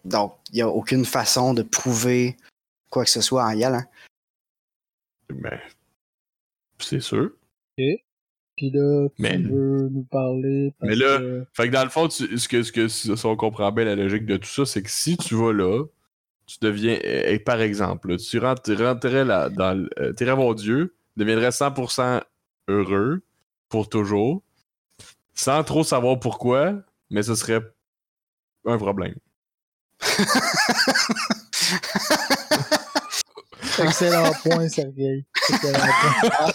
[0.05, 2.37] Donc, il n'y a aucune façon de prouver
[2.91, 3.85] quoi que ce soit en y allant.
[5.31, 5.59] Ben,
[6.79, 7.31] c'est sûr.
[7.77, 11.47] Puis là, tu Mais- veux nous parler parce Mais là- que...
[11.55, 13.97] Fait que dans le fond, tu- ce que, ce que si on comprend bien la
[13.97, 15.85] logique de tout ça, c'est que si tu vas là,
[16.47, 20.35] tu deviens, et par exemple, là, tu rentres- tu rentrerais là, dans, le- euh, t'irais
[20.35, 22.21] voir Dieu, deviendrais 100%
[22.69, 23.23] heureux
[23.71, 24.43] pour toujours,
[25.35, 26.75] sans trop savoir pourquoi,
[27.11, 27.61] mais ce serait
[28.65, 29.15] un problème.
[33.79, 35.25] Excellent point, Sergei.
[35.51, 36.53] Excellent point.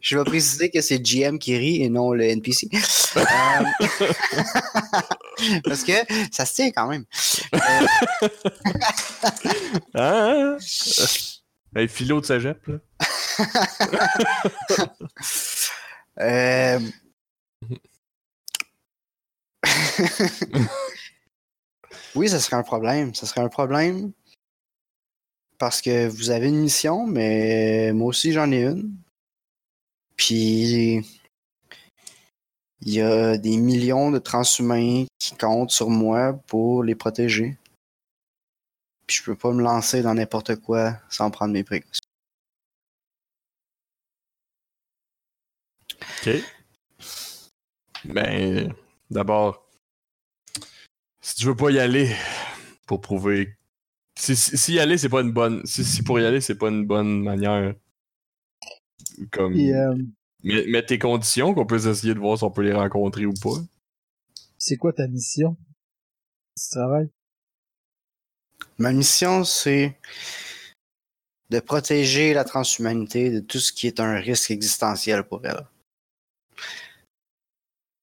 [0.00, 2.68] Je vais préciser que c'est GM qui rit et non le NPC.
[3.16, 3.20] Euh,
[5.64, 5.92] Parce que
[6.32, 7.04] ça se tient quand même.
[9.94, 10.56] Hein?
[11.74, 12.76] Hey, philo de cégep, là.
[16.20, 16.78] Euh,
[22.16, 23.14] oui, ça serait un problème.
[23.14, 24.12] Ça serait un problème
[25.58, 28.96] parce que vous avez une mission, mais moi aussi j'en ai une.
[30.16, 31.02] Puis
[32.80, 37.56] il y a des millions de transhumains qui comptent sur moi pour les protéger.
[39.06, 42.00] Puis je peux pas me lancer dans n'importe quoi sans prendre mes précautions.
[46.24, 46.30] OK.
[48.04, 48.74] Ben,
[49.10, 49.65] d'abord,
[51.26, 52.14] si tu veux pas y aller
[52.86, 53.58] pour prouver.
[54.16, 55.60] Si, si, si y aller, c'est pas une bonne.
[55.66, 57.74] Si, si pour y aller, c'est pas une bonne manière.
[59.32, 59.54] Comme.
[59.54, 59.96] Euh,
[60.44, 63.34] Mets, mets tes conditions qu'on peut essayer de voir si on peut les rencontrer ou
[63.42, 63.58] pas.
[64.56, 65.56] c'est quoi ta mission?
[66.56, 67.10] Tu travailles?
[68.78, 69.98] Ma mission, c'est
[71.50, 75.66] de protéger la transhumanité de tout ce qui est un risque existentiel pour elle.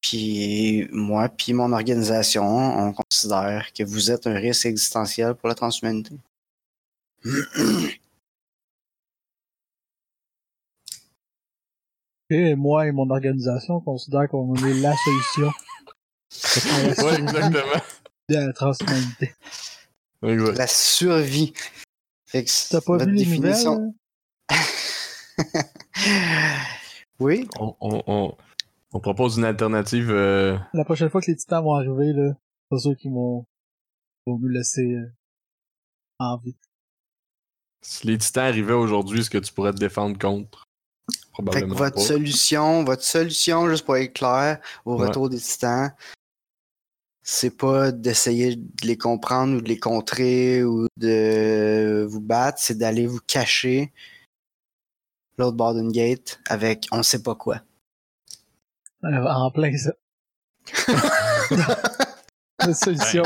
[0.04, 5.56] Puis moi, puis mon organisation, on considère que vous êtes un risque existentiel pour la
[5.56, 6.16] transhumanité.
[12.30, 15.52] Et moi et mon organisation considèrent qu'on est la solution
[17.06, 17.82] Ouais, exactement.
[18.30, 19.36] de la transhumanité.
[20.24, 20.58] Exact.
[20.58, 21.54] La survie.
[22.26, 23.94] Fait que T'as pas votre vu les définition- nouvelles?
[27.20, 28.38] oui, On, on, on,
[28.94, 30.10] on propose une alternative.
[30.12, 33.46] euh, La prochaine fois que les titans vont arriver, là, c'est pas sûr qu'ils vont,
[34.26, 35.12] vont nous laisser euh,
[36.20, 36.56] en vie.
[37.82, 40.64] si les titans arrivaient aujourd'hui, est-ce que tu pourrais te défendre contre?
[41.10, 41.76] Fait que Probablement.
[41.76, 42.02] votre pas.
[42.02, 45.08] solution, votre solution, juste pour être clair, au Ouais.
[45.08, 45.92] retour des titans,
[47.24, 52.78] c'est pas d'essayer de les comprendre ou de les contrer ou de vous battre, c'est
[52.78, 53.92] d'aller vous cacher
[55.38, 57.62] l'autre bord d'une gate avec on sait pas quoi.
[59.06, 59.94] Euh, en plein ça.
[62.66, 63.24] la solution,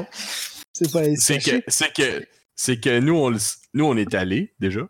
[0.73, 2.25] c'est pas C'est que, c'est que,
[2.55, 3.31] c'est que nous, on,
[3.73, 4.87] nous, on est allé déjà.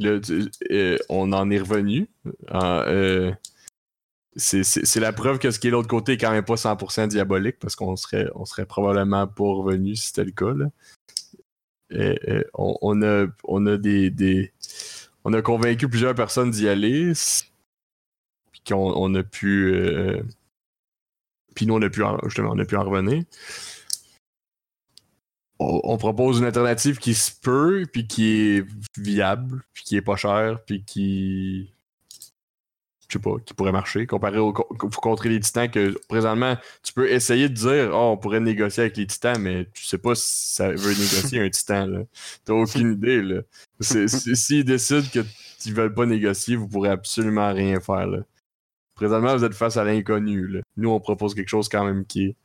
[0.00, 2.08] Euh, on en est revenu.
[2.50, 3.32] En, euh,
[4.36, 6.54] c'est, c'est- c'est la preuve que ce qui est l'autre côté est quand même pas
[6.56, 10.54] 100% diabolique parce qu'on serait, on serait probablement pas revenu si c'était le cas.
[10.54, 10.70] Là.
[12.54, 14.52] On, on a, on a des, des-
[15.24, 17.12] on a convaincu plusieurs personnes d'y aller.
[18.68, 20.22] Qu'on on a pu, euh,
[21.54, 23.24] puis nous on a pu, en- justement, on a pu en revenir
[25.60, 28.66] on, propose une alternative qui se peut, puis qui est
[28.96, 31.70] viable, puis qui est pas chère, puis qui.
[33.08, 36.92] Je sais pas, qui pourrait marcher, comparé au pour contrer les titans que présentement, tu
[36.92, 40.14] peux essayer de dire Oh, on pourrait négocier avec les titans, mais tu sais pas
[40.14, 42.00] si ça veut négocier un titan, là.
[42.44, 43.40] T'as aucune idée, là.
[43.80, 45.20] S'ils décident que
[45.58, 48.06] qu'ils veulent pas négocier, vous pourrez absolument rien faire.
[49.00, 50.60] Présentement, vous êtes face à l'inconnu, là.
[50.76, 52.36] Nous, on propose quelque chose quand même qui est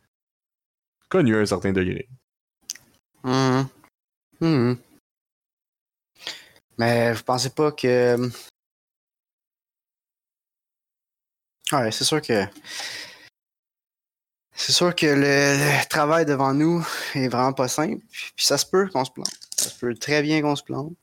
[1.09, 2.07] connu à un certain degré.
[3.25, 3.67] Mhm.
[4.39, 4.77] Mhm.
[6.77, 8.31] Mais vous pensez pas que.
[11.73, 12.45] Ouais, c'est sûr que.
[14.53, 18.01] C'est sûr que le, le travail devant nous est vraiment pas simple.
[18.37, 19.37] Puis ça se peut qu'on se plante.
[19.57, 20.93] Ça se peut très bien qu'on se plante.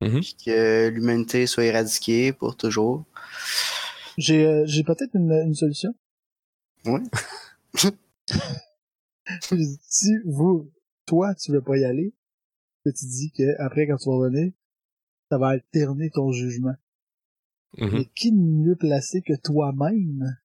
[0.00, 0.20] Mhm.
[0.20, 3.04] Puis que l'humanité soit éradiquée pour toujours.
[4.16, 5.94] J'ai euh, j'ai peut-être une, une solution.
[6.84, 7.00] Ouais.
[9.88, 10.70] si vous,
[11.06, 12.14] toi, tu veux pas y aller,
[12.84, 14.52] que tu dis que après quand tu vas revenir,
[15.30, 16.76] ça va alterner ton jugement.
[17.78, 17.90] Mhm.
[17.92, 20.38] Mais qui de mieux placé que toi-même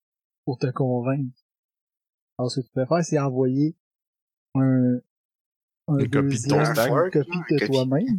[0.46, 1.38] pour te convaincre?
[2.38, 3.76] Alors, ce que tu peux faire, c'est envoyer
[4.56, 5.00] un,
[5.88, 7.66] un Une copie de copie copie.
[7.68, 8.18] toi-même.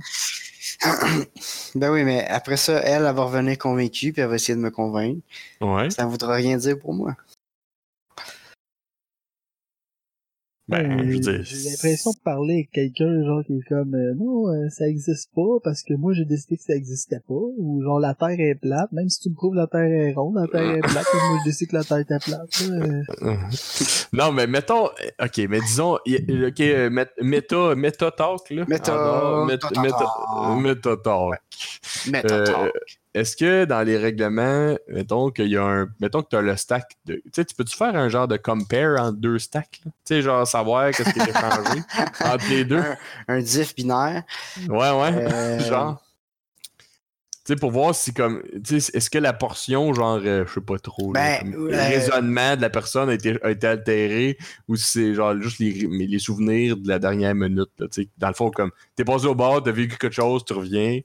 [1.75, 4.61] ben oui, mais après ça, elle, elle va revenir convaincue, puis elle va essayer de
[4.61, 5.21] me convaincre.
[5.61, 5.91] Ouais.
[5.91, 7.15] Ça voudra rien dire pour moi.
[10.69, 11.41] Ben, Ouais, je veux dire.
[11.43, 15.31] J'ai l'impression de parler avec quelqu'un, genre, qui est comme, euh, non, euh, ça existe
[15.35, 18.55] pas parce que moi j'ai décidé que ça existait pas, ou genre la Terre est
[18.55, 21.39] plate, même si tu me prouves la Terre est ronde, la Terre est plate, moi
[21.41, 22.61] je décide que la Terre était plate.
[22.69, 23.35] là, euh.
[24.13, 26.17] non, mais mettons, ok, mais disons, y-
[26.47, 28.65] ok, euh, met- méta, méta talk, là.
[28.69, 31.21] Méta- Ah, non, ta- ta- méta, ta.
[32.11, 32.73] méta talk.
[33.15, 35.89] Est-ce que dans les règlements, mettons qu'il y a un.
[36.01, 37.17] Mettons que tu as le stack de.
[37.17, 39.81] Tu sais, tu peux-tu faire un genre de compare entre deux stacks?
[39.85, 41.81] Tu sais, genre savoir qu'est-ce qui est changé
[42.25, 42.79] entre les deux?
[42.79, 42.97] un,
[43.29, 44.23] un diff binaire.
[44.67, 45.27] Ouais, ouais.
[45.31, 46.03] Euh, Genre.
[47.45, 48.41] Tu sais, pour voir si comme.
[48.65, 51.71] Tu sais, est-ce que la portion, genre, euh, je sais pas trop, là, Ben, euh,
[51.71, 55.59] le raisonnement de la personne a été, a été altéré ou si c'est genre juste
[55.59, 58.09] les, mais les souvenirs de la dernière minute, là, tu sais.
[58.17, 61.01] Dans le fond, comme, t'es passé au bord, t'as vécu quelque chose, tu reviens.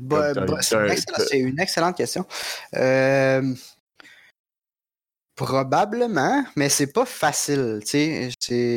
[0.00, 2.24] Bah, bah, c'est une, excellente- c'est une excellente question.
[2.76, 3.42] Euh,
[5.36, 7.80] probablement, mais c'est pas facile.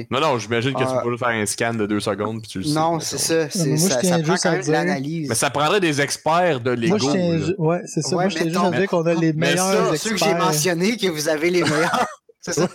[0.09, 1.01] Non, non, j'imagine que tu Ah.
[1.03, 3.35] peux faire un scan de deux secondes puis tu le sais, Non, c'est ça.
[3.35, 5.27] moi, ça, ça prend juste quand même l'analyse.
[5.29, 7.45] Mais ça prendrait des experts de Moi, je Lego.
[7.45, 8.09] ju- ouais, c'est ça.
[8.15, 10.11] Ouais, moi, je tiens juste à dire qu'on a les mais meilleurs ça, ceux experts.
[10.13, 12.07] que j'ai mentionnés, que vous avez les meilleurs.
[12.39, 12.67] c'est ça?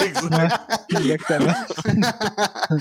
[0.91, 1.55] Exactement.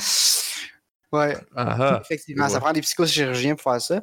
[1.10, 1.38] Ouais.
[1.56, 2.02] Ah, ah.
[2.03, 2.49] Effectivement, Ouais.
[2.52, 4.02] ça prend des psychochirurgiens pour faire ça.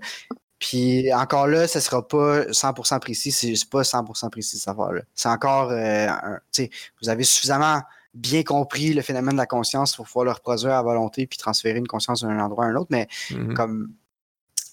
[0.58, 3.32] Puis encore là, ça sera pas 100% précis.
[3.32, 5.02] C'est pas 100% précis cette affaire-là.
[5.14, 6.70] C'est encore, euh, un- tu sais,
[7.02, 7.82] vous avez suffisamment
[8.14, 11.78] bien compris le phénomène de la conscience pour pouvoir le reproduire à volonté puis transférer
[11.78, 12.88] une conscience d'un endroit à un autre.
[12.90, 13.54] Mais Mhm.
[13.54, 13.92] comme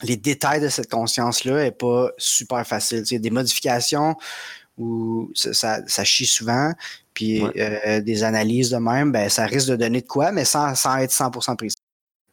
[0.04, 3.06] les détails de cette conscience-là est pas super facile.
[3.06, 4.16] Sais, des modifications
[4.78, 6.72] où ça, ça, ça chie souvent,
[7.14, 10.74] puis euh, des analyses de même, ben ça risque de donner de quoi, mais sans,
[10.76, 11.76] sans être 100% précis.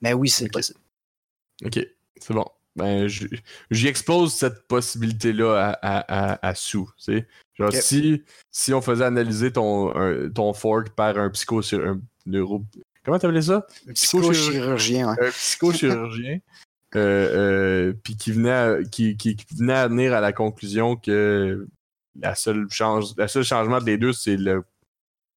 [0.00, 0.78] Mais oui, c'est possible.
[1.64, 1.78] Ok,
[2.20, 2.46] c'est bon.
[2.78, 3.08] Ben,
[3.70, 6.78] j'y expose cette possibilité-là à, à, à, à Sue.
[6.96, 7.28] tu sais.
[7.54, 12.64] Genre, si, si on faisait analyser ton, un- ton fork par un psycho un neuro.
[13.04, 13.66] Comment t'appelais ça?
[13.94, 15.26] Psychochirurgien, ouais.
[15.26, 16.38] un psychochirurgien
[16.96, 20.96] euh, euh, puis qui venait à, qui, qui, qui venait à venir à la conclusion
[20.96, 21.66] que
[22.20, 24.62] la seule change la seule changement des deux c'est le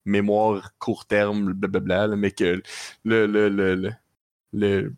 [0.05, 2.61] mémoire court terme blablabla mais que
[3.03, 3.91] le le le, le,
[4.53, 4.93] le-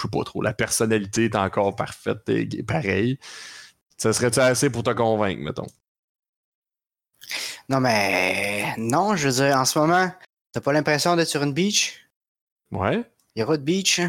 [0.00, 0.42] je sais pas trop.
[0.42, 3.18] La personnalité est encore parfaite et, pareil.
[3.96, 5.66] Ça serait-tu assez pour te convaincre mettons?
[7.68, 10.10] Non, mais non, je veux dire, en ce moment,
[10.52, 12.08] t'as pas l'impression d'être sur une beach?
[12.72, 13.04] ouais.
[13.36, 14.00] Il y aura de beach.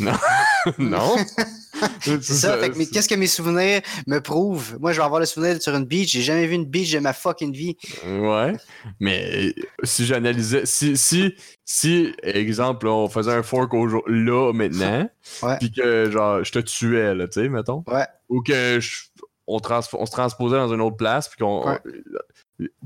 [0.00, 0.16] non
[2.00, 4.76] C'est ça, fait que mes- qu'est-ce que mes souvenirs me prouvent?
[4.80, 6.10] Moi, je vais avoir le souvenir d'être sur une beach.
[6.12, 7.76] J'ai jamais vu une beach de ma fucking vie.
[8.06, 8.52] Ouais,
[9.00, 11.34] mais euh, si j'analysais, si, si,
[11.64, 15.08] si, exemple, on faisait un fork au jour- là, maintenant,
[15.60, 18.06] puis que, genre, je te tuais, là, tu sais, mettons, Ouais.
[18.28, 19.04] ou que je-
[19.46, 21.68] on, trans- on se transposait dans une autre place, puis qu'on.
[21.68, 21.78] Ouais.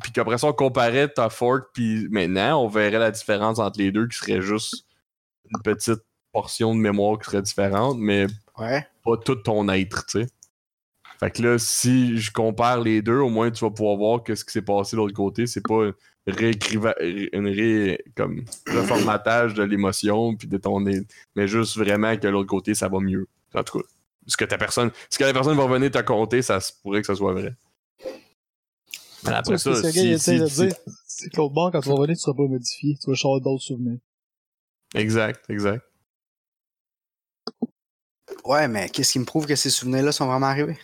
[0.02, 3.92] puis qu'après ça, on comparait ta fork, puis maintenant, on verrait la différence entre les
[3.92, 4.84] deux qui serait juste
[5.50, 6.00] une petite
[6.32, 8.26] portion de mémoire qui serait différente, mais
[8.58, 8.86] Ouais.
[9.04, 10.26] pas tout ton être, tu sais.
[11.20, 14.34] Fait que là, si je compare les deux, au moins tu vas pouvoir voir que
[14.36, 15.90] ce qui s'est passé de l'autre côté, c'est pas
[16.26, 21.02] réécriva une ré comme reformatage de l'émotion puis de ton é-
[21.34, 23.26] mais juste vraiment que l'autre côté ça va mieux.
[23.54, 23.84] En tout cas,
[24.26, 27.00] ce que ta personne, ce que la personne va venir te compter, ça se pourrait
[27.00, 27.54] que ça soit vrai.
[29.24, 30.76] Mais après C'est ça, gars si, il essaie si- de si- dire.
[31.06, 32.96] C'est que l'autre bord, quand tu vas revenir, tu seras pas modifié.
[33.02, 33.98] Tu vas changer d'autres souvenirs.
[34.94, 35.84] exact, exact.
[38.44, 40.78] Ouais, mais qu'est-ce qui me prouve que ces souvenirs-là sont vraiment arrivés?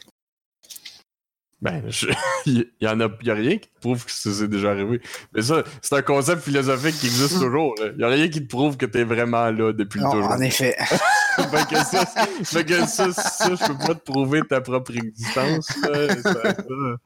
[1.62, 2.08] Ben, je-
[2.46, 4.72] il y en a, il y a rien qui te prouve que ça c'est déjà
[4.72, 5.00] arrivé.
[5.32, 7.74] Mais ça, c'est un concept philosophique qui existe toujours.
[7.80, 7.86] là.
[7.94, 10.30] Il y a rien qui te prouve que t'es vraiment là depuis Non, toujours.
[10.30, 10.76] en effet.
[11.36, 12.04] fait que ça,
[12.44, 15.68] fait que ça, ça, je peux pas te prouver ta propre existence.
[15.82, 16.96] là.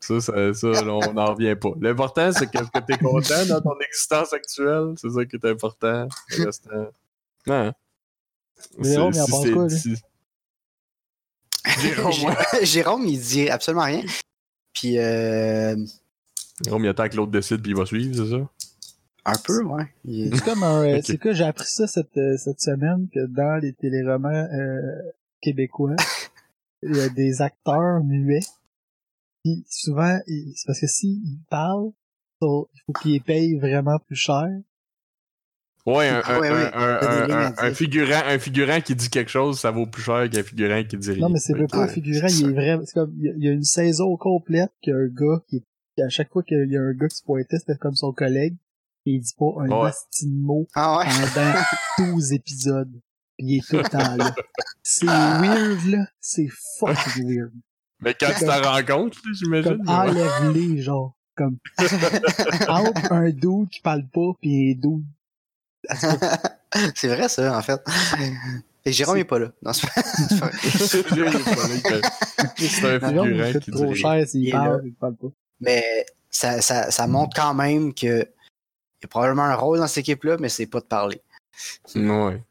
[0.00, 1.70] Ça, ça, là, on n'en revient pas.
[1.80, 4.92] L'important, c'est que, que t'es content dans ton existence actuelle.
[4.96, 6.06] C'est ça qui est important.
[6.36, 6.70] Le restant-
[7.48, 7.72] Non.
[8.80, 9.78] Jérôme, il en Si pense c'est- quoi, lui?
[9.78, 9.94] si-
[12.64, 14.02] Jérôme, il dit absolument rien.
[14.74, 15.76] Puis, euh,
[16.64, 18.48] Jérôme, il attend que l'autre décide puis il va suivre, c'est ça?
[19.24, 19.84] un peu, ouais.
[20.06, 21.02] Il- C'est comme un, Ok.
[21.04, 25.02] c'est que j'ai appris ça cette, euh, cette semaine que dans les téléromans euh,
[25.42, 25.96] québécois,
[26.82, 28.40] il y a des acteurs muets.
[29.44, 31.90] Puis souvent, c'est parce que s'ils parlent,
[32.40, 32.68] il faut
[33.02, 34.46] qu'ils les payent vraiment plus cher.
[35.96, 36.52] Ouais, un, Ah un, ouais, un,
[37.26, 37.32] ouais.
[37.32, 40.82] un, un- figurant, un figurant qui dit quelque chose, ça vaut plus cher qu'un figurant
[40.84, 41.20] qui dit rien.
[41.20, 42.78] Non, mais c'est pas un figurant, il est vrai.
[42.84, 45.06] C'est comme, il y a- il y a une saison complète qu'il y a un
[45.08, 45.64] gars qui,
[46.02, 48.56] à chaque fois qu'il y a un gars qui se pointait, c'était comme son collègue.
[49.06, 49.90] Et il dit pas un Ouais.
[50.26, 51.04] mot Ah ouais?
[51.34, 52.92] pendant 12 épisodes.
[53.38, 54.34] Puis il est tout le temps là.
[54.82, 56.06] C'est weird, là.
[56.20, 56.48] C'est
[56.78, 57.52] fucking weird.
[58.00, 59.78] Mais quand tu t'en rends compte, là, j'imagine.
[59.86, 61.14] Enlève-les, genre.
[61.36, 61.56] Comme,
[62.68, 65.04] entre un dude qui parle pas pis un dude.
[66.94, 67.80] C'est vrai, ça, en fait.
[68.84, 69.48] Que Jérôme C'est- est pas là.
[69.62, 72.00] Non, c'est pas- c'est pas vrai.
[72.58, 73.94] C'est un Les gens, il figurant coûte qui trop dit rien.
[73.94, 75.26] cher Il s'il est parle, il parle pas.
[75.60, 79.86] Mais ça, ça, ça montre quand même que il y a probablement un rôle dans
[79.86, 81.20] cette équipe-là, mais c'est pas de parler.
[81.94, 82.42] Ouais.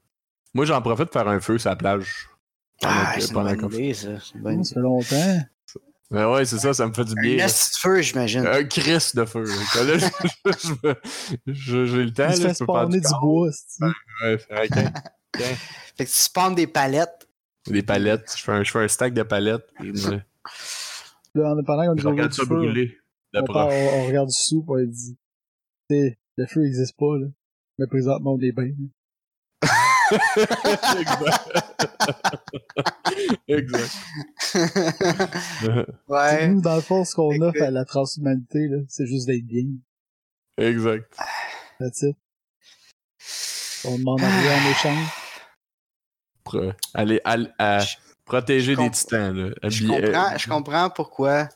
[0.53, 2.29] Moi, j'en profite pour faire un feu sur la plage.
[2.83, 4.07] Ah, c'est une pendant bonne qu'on- idée, ça.
[4.19, 5.39] C'est une bonne Ça fait longtemps.
[6.09, 7.45] Mais ouais, c'est ça, ça me fait du Un bien.
[7.45, 8.47] esti de feu, j'imagine.
[8.47, 9.43] Un Chris de feu.
[9.75, 9.83] là.
[9.83, 10.05] Là, je-
[10.45, 13.19] je- je- J'ai le temps, Il se là, fait je peux faire spawner du corps.
[13.21, 14.35] bois, c'est Ouais,
[14.69, 14.93] ok.
[15.37, 15.55] Fait
[15.97, 17.27] que tu spawns des palettes.
[17.67, 18.33] Des palettes.
[18.37, 19.67] Je fais un, je fais un stack de palettes.
[19.81, 19.91] me-
[21.35, 22.97] Là, en- pendant qu'on je regarde du ça feu, brûler.
[23.35, 23.73] on, proche.
[23.73, 25.17] on, on regarde du sous, pis on dit,
[25.89, 27.27] le feu existe pas, là.
[27.79, 28.71] Mais présentement, on est bien.
[30.99, 31.49] Exact.
[33.47, 33.95] exact.
[36.07, 36.47] ouais.
[36.49, 39.65] Nous, dans le fond, ce qu'on offre à la transhumanité, là, c'est juste d'être bien.
[40.57, 41.15] exact.
[41.79, 42.17] That's it.
[43.85, 45.07] On demande à rien en échange.
[46.43, 49.33] Pro- Allez, allez, à Je- protéger je des titans.
[49.35, 49.53] Là.
[49.69, 51.49] Je comprends, euh, je comprends pourquoi.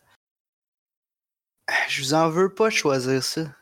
[1.88, 3.53] Je vous en veux pas de choisir ça.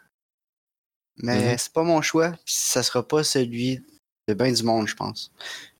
[1.22, 1.57] Mais Mhm.
[1.57, 3.86] c'est pas mon choix, puis ça sera pas celui
[4.30, 5.32] de bien du monde, je pense.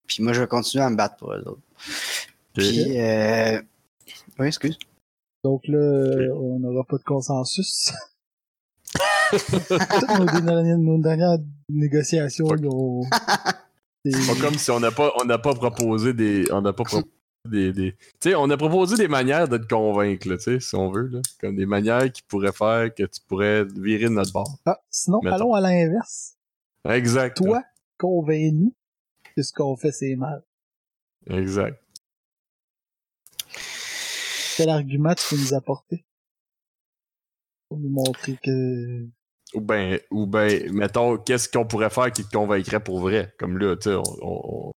[0.08, 1.62] Puis moi, je vais continuer à me battre pour eux autres.
[2.54, 3.62] Puis, euh...
[4.40, 4.78] Oui, excuse.
[5.44, 5.78] Donc là,
[6.36, 7.92] on n'aura pas de consensus.
[9.32, 11.38] Toutes nos dernières, nos dernières
[11.70, 13.04] négociations, ont...
[14.06, 16.46] c'est- Pas comme si on n'a pas, on n'a pas proposé des.
[16.52, 17.08] On n'a pas proposé
[17.48, 17.72] des.
[17.72, 17.92] des...
[18.20, 20.92] Tu sais, on a proposé des manières de te convaincre, là, tu sais, si on
[20.92, 21.20] veut, là.
[21.40, 24.58] Comme des manières qui pourraient faire que tu pourrais virer de notre bord.
[24.66, 25.36] Ah, sinon, Mettons.
[25.36, 26.34] allons à l'inverse.
[26.90, 27.38] Exact.
[27.38, 27.62] Toi,
[28.00, 28.74] convainc-nous
[29.36, 30.42] que ce qu'on fait, c'est mal.
[31.30, 31.80] Exact.
[34.58, 36.06] Quel argument tu peux nous apporter?
[37.70, 39.06] Pour nous montrer que...
[39.54, 43.34] Ou ben, ou ben, mettons, qu'est-ce qu'on pourrait faire qui te convaincrait pour vrai?
[43.40, 44.72] Comme là, tu sais, on, on,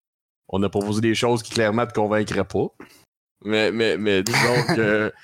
[0.48, 2.66] on a proposé des choses qui clairement te convaincraient pas.
[3.44, 5.12] Mais, mais, mais disons que.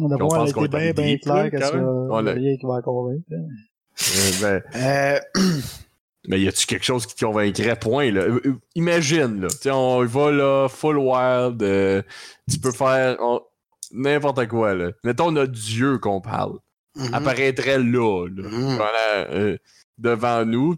[0.00, 1.74] On a pas pense été qu'on est bien, bien clair que ça.
[1.74, 3.24] On a- rien qui va convaincre.
[3.32, 3.48] hein.
[4.16, 5.20] euh, ben, Euh...
[6.30, 8.20] Mais y a-tu quelque chose qui te convaincrait, point, là?
[8.20, 9.72] Euh, euh, Imagine, là.
[9.74, 11.62] On va, là, full wild.
[11.62, 12.02] euh,
[12.50, 13.40] tu peux faire on-
[13.92, 14.90] n'importe quoi, là.
[15.04, 16.58] Mettons notre Dieu qu'on parle.
[16.96, 17.14] mhm.
[17.14, 18.42] Apparaîtrait là, là.
[18.48, 18.76] Mhm.
[18.76, 19.56] Voilà, euh,
[19.96, 20.76] devant nous.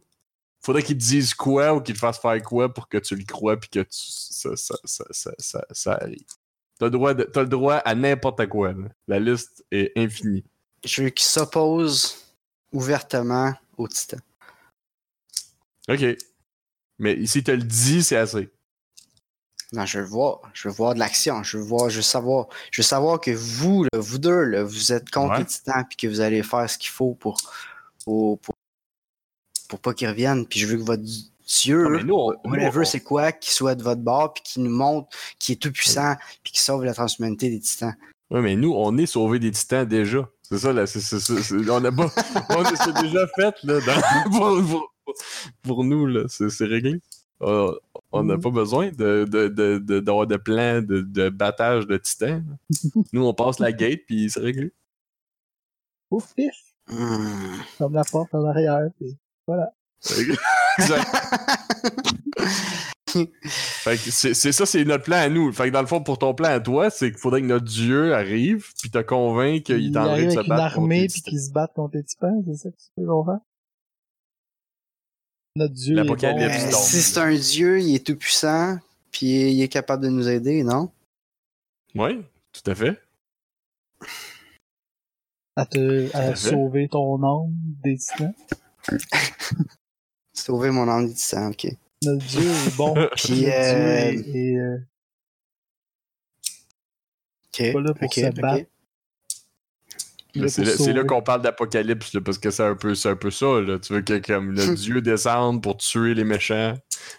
[0.63, 3.25] Faudrait qu'il te dise quoi ou qu'il te fasse faire quoi pour que tu le
[3.25, 4.77] crois puis que tu, ça, ça,
[5.11, 6.19] ça, ça, arrive.
[6.79, 8.87] T'as le droit, de- le droit à n'importe quoi, là.
[9.09, 10.45] La liste est infinie.
[10.85, 12.17] Je veux qu'il s'oppose
[12.73, 14.19] ouvertement au titan.
[15.91, 16.05] OK.
[16.99, 18.51] Mais ici, te le dit, c'est assez.
[19.73, 20.41] Non, je veux voir.
[20.53, 21.43] Je veux voir de l'action.
[21.43, 22.49] Je veux voir, je veux savoir.
[22.73, 25.39] Je veux savoir que vous, là, vous deux, là, vous êtes contre Ouais.
[25.39, 27.37] les titans puis que vous allez faire ce qu'il faut pour,
[28.05, 28.55] pour, pour,
[29.69, 30.47] pour pas qu'ils reviennent.
[30.47, 31.03] Puis je veux que votre
[31.63, 34.43] Dieu, Ah, mais nous, on- whatever on- c'est quoi, qu'il soit de votre bord puis
[34.43, 35.09] qu'il nous montre
[35.39, 37.95] qu'il est tout puissant puis qu'il sauve la transhumanité des titans.
[38.31, 40.29] Ouais, mais nous, on est sauvés des titans déjà.
[40.43, 40.87] C'est ça, là.
[40.87, 42.11] c'est- c'est- c'est- c'est- on a pas.
[42.51, 43.81] on est- déjà fait, là.
[43.81, 44.90] dans- pour, pour-
[45.63, 46.25] pour nous, là.
[46.29, 47.01] C'est c'est réglé.
[47.43, 47.73] Euh,
[48.13, 48.43] on n'a Mhm.
[48.43, 52.45] pas besoin de, de, de, de, d'avoir de plans de, de battage de titans.
[53.15, 54.73] Nous, on passe la gate, puis c'est réglé.
[56.11, 56.53] Ouf, pif!
[56.89, 57.55] Hmm.
[57.79, 59.17] Ferme la porte en arrière, puis
[60.79, 61.07] exact.
[63.07, 65.53] Fait que c'est c'est ça, c'est notre plan à nous.
[65.53, 67.65] Fait que dans le fond, pour ton plan à toi, c'est qu'il faudrait que notre
[67.65, 70.57] dieu arrive, puis te convainc qu'il il est en train arrive de se avec une
[70.57, 73.01] battre contre armée les puis qu'ils se battent contre les titans, c'est ça que tu
[73.01, 73.41] veux qu'on fasse?
[75.57, 76.69] Notre dieu est L'apocalypse bon.
[76.69, 78.79] Euh, si c'est un dieu, il est tout puissant
[79.11, 80.91] puis il est capable de nous aider, non?
[81.95, 82.23] Oui,
[82.53, 83.01] tout à fait.
[85.57, 87.53] à te à sauver ton âme
[87.83, 88.35] des titans.
[90.33, 91.67] Sauver mon âme des titans, ok.
[92.03, 92.95] Notre dieu est bon.
[93.17, 94.79] Puis, Notre euh, dieu est, est, euh,
[97.53, 97.73] Ok.
[97.73, 98.41] Pas là pour ok, se ok.
[98.41, 98.59] battre.
[98.59, 98.70] Là,
[100.49, 103.61] C'est là, qu'on parle d'apocalypse, là, parce que c'est un peu, c'est un peu ça.
[103.61, 103.79] Là.
[103.79, 106.75] Tu veux que comme le Dieu descende pour tuer les méchants.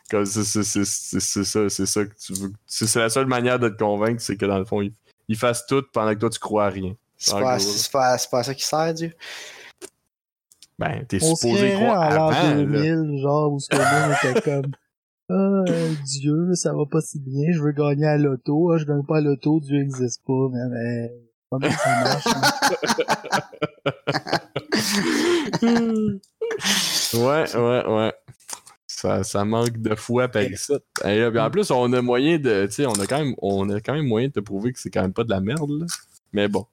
[0.10, 2.52] Comme c'est, c'est, c'est, c'est, c'est ça, c'est ça que tu veux.
[2.66, 4.94] C'est, c'est la seule manière de te convaincre, c'est que dans le fond, ils,
[5.28, 6.94] ils fassent tout pendant que toi tu crois à rien.
[7.18, 9.12] C'est pas, pas, c'est pas à ça qui sert, Dieu.
[10.80, 12.56] Ben, t'es supposé croire en l'an avant.
[12.56, 12.64] là.
[12.64, 14.72] 2000, genre, où ce monde était comme,
[15.30, 18.86] ah, euh, Dieu, ça va pas si bien, je veux gagner à l'auto, ah, je
[18.86, 21.12] gagne pas à l'auto, Dieu existe pas, mais, mais,
[21.52, 22.28] pas bien que ça marche.
[22.36, 22.52] hein.
[27.14, 28.14] ouais, ouais, ouais.
[28.88, 30.74] Ça, ça manque de foi par ici.
[31.06, 32.68] Et en plus, on a moyen de.
[32.68, 34.80] Tu sais, on a quand même on a quand même moyen de te prouver que
[34.80, 35.86] c'est quand même pas de la merde, là.
[36.34, 36.68] Mais bon.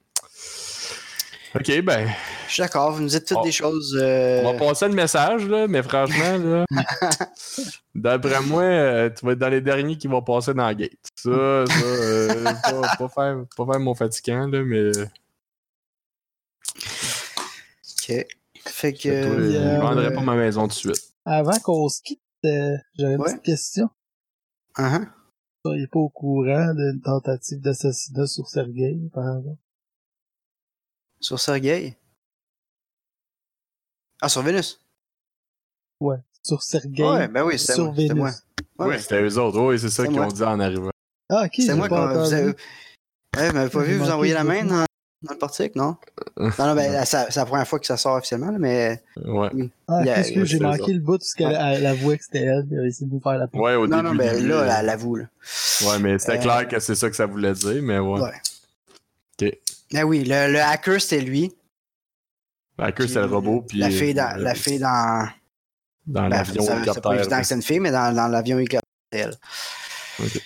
[1.54, 2.08] Ok, ben,
[2.48, 3.44] Je suis d'accord, vous nous dites toutes Oh.
[3.44, 3.94] des choses.
[4.00, 6.64] euh, on va passer le message, là, mais franchement, là.
[7.94, 10.92] D'après moi, euh, tu vas être dans les derniers qui vont passer dans la gate.
[11.14, 14.90] Ça, ça, euh, pas, pas faire, pas faire mon fatigant, là, mais.
[18.08, 18.26] Ok.
[18.66, 19.08] Fait que.
[19.08, 21.12] Euh, je vendrai pas ma maison tout de suite.
[21.24, 23.30] Avant qu'on se quitte, euh, j'avais une Ouais.
[23.32, 23.90] petite question.
[24.76, 25.00] Uh-huh.
[25.64, 29.58] Vous seriez pas au courant d'une tentative d'assassinat sur Sergei, par exemple?
[31.20, 31.96] Sur Sergei.
[34.20, 34.80] Ah, sur Vénus?
[36.00, 36.16] Ouais.
[36.42, 37.02] Sur Sergei.
[37.02, 37.94] Ouais, ben oui, c'était sur moi.
[37.96, 38.16] C'était Vénus.
[38.16, 38.30] moi.
[38.86, 39.60] Ouais, Oui, c'était eux autres.
[39.60, 40.90] Oui, c'est ça qu'ils ont dit en arrivant.
[41.30, 42.54] Ah, ok, C'est moi quand vous avez.
[43.36, 44.84] Ouais, vous m'avez pas vu vous envoyer la main dans,
[45.22, 45.96] dans le portique, non?
[46.38, 49.02] non, non, ben c'est la première fois que ça sort officiellement, là, mais.
[49.24, 49.50] Ouais.
[49.86, 52.80] Ah, qu'est-ce que j'ai manqué le bout parce qu'elle elle avouait que c'était elle, elle
[52.80, 53.58] a essayé de nous faire la peau.
[53.60, 54.08] Ouais, au non, début.
[54.08, 55.24] non, ben début, là, euh, elle l'avoue, là.
[55.86, 58.20] Ouais, mais c'était Euh, clair que c'est ça que ça voulait dire, mais ouais.
[58.20, 58.32] Ouais.
[59.42, 59.58] Ok.
[59.94, 61.52] Ah oui, le, le hacker, c'était lui.
[62.78, 63.78] La queue, Puis c'est le robot, puis.
[63.78, 65.28] La fille euh, dans, la fille dans,
[66.06, 67.12] Dans Ben, l'avion C'est pas hélicoptère.
[67.12, 69.34] évident que c'est une fille, mais dans, dans l'avion hélicoptère, elle.
[70.20, 70.40] Ok.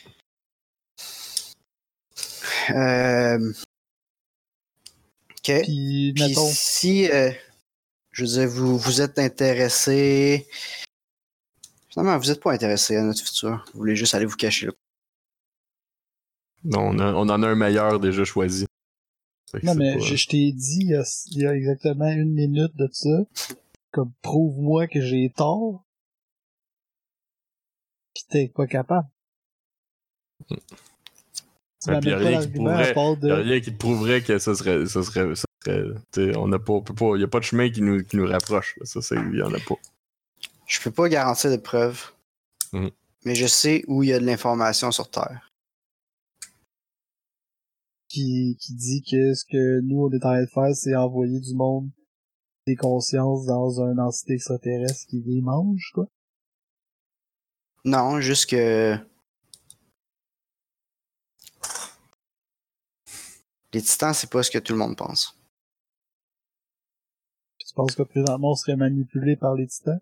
[2.71, 3.53] Euh...
[5.31, 5.63] Ok.
[5.65, 7.31] Puis, Puis mettons, si, euh,
[8.13, 10.49] je veux dire, vous, vous êtes intéressé...
[11.91, 13.65] Finalement, vous n'êtes pas intéressé à notre futur.
[13.75, 14.73] Vous voulez juste aller vous cacher là.
[16.65, 18.67] Non, on, a- on en a un meilleur déjà choisi.
[19.63, 22.33] Non, mais pas- je, je t'ai dit il y, a, il y a exactement une
[22.33, 23.25] minute de ça,
[23.91, 25.85] comme prouve-moi que j'ai tort.
[28.15, 29.09] Pis t'es pas capable.
[30.49, 30.57] Tu
[31.91, 34.55] Ouais, puis y a rien qui Il y a rien qui te prouverait que ça
[34.55, 34.87] serait.
[34.87, 36.81] Ça serait, ça serait t'sais, on n'a pas.
[37.01, 38.77] Il n'y a pas de chemin qui nous, qui nous rapproche.
[38.79, 38.87] là.
[38.87, 39.17] Ça, c'est.
[39.17, 39.75] Il n'y en a pas.
[40.67, 42.13] Je peux pas garantir de preuves,
[42.73, 42.91] Mhm.
[43.25, 45.52] mais je sais où il y a de l'information sur Terre.
[48.13, 51.41] Qui, qui dit que ce que nous on est en train de faire, c'est envoyer
[51.41, 51.91] du monde
[52.67, 56.07] des consciences dans une entité extraterrestre qui les mange, quoi.
[57.85, 58.97] Non, juste que...
[63.73, 65.37] Les titans, c'est pas ce que tout le monde pense.
[67.59, 70.01] Tu penses que présentement on serait manipulé par les titans?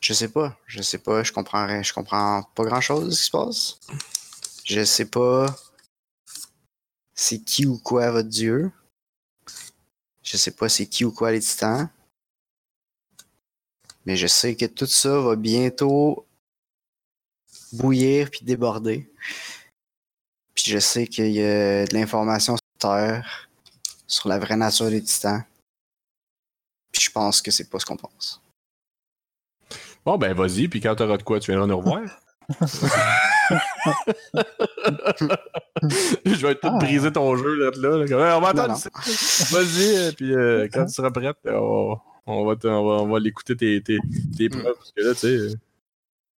[0.00, 0.58] Je sais pas.
[0.66, 1.22] Je sais pas.
[1.22, 1.82] Je comprends rien.
[1.82, 3.80] Je comprends pas grand chose de ce qui se passe.
[4.68, 5.46] Je sais pas
[7.14, 8.70] c'est qui ou quoi votre dieu.
[10.22, 11.88] Je sais pas c'est qui ou quoi les titans.
[14.04, 16.26] Mais je sais que tout ça va bientôt
[17.72, 19.10] bouillir puis déborder.
[20.54, 23.48] Puis je sais qu'il y a de l'information sur Terre,
[24.06, 25.44] sur la vraie nature des titans.
[26.92, 28.42] Puis je pense que c'est pas ce qu'on pense.
[30.04, 32.20] Bon, ben, vas-y, puis quand t'auras de quoi, tu viendras nous revoir.
[36.24, 36.78] je vais tout Ah.
[36.78, 37.70] briser ton jeu là.
[37.76, 38.74] là, on va attendre.
[39.50, 41.96] Vas-y, euh, puis euh, quand tu seras prête, on,
[42.26, 43.98] on va, te- on va, on va l'écouter tes, tes,
[44.36, 44.74] tes preuves.
[44.76, 45.26] Parce que là, tu sais.
[45.28, 45.54] euh,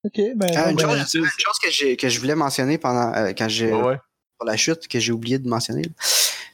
[0.02, 3.48] Ok, ben, bon, une, ben, chose, une chose que, je voulais mentionner pendant euh, quand
[3.48, 3.98] j'ai Ouais,
[4.38, 5.82] pour la chute que j'ai oublié de mentionner,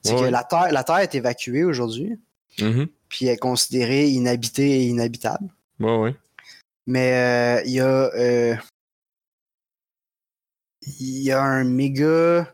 [0.02, 2.18] c'est Ouais, que la Terre, la Terre est évacuée aujourd'hui,
[2.60, 2.88] Mhm.
[3.08, 5.48] puis elle est considérée inhabitée et inhabitable.
[5.78, 6.14] Ouais, ouais.
[6.88, 8.56] Mais euh, il y a euh,
[10.98, 12.52] il y a un méga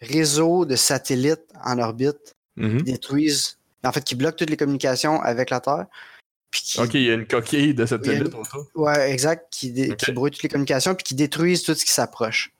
[0.00, 2.78] réseau de satellites en orbite Mhm.
[2.78, 5.86] qui détruisent, en fait, qui bloquent toutes les communications avec la Terre.
[6.50, 8.66] Puis qui, Ok, il y a une coquille de Il y a satellite une- autour.
[8.74, 9.96] Ouais, exact, qui, dé- Ok.
[9.98, 12.52] qui brouillent toutes les communications puis qui détruisent tout ce qui s'approche.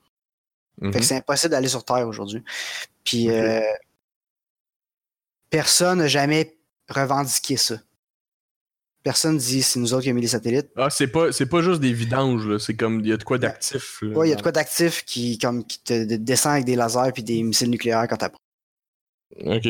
[0.80, 0.92] Mhm.
[0.92, 2.42] Fait que c'est impossible d'aller sur Terre aujourd'hui.
[3.04, 3.60] Puis euh,
[5.50, 6.56] personne n'a jamais
[6.88, 7.76] revendiqué ça.
[9.06, 10.68] Personne dit c'est nous autres qui avons mis les satellites.
[10.74, 12.58] Ah, c'est pas, c'est pas juste des vidanges, là.
[12.58, 14.00] C'est comme, il y a de quoi d'actif.
[14.02, 14.08] là.
[14.18, 17.12] Ouais, il y a de quoi d'actif qui, comme, qui te descend avec des lasers
[17.14, 18.40] puis des missiles nucléaires quand t'approches.
[19.44, 19.68] Ok.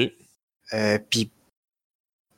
[0.72, 1.30] Euh, puis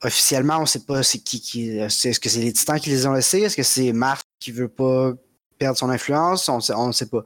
[0.03, 1.79] officiellement, on sait pas c'est qui qui.
[1.89, 3.43] c'est- Est-ce que c'est les titans qui les ont laissés?
[3.43, 5.13] Est-ce que c'est Mars qui veut pas
[5.57, 6.49] perdre son influence?
[6.49, 7.23] On sait, on sait pas.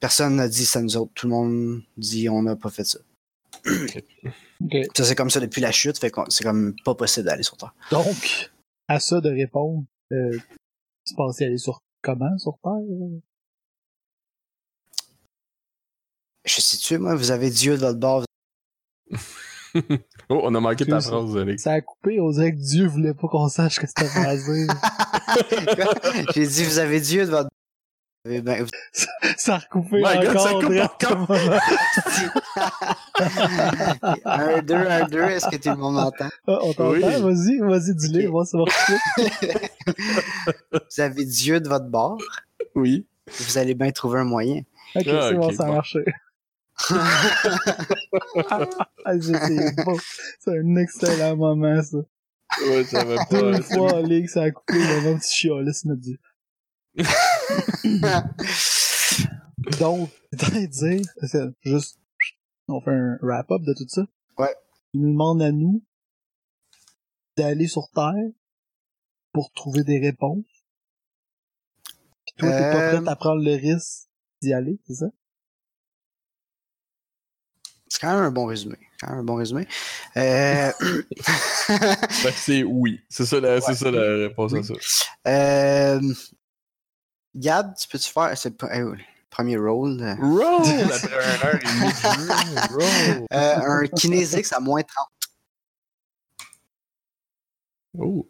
[0.00, 1.12] Personne n'a dit ça nous autres.
[1.14, 3.00] Tout le monde dit on n'a pas fait ça.
[3.66, 4.02] Ok.
[4.96, 7.58] Ça, c'est comme ça depuis la chute, fait que c'est comme pas possible d'aller sur
[7.58, 7.74] Terre.
[7.90, 8.50] Donc,
[8.88, 10.38] à ça de répondre, euh,
[11.06, 12.72] tu pensais aller sur comment sur Terre?
[12.72, 13.20] euh?
[16.44, 18.24] Je sais tu moi, vous avez Dieu de votre bord.
[20.28, 21.64] Oh, on a manqué ta phrase, Alex.
[21.64, 24.68] Ça a coupé, on dirait que Dieu voulait pas qu'on sache que c'était rasé.
[26.32, 27.50] J'ai dit, vous avez Dieu de votre
[28.26, 28.70] Ben- vous-
[29.36, 30.42] ça a recoupé My God, encore.
[30.42, 31.36] ça coupe encore.
[34.24, 36.28] un, deux, un, deux, est-ce que tout le monde m'entend?
[36.48, 36.90] Ah, on t'entend?
[36.92, 37.00] Oui.
[37.02, 39.68] Vas-y, vas-y, dis-le, moi ça va recouper.
[40.72, 42.16] Vous avez Dieu de votre bord,
[42.74, 43.06] Oui.
[43.40, 44.62] vous allez bien trouver un moyen.
[44.96, 45.74] Ok, Ah, c'est bon, ça a bon.
[45.74, 46.04] marché.
[49.04, 49.12] Ah,
[50.40, 51.98] c'est un excellent moment, ça.
[52.68, 53.60] Ouais, ça va Deux pas.
[53.62, 56.18] fois en ligue, ça a coupé, le petit chialais se me dit.
[59.80, 61.98] Donc, dire, c'est juste,
[62.68, 64.02] on fait un wrap-up de tout ça.
[64.38, 64.54] Ouais.
[64.92, 65.82] Il nous demande à nous
[67.36, 68.12] d'aller sur Terre
[69.32, 70.44] pour trouver des réponses.
[72.26, 74.08] Puis toi, t'es pas Euh, prêt à prendre le risque
[74.40, 75.06] d'y aller, c'est ça?
[77.88, 78.76] C'est quand même un bon résumé.
[79.00, 79.66] Quand même un bon résumé.
[80.16, 80.72] Euh...
[80.72, 83.00] Que c'est oui.
[83.08, 84.74] C'est ça, la, c'est ça la réponse à ça.
[85.28, 86.00] euh...
[87.34, 88.36] Gab, tu peux-tu faire.
[88.36, 88.96] C'est le euh,
[89.30, 90.00] premier rôle.
[90.02, 90.62] euh, Roll!
[90.92, 92.72] Après une heure et.
[92.72, 93.26] Roll!
[93.32, 93.86] euh, un
[94.52, 95.08] à moins 30.
[97.98, 98.26] Oh.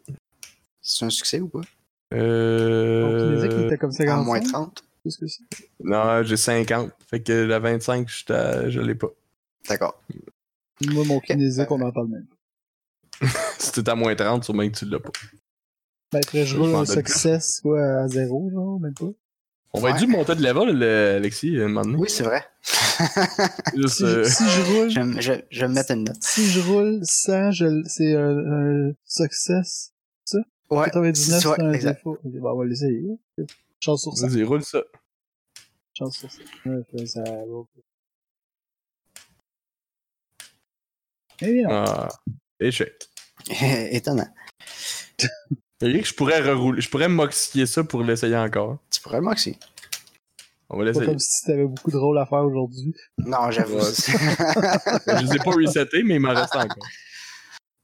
[0.81, 1.59] C'est un succès ou pas?
[1.59, 3.65] Donc, les équipes Euh...
[3.65, 4.51] étaient comme À moins 55.
[4.53, 4.83] 30.
[5.03, 5.43] Qu'est-ce que c'est?
[5.83, 6.91] Non, j'ai 50.
[7.09, 9.07] Fait que la 25, je, t'a- je l'ai pas.
[9.67, 10.01] D'accord.
[10.87, 12.27] Moi, mon kinésique, on en parle même.
[13.57, 15.11] Si t'es à moins 30, sûrement que tu l'as pas.
[16.11, 19.05] Ben, après, je roule un success, quoi, à zéro, genre, même pas.
[19.73, 19.99] On va Ouais.
[19.99, 21.97] dû monter de level, le- Alexis, moment donné.
[21.97, 22.45] Oui, c'est vrai.
[23.75, 26.15] Juste, Si, euh, si je roule, je, vais- je, je vais me mettre une note.
[26.21, 29.91] si je roule 100, je, c'est un, un success.
[30.69, 30.85] Ouais.
[30.85, 31.95] 99, c'est ouais, un exact.
[31.97, 32.17] défaut.
[32.23, 33.03] Bon, on va l'essayer.
[33.81, 34.27] Chance sur ça.
[34.27, 34.81] Vas-y, roule ça.
[35.97, 36.39] Chance sur ça.
[36.65, 37.63] Ouais, ça va.
[41.41, 42.09] Eh bien, Ah,
[42.61, 43.09] échec.
[43.91, 44.27] Étonnant.
[45.81, 46.81] Eric, je pourrais rerouler.
[46.81, 48.77] Je pourrais moxier ça pour l'essayer encore.
[48.91, 49.57] Tu pourrais le moxie.
[50.69, 51.05] On va l'essayer.
[51.05, 52.95] comme si t'avais beaucoup de rôles à faire aujourd'hui.
[53.17, 53.79] Non, j'avoue.
[53.79, 56.87] Je les ai pas resetés, mais il m'en reste encore.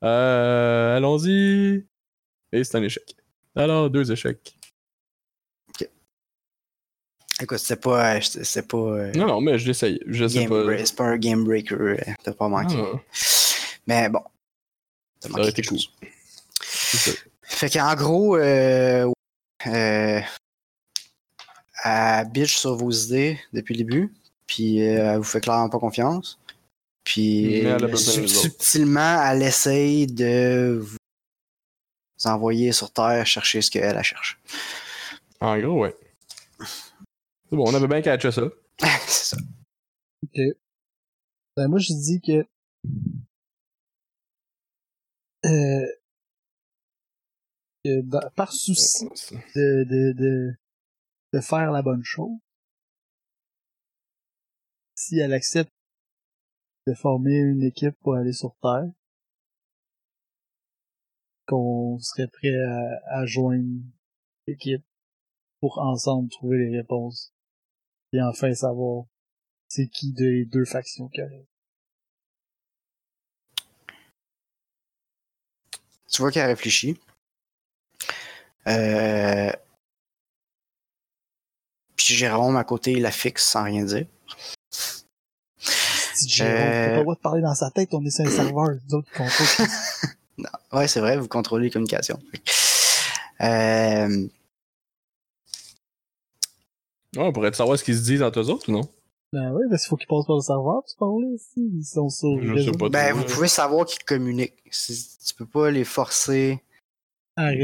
[0.03, 1.85] Euh, allons-y.
[2.51, 3.03] Et c'est un échec.
[3.55, 4.55] Alors, deux échecs.
[7.39, 8.15] Écoute, c'est pas.
[8.17, 8.77] euh, C'est pas.
[8.77, 9.99] euh, Non, non, mais je l'essaye.
[10.05, 10.85] Je sais pas.
[10.85, 11.75] C'est pas un game breaker.
[11.75, 12.75] euh, T'as pas manqué.
[12.77, 12.99] Ah,
[13.87, 14.21] Mais bon.
[15.19, 15.79] T'as Ça aurait manqué été cool.
[16.61, 17.11] c'est ça.
[17.61, 19.07] Fait qu'en gros, euh,
[19.67, 20.21] euh,
[21.83, 24.15] elle bitch sur vos idées depuis le début,
[24.47, 26.39] puis euh, elle vous fait clairement pas confiance.
[27.03, 30.97] Puis elle subtilement, elle essaye de vous
[32.25, 34.39] envoyer sur Terre chercher ce qu'elle elle cherche.
[35.39, 35.95] En gros, ouais.
[36.57, 38.41] C'est bon, on avait bien catché ça.
[39.05, 39.37] C'est ça.
[41.55, 42.43] Ben, moi, je dis que,
[45.45, 46.00] euh, que
[47.85, 49.05] dans- par souci
[49.55, 50.53] de, de, de,
[51.33, 52.37] de faire la bonne chose,
[54.95, 55.71] si elle accepte
[56.87, 58.89] de former une équipe pour aller sur Terre,
[61.47, 63.83] qu'on serait prêt à, à joindre
[64.47, 64.83] l'équipe
[65.59, 67.33] pour ensemble trouver les réponses
[68.13, 69.05] et enfin savoir
[69.67, 71.45] c'est qui des deux factions qui arrivent.
[76.11, 76.99] Tu vois qu'elle réfléchit.
[78.67, 79.51] Euh...
[81.95, 84.05] Puis Jérôme à côté, il la fixe sans rien dire.
[85.59, 88.29] Si Jérôme, Euh, pas le droit de parler dans sa tête, on est sur un
[88.29, 89.67] serveur, nous autres qui contrôlent.
[90.71, 92.19] Ouais, c'est vrai, vous contrôlez les communications.
[93.41, 94.27] Euh...
[97.15, 98.89] Ouais, on pourrait savoir ce qu'ils se disent entre eux autres ou non?
[99.33, 101.69] Ben oui, parce qu'il faut qu'ils passent par le serveur pour se parler aussi.
[101.77, 102.71] Ils sont sur le Je réseau.
[102.71, 102.89] sais pas.
[102.89, 104.55] Ben, vous pouvez savoir qu'ils communiquent.
[104.71, 106.63] Tu peux pas les forcer.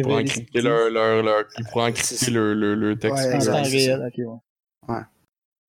[0.03, 0.45] Pour disent.
[0.53, 2.31] leur, leur, leur, pour C'est encrypter ça.
[2.31, 3.17] leur, leur, leur texte.
[3.25, 4.17] Ouais, En exact, réel, ok,
[4.89, 5.01] ouais.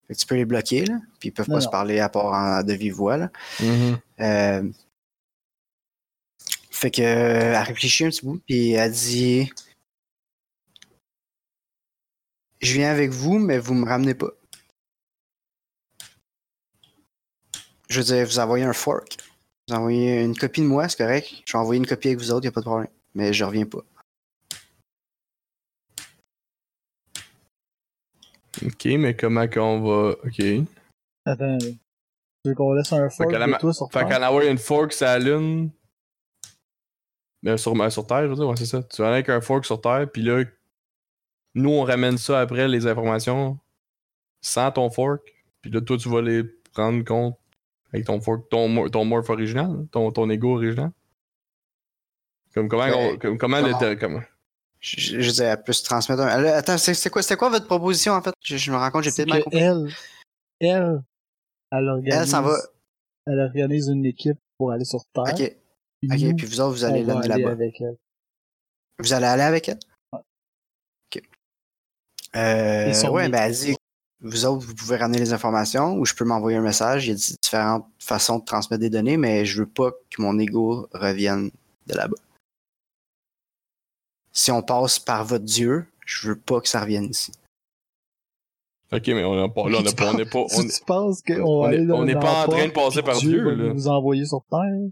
[0.06, 0.98] Fait que tu peux les bloquer, là.
[1.20, 3.30] Puis ils peuvent Non, pas se parler à part en, de vive voix, là.
[3.60, 3.98] Mhm.
[4.20, 4.70] Euh,
[6.70, 9.50] Fait que, elle réfléchit un petit bout, puis elle dit
[12.60, 14.30] Je viens avec vous, mais vous me ramenez pas.
[17.88, 19.16] Je veux dire, vous envoyez un fork.
[19.68, 21.42] Vous envoyez une copie de moi, c'est correct.
[21.46, 22.90] Je vais envoyer une copie avec vous autres, y a pas de problème.
[23.14, 23.84] Mais je reviens pas.
[28.64, 30.10] Ok, mais comment qu'on va.
[30.24, 30.42] Ok.
[31.24, 31.78] Attends, Tu
[32.50, 34.08] veux qu'on laisse un fork qu'à ma- toi sur Fait Terre?
[34.18, 35.70] qu'en avoir une fork sur la Lune.
[37.42, 38.82] Ben, sur, ben, sur Terre, je veux dire, ouais, c'est ça.
[38.82, 40.42] Tu vas aller avec un fork sur Terre, puis là,
[41.54, 43.58] nous, on ramène ça après, les informations,
[44.40, 45.20] sans ton fork.
[45.60, 47.36] Puis là, toi, tu vas les prendre compte
[47.92, 50.90] avec ton fork, ton, mor- ton morph original, ton, ton ego original.
[52.54, 53.12] Comme comment, Ouais.
[53.14, 53.80] on- comme, comment, Comment?
[53.80, 54.22] le- comment-
[54.80, 56.44] Je, je, disais, elle peut se transmettre un.
[56.44, 58.32] Attends, c'est quoi, quoi votre proposition en fait?
[58.42, 59.58] Je, je me rends compte, j'ai peut-être mal compris.
[59.58, 59.88] elle,
[60.60, 61.02] elle,
[61.72, 62.56] elle organise, Elle s'en va.
[63.26, 65.24] elle organise une équipe pour aller sur Terre.
[65.32, 65.56] Ok,
[66.00, 67.50] puis ok, nous, puis vous autres, vous allez l'amener là-bas.
[67.50, 67.96] avec elle.
[69.00, 69.78] Vous allez aller avec elle?
[70.12, 71.22] Ok.
[72.36, 73.76] Euh, ouais, ben, elle dit,
[74.20, 77.06] vous autres, vous pouvez ramener les informations ou je peux m'envoyer un message.
[77.06, 80.22] Il y a di- différentes façons de transmettre des données, mais je veux pas que
[80.22, 81.50] mon ego revienne
[81.86, 82.16] de là-bas.
[84.38, 87.32] Si on passe par votre Dieu, je veux pas que ça revienne ici.
[88.92, 91.40] Ok, mais on n'a pas, là, on pas, n'est pas, on, Si tu penses qu'on
[91.42, 93.30] on va est- aller dans on n'est dans pas en train de passer par Dieu
[93.32, 93.74] Dieu, va là.
[93.74, 94.90] nous envoyer sur Terre.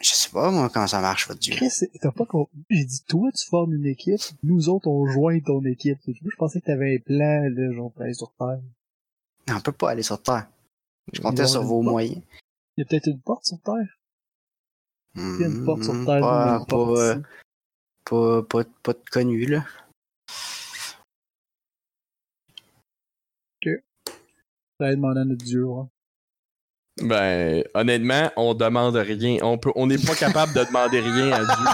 [0.00, 1.56] Je sais pas, moi, comment ça marche, votre Dieu.
[1.56, 1.70] Chris,
[2.00, 2.54] t'as pas compris.
[2.68, 5.98] J'ai dit, toi, tu formes une équipe, nous autres, on joint ton équipe.
[6.06, 8.60] Je pensais que t'avais un plan, là, genre, pour aller sur Terre.
[9.48, 10.46] Non, on peut pas aller sur Terre.
[11.14, 12.20] Je comptais sur vos moyens.
[12.76, 13.97] Il y a peut-être une porte sur Terre.
[15.18, 17.22] Il y a une porte sur Terre, y a pas, une porte pas, ici.
[18.04, 19.64] pas, pas, pas de connu, là.
[24.80, 25.84] Fallait demander à notre Dieu, ouais.
[27.02, 29.38] ben, honnêtement, on demande rien.
[29.42, 31.64] On peut, on n'est pas capable de demander rien à Dieu.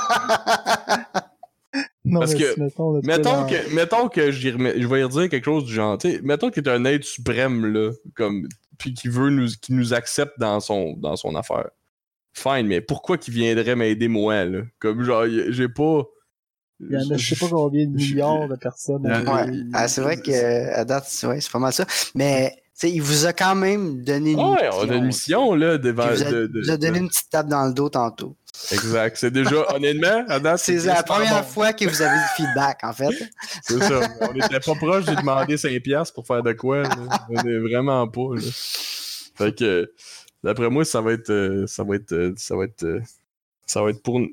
[2.07, 2.93] Non, Parce mais que- si, mettons,
[3.43, 6.51] dans- que, mettons que je vais y redire quelque chose du genre, tu sais, mettons
[6.51, 8.49] qu'il est un être suprême, là, comme,
[8.79, 11.69] puis qui veut nous, qui nous accepte dans son, dans son affaire.
[12.35, 14.63] Fine, mais pourquoi qu'il viendrait m'aider moi, là?
[14.81, 16.03] Comme, genre, j'ai pas...
[16.81, 19.07] Il y en a, je sais pas combien de milliards de personnes.
[19.07, 21.87] Ouais, à- Ouais, ah, c'est vrai qu'à date, c'est ouais, c'est pas mal ça.
[22.17, 25.55] Mais, tu sais, il vous a quand même donné une Ouais, on a une mission,
[25.55, 26.09] là, devant...
[26.11, 27.89] il vous a, de- de- vous a donné de- une petite tape dans le dos
[27.89, 28.37] tantôt.
[28.73, 29.17] Exact.
[29.17, 31.49] C'est déjà, honnêtement, à date, C'est la première bon.
[31.49, 33.31] fois que vous avez du feedback, en fait.
[33.63, 34.01] C'est ça.
[34.23, 36.83] On était pas proche de demander 5$ piastres pour faire de quoi.
[36.83, 36.91] là.
[37.31, 38.35] On est vraiment pas.
[38.35, 38.41] Là.
[39.37, 39.93] Fait que
[40.45, 41.31] d'après moi, ça va être.
[41.31, 42.13] euh, ça va être.
[42.13, 42.85] euh, ça va être.
[42.85, 43.01] euh,
[43.67, 44.29] ça va être pour euh,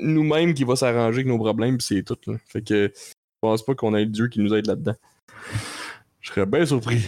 [0.00, 2.18] nous-mêmes qui va s'arranger avec nos problèmes, pis c'est tout.
[2.26, 2.36] Là.
[2.46, 4.96] Fait que je pense pas qu'on ait le Dieu qui nous aide là-dedans.
[6.20, 7.00] Je serais bien surpris.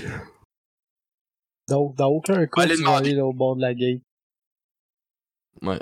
[1.69, 4.01] Donc, dans aucun cas, Allez tu vas aller là, au bord de la gate.
[5.61, 5.79] Ouais.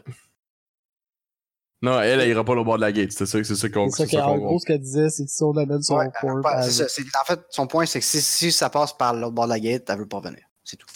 [1.82, 3.12] Non, elle, elle ira pas au bord de la gate.
[3.12, 5.10] C'est ça, c'est ça qu'on C'est ça c'est ça qu'en qu'on- gros, ce qu'elle disait,
[5.10, 6.88] c'est que si on amène son Ouais, fork, pas- elle- c'est ça.
[6.88, 9.50] C'est- En fait, son point, c'est que si, si ça passe par l'autre bord de
[9.50, 10.40] la gate, elle veut pas venir.
[10.64, 10.86] C'est tout.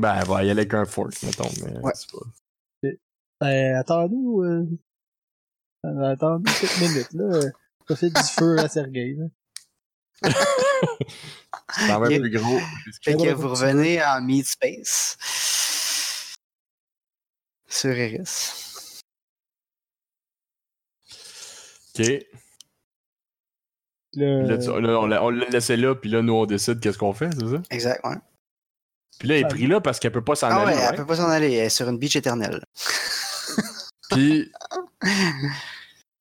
[0.00, 1.48] Ben, elle va y aller avec un fork, mettons.
[1.64, 1.92] Mais Ouais.
[1.94, 2.88] c'est pas.
[3.40, 4.66] Ben, attends-nous, euh...
[5.84, 7.24] attends-nous minutes, là.
[7.36, 7.50] euh,
[7.86, 9.26] Profite du feu à Sergei, là.
[10.22, 12.58] C'est quand même plus gros.
[13.02, 15.16] Fait que vous revenez en Meat Space.
[17.68, 18.72] Sur Eris.
[21.98, 22.06] Ok.
[24.14, 26.80] Là, Là, tu- là, on l'a on l'a laissé là, puis là, nous, on décide
[26.80, 27.62] qu'est-ce qu'on fait, c'est ça?
[27.70, 28.16] Exact, ouais.
[29.20, 30.80] Puis là, elle est pris là parce qu'elle peut pas s'en Ah ouais, aller.
[30.82, 30.96] elle ouais.
[30.96, 31.52] peut pas s'en aller.
[31.52, 32.64] Elle est sur une beach éternelle.
[34.10, 34.50] Puis.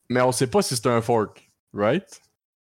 [0.10, 2.22] Mais on sait pas si c'est un fork, right?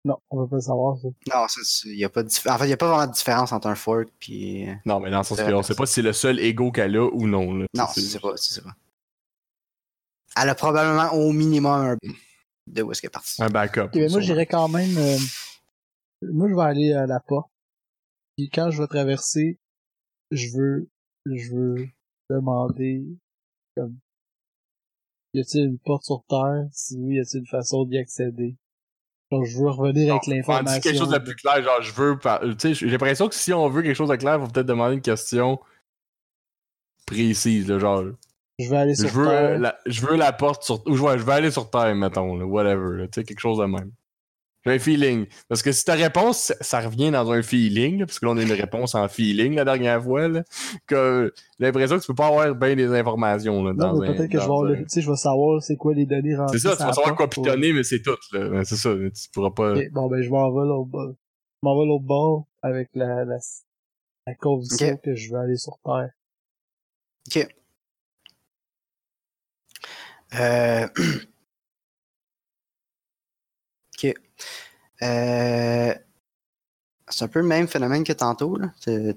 [0.04, 1.06] non, on va pas le savoir, ça.
[1.32, 3.12] Non, ça, c'est- y a pas de en fait, il n'y a pas vraiment de
[3.12, 4.68] différence entre un fork puis.
[4.68, 5.62] euh, Non, mais dans le sens C'est qu'on vrai.
[5.62, 7.54] sait pas si c'est le seul ego qu'elle a ou non.
[7.54, 7.66] Là.
[7.74, 8.74] Non, C'est- c'est pas, c'est pas.
[10.40, 11.96] Elle a probablement au minimum un
[12.66, 13.40] de où est-ce qu'elle est partie.
[13.42, 13.80] Un backup.
[13.82, 14.96] Ok, mais moi, j'irais quand même...
[14.96, 15.18] euh,
[16.22, 17.50] Moi, je vais aller à la porte.
[18.36, 19.58] Puis quand je vais traverser,
[20.32, 20.88] je veux...
[21.26, 21.88] Je veux
[22.28, 23.04] demander...
[23.76, 23.96] Comme...
[25.34, 26.66] Y a-t-il une porte sur Terre?
[26.72, 28.56] Si oui, y a-t-il une façon d'y accéder?
[29.30, 30.80] Donc, je veux revenir avec On l'information.
[30.82, 32.18] quelque chose de plus clair, genre je veux.
[32.56, 34.66] Tu sais, j'ai l'impression que si on veut quelque chose de clair, il faut peut-être
[34.66, 35.58] demander une question
[37.06, 38.04] précise, là, genre.
[38.58, 39.58] Je vais aller Je sur veux, Terre.
[39.58, 40.86] la, je veux la porte sur.
[40.86, 43.08] Ou je, je vais aller sur Terre, mettons, là, whatever.
[43.08, 43.90] Tu sais, quelque chose de même.
[44.64, 45.26] J'ai un feeling.
[45.48, 48.36] Parce que si ta réponse, ça, revient dans un feeling, là, parce que là, on
[48.36, 50.44] a une réponse en feeling la dernière fois, là,
[50.86, 53.64] que j'ai l'impression que tu peux pas avoir bien des informations.
[53.64, 55.60] Là, Non, peut-être que je vais, dans avoir le- un- tu sais, je vais savoir
[55.62, 56.58] c'est quoi les données rentrées.
[56.58, 58.16] C'est ça, tu vas savoir quoi pour- pitonner, mais c'est tout.
[58.30, 59.74] C'est ça, tu pourras pas.
[59.90, 61.10] Bon, ben, je m'en vais l'autre bord.
[61.10, 63.38] Je m'en vais l'autre bord avec la, la,
[64.28, 66.10] la condition que je vais aller sur Terre.
[67.34, 67.48] Ok.
[70.40, 70.88] Euh...
[75.02, 75.94] Euh,
[77.08, 78.56] c'est un peu le même phénomène que tantôt.
[78.56, 78.72] Là.
[78.84, 79.14] T'es,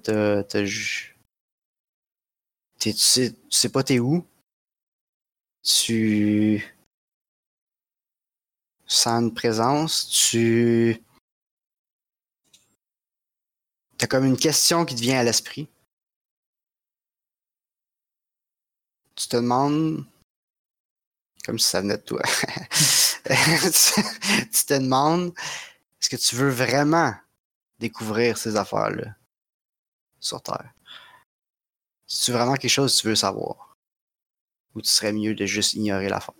[2.79, 4.25] tu, sais, tu sais pas t'es où.
[5.63, 6.63] Tu
[8.85, 10.09] sens une présence.
[10.09, 11.01] Tu.
[13.97, 15.69] T'as comme une question qui te vient à l'esprit.
[19.15, 20.05] Tu te demandes.
[21.45, 22.21] Comme si ça venait de toi.
[23.23, 25.33] tu te demandes
[26.05, 27.15] est-ce que tu veux vraiment
[27.79, 29.15] découvrir ces affaires-là
[30.19, 30.71] sur Terre?
[32.05, 33.75] C'est vraiment quelque chose que tu veux savoir?
[34.75, 36.35] Ou tu serais mieux de juste ignorer la fin?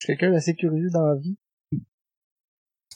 [0.00, 1.36] Je suis quelqu'un d'assez curieux dans la vie?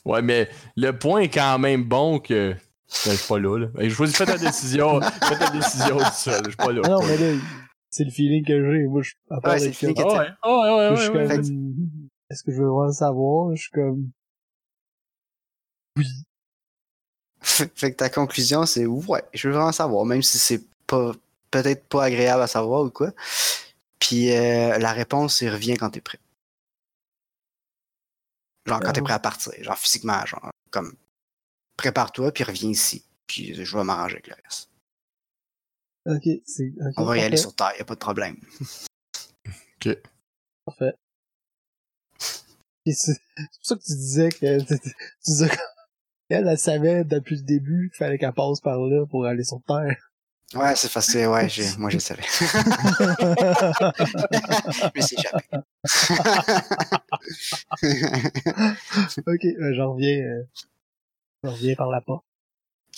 [0.03, 2.51] Ouais, mais le point est quand même bon que.
[2.53, 3.67] Ben, je suis pas là, là.
[3.67, 4.99] Ben, Je choisis, fais ta décision.
[5.21, 6.43] fais ta décision tout seul.
[6.43, 6.81] Je suis pas là.
[6.83, 7.39] Ah non, mais là,
[7.89, 8.87] c'est le feeling que j'ai.
[8.87, 11.01] Moi, je, à part Ouais, c'est de le feeling que- que ouais, ouais, ouais, je
[11.03, 11.88] suis
[12.29, 13.55] est-ce que je veux vraiment savoir?
[13.55, 14.11] Je suis comme,
[15.97, 16.05] oui.
[17.41, 21.11] fait que ta conclusion, c'est ouais, je veux vraiment savoir, même si c'est pas
[21.51, 23.11] peut-être pas agréable à savoir ou quoi.
[23.99, 26.19] Puis euh, la réponse, c'est reviens quand t'es prêt.
[28.65, 29.03] Genre quand t'es Ah.
[29.03, 30.93] prêt à partir, genre physiquement, genre comme
[31.77, 33.03] prépare-toi puis reviens ici.
[33.25, 34.69] Puis je vais m'arranger avec le reste.
[36.05, 38.37] Ok, c'est, ok, On va y aller sur Terre, y a pas de problème.
[40.65, 40.93] Parfait.
[42.93, 44.75] C'est pour ça que tu disais que, tu
[45.25, 45.49] disais
[46.29, 49.61] qu'elle, elle savait depuis le début qu'il fallait qu'elle passe par là pour aller sur
[49.67, 49.97] Terre.
[50.55, 52.23] Ouais, c'est facile, ouais, j'ai- moi je savais.
[54.95, 55.63] Mais c'est jamais.
[59.27, 60.43] ok, euh, j'en reviens, euh,
[61.43, 62.25] j'en reviens par la porte.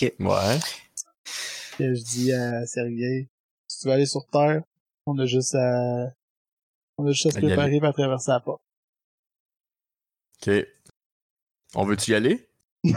[0.01, 0.59] Ouais.
[1.79, 3.29] Et je dis à Sergei,
[3.67, 4.61] si tu veux aller sur Terre,
[5.05, 6.11] on a juste à,
[6.97, 8.61] on a juste à se préparer pour traverser la porte.
[10.47, 10.65] Ok.
[11.75, 12.47] On veut-tu y aller?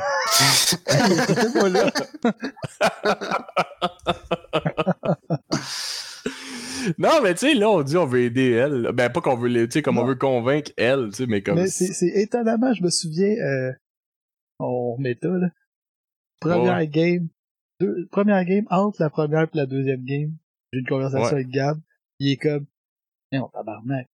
[6.99, 8.91] Non, mais tu sais, là, on dit on veut aider elle.
[8.93, 11.43] Ben, pas qu'on veut, les- tu sais, comme on veut convaincre elle, tu sais, mais
[11.43, 11.55] comme.
[11.57, 13.73] Mais c'est, c'est étonnamment, je me souviens, euh,
[14.59, 15.49] on méta, là.
[16.41, 16.89] Première Ouais.
[16.89, 17.29] game,
[17.81, 20.37] deux, première game, entre la première et la deuxième game,
[20.73, 21.33] j'ai une conversation Ouais.
[21.33, 21.79] avec Gab,
[22.19, 22.67] il est comme,
[23.33, 24.09] mais on tabarnak.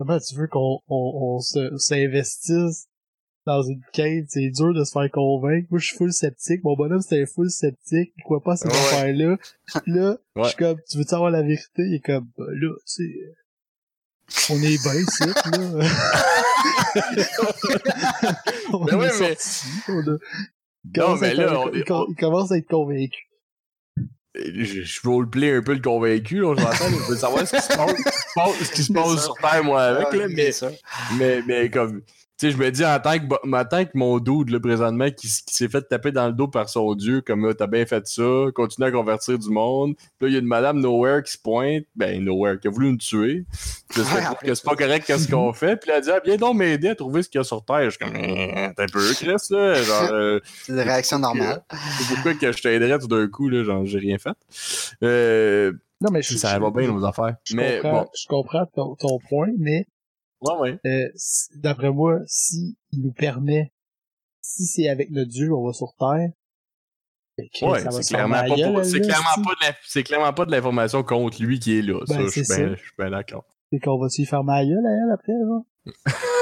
[0.00, 2.86] Comment tu veux qu'on, on, on se, s'investisse
[3.44, 4.24] dans une quête?
[4.30, 5.66] C'est dur de se faire convaincre.
[5.70, 6.64] Moi, je suis full sceptique.
[6.64, 8.10] Mon bonhomme, c'était full sceptique.
[8.16, 8.72] Il croit pas à ces Ouais.
[8.74, 9.36] affaires-là.
[9.82, 10.48] Puis là, je Ouais.
[10.48, 11.82] suis comme, tu veux savoir la vérité?
[11.82, 15.34] Il est comme, bah, là, tu sais, euh, on est bien ici, là.
[18.72, 21.72] on ouais, est mais- sortis, on a- il Non, commence à mais être- là, on
[22.08, 23.26] il commence à être convaincu.
[24.36, 27.62] Je, je roleplay un peu le convaincu, là, je m'entends, je veux savoir ce qui
[27.62, 27.94] se passe,
[28.62, 30.50] ce qui se passe- sur Terre, moi, avec, Ah, là, oui, mais,
[31.18, 32.02] mais, mais comme,
[32.40, 35.28] sais, je me dis, en tant que, en tant que mon dude, là, présentement, qui,
[35.28, 38.22] s'est fait taper dans le dos par son dieu, comme, là, t'as bien fait ça,
[38.54, 41.38] continue à convertir du monde, puis là, il y a une madame Nowhere qui se
[41.38, 43.44] pointe, ben, Nowhere, qui a voulu me tuer,
[43.94, 46.20] je sais Ouais, que c'est pas correct qu'est-ce qu'on fait, puis elle a dit, ah,
[46.24, 48.70] viens donc m'aider à trouver ce qu'il y a sur Terre, je suis comme, Eh,
[48.76, 51.62] t'es un peu, Chris, là, genre, euh, C'est des réactions normales.
[51.98, 54.30] c'est pourquoi que je t'aiderais tout d'un coup, là, genre, j'ai rien fait.
[55.02, 57.34] Euh, Non, mais je, ça je- va bien, nos affaires.
[57.44, 59.86] je Mais comprends, bon, je comprends ton, ton point, mais
[60.42, 60.78] ouais, ouais.
[60.86, 61.08] euh,
[61.56, 63.72] d'après moi, si il nous permet,
[64.40, 66.30] si c'est avec notre dieu, on va sur Terre,
[67.38, 69.42] ben, Ouais, ça va c'est se faire clairement, c'est clairement, si.
[69.42, 72.00] pas de la- c'est clairement pas de l'information contre lui qui est là.
[72.08, 73.44] Ben, ça, je c'est suis bien, d'accord.
[73.72, 75.64] Et qu'on va s'y faire ma gueule à elle après, genre.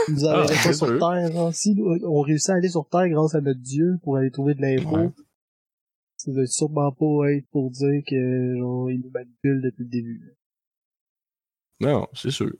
[0.08, 0.98] Il nous enverrait Ah, pas c'est sur sûr.
[0.98, 1.54] Terre, genre.
[1.54, 4.62] Si on réussit à aller sur Terre grâce à notre dieu pour aller trouver de
[4.62, 5.10] l'info, Ouais.
[6.16, 10.34] ça doit sûrement pas être pour dire que, genre, il nous manipule depuis le début.
[11.80, 12.50] Non, c'est sûr.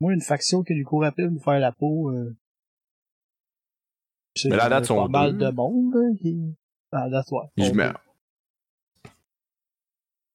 [0.00, 2.36] Moi, une faction qui lui court après pour nous faire la peau, euh...
[4.44, 6.54] Mais la a date sont pas mal de monde, qui...
[6.92, 7.40] La date, ouais.
[7.56, 7.90] Je mets-.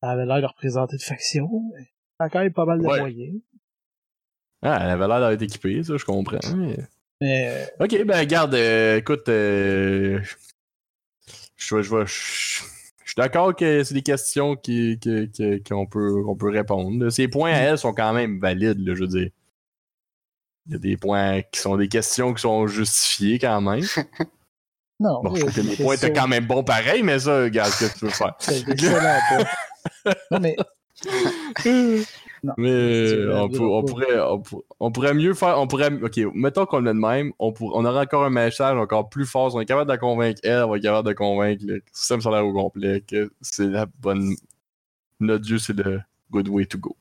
[0.01, 1.87] Ça avait l'air de représenter une faction, mais
[2.19, 2.99] a quand même pas mal de Ouais.
[2.99, 3.39] moyens.
[4.63, 6.39] Ah, elle avait l'air d'être équipée, ça, je comprends.
[6.55, 6.77] mais-
[7.21, 10.19] Mais, euh, Ok, ben, garde, euh, écoute, euh,
[11.55, 16.23] je je je je suis d'accord que c'est des questions qui, qui- qui- qu'on peut,
[16.23, 17.09] qu'on peut répondre.
[17.11, 19.29] Ces points à elle sont quand même valides, là, je veux dire.
[20.67, 23.81] Il y a des points qui sont des questions qui sont justifiées quand même.
[24.99, 25.21] non.
[25.23, 27.71] Bon, je trouve que mes c'est points étaient quand même bons pareil, mais ça, regarde,
[27.77, 28.35] qu'est-ce que tu veux faire?
[28.39, 29.45] C'est excellent.
[30.31, 30.55] Non, mais,
[32.43, 32.53] Non.
[32.57, 35.59] Mais euh, on, pourrait, on, pour- on pourrait mieux faire.
[35.59, 38.75] On pourrait, ok, mettons qu'on l'a de même, on, pour, on aurait encore un message
[38.77, 39.51] encore plus fort.
[39.51, 42.19] Si on est capable de la convaincre elle, on être capable de convaincre le système
[42.19, 44.35] solaire au complet que c'est la bonne.
[45.19, 46.01] Notre Dieu, c'est le
[46.31, 46.95] good way to go.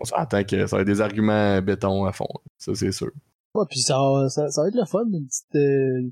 [0.00, 2.28] On s'entend que ça va être des arguments béton à fond.
[2.58, 3.10] Ça, c'est sûr.
[3.54, 3.96] ouais, puis ça,
[4.28, 6.10] ça, va être le fun, une petite, euh,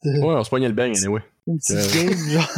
[0.00, 1.20] petite, Ouais, on se poignait le bang, anyway.
[1.46, 2.04] une petite Euh.
[2.08, 2.50] game, genre.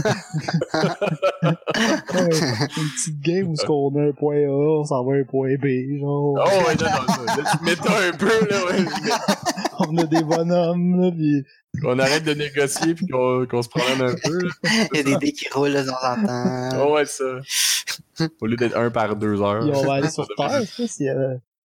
[1.42, 4.48] Une petite game où ce qu'on a un point A,
[4.80, 6.34] on s'en va à un point B, genre.
[6.38, 8.84] Oh, ouais, non, non, là, tu m'étonnes un peu, là, ouais.
[9.80, 11.44] on a des bonhommes, là, pis
[11.82, 14.38] qu'on arrête de négocier puis qu'on qu'on se promène un peu.
[14.38, 14.50] Là.
[14.92, 16.86] Il y a des dés qui roulent de temps en temps.
[16.88, 17.24] Oh, ouais, ça.
[18.40, 19.60] Au lieu d'être un par deux heures.
[19.62, 21.14] puis on va aller sur Terre, je sais s'il y a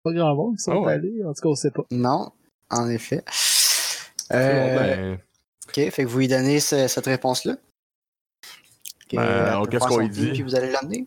[0.04, 0.94] pas grand monde qui sont Oh, ouais.
[0.94, 1.22] allés.
[1.24, 1.84] En tout cas, on sait pas.
[1.90, 2.30] Non,
[2.70, 3.22] en effet.
[4.30, 5.18] Bon, Euh, ben,
[5.74, 7.56] Ok, fait que vous lui donnez ce- cette réponse-là?
[9.12, 10.20] Ben, peut qu'est-ce qu'on lui dit?
[10.32, 11.06] Puis vous allez l'amener?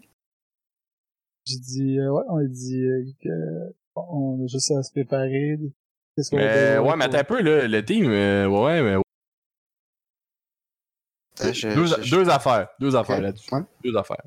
[1.45, 5.57] J'ai dit, euh, ouais, on a dit euh, que on a juste à se préparer.
[6.15, 6.37] Qu'est-ce qu'on
[6.83, 8.95] ouais, mais attends un peu, là, le team, euh, ouais, mais
[11.39, 12.69] Attends, je- deux, je- je- deux affaires.
[12.79, 13.53] Deux affaires là-dessus.
[13.53, 13.61] ouais.
[13.83, 14.23] Deux affaires.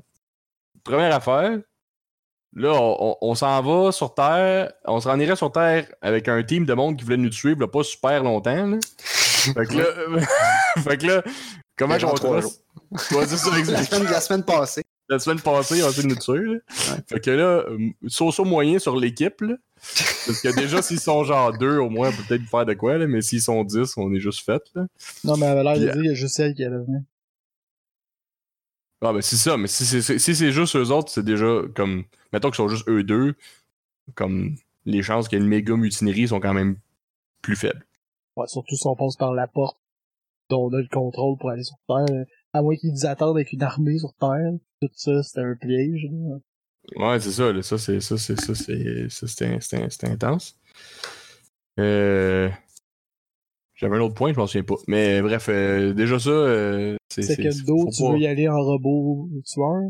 [0.83, 1.59] Première affaire,
[2.53, 4.71] là, on, on- on s'en va sur Terre.
[4.85, 7.59] On se rend irait sur Terre avec un team de monde qui voulait nous suivre
[7.61, 8.65] là, pas super longtemps.
[8.67, 8.77] Là.
[9.39, 10.21] Fait que là,
[10.83, 11.23] fait que là
[11.77, 12.61] comment Il trois trace?
[12.91, 14.83] Ouais, c'est ça, la, semaine, la semaine passée.
[15.07, 16.43] La semaine passée, on a essayé de nous tuer.
[16.43, 16.97] Là.
[17.07, 19.41] Fait que là, euh, saut moyen sur l'équipe.
[19.41, 19.55] là.
[19.75, 22.97] Parce que déjà, s'ils sont genre deux, au moins, on peut peut-être faire de quoi,
[22.97, 24.61] là, mais s'ils sont dix, on est juste fait.
[24.75, 24.87] Là.
[25.23, 27.01] Non, mais elle avait l'air de dire qu'il y a juste elle qui allait venir.
[29.01, 32.03] Ah ben c'est ça, mais si c'est si c'est juste eux autres, c'est déjà comme.
[32.33, 33.35] Mettons qu'ils sont juste eux deux,
[34.13, 36.75] comme les chances qu'il y ait une méga mutinerie sont quand même
[37.41, 37.85] plus faibles.
[38.39, 39.77] Ouais, surtout si on passe par la porte
[40.49, 42.25] dont on a le contrôle pour aller sur Terre.
[42.53, 44.51] À moins qu'ils nous attendent avec une armée sur Terre.
[44.81, 46.07] Tout ça, c'était un piège.
[46.11, 46.37] là.
[46.95, 50.57] Ouais, c'est ça, là, ça c'est ça, c'est ça, c'est c'était intense.
[51.79, 52.49] Euh.
[53.75, 54.75] J'avais un autre point, je m'en souviens pas.
[54.87, 57.21] Mais bref, euh, déjà ça, euh, c'est.
[57.21, 59.81] C'est que dos, faut tu pas- veux y aller en robot tueur.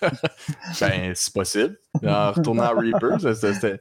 [0.80, 1.78] Ben, c'est possible.
[2.04, 3.78] En retournant à Reaper, c'était.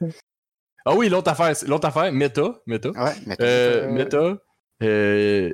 [0.85, 2.89] Ah oui, l'autre affaire, l'autre affaire, Meta, Meta.
[2.89, 4.37] Ouais, mais Euh, euh, Meta,
[4.83, 5.53] euh,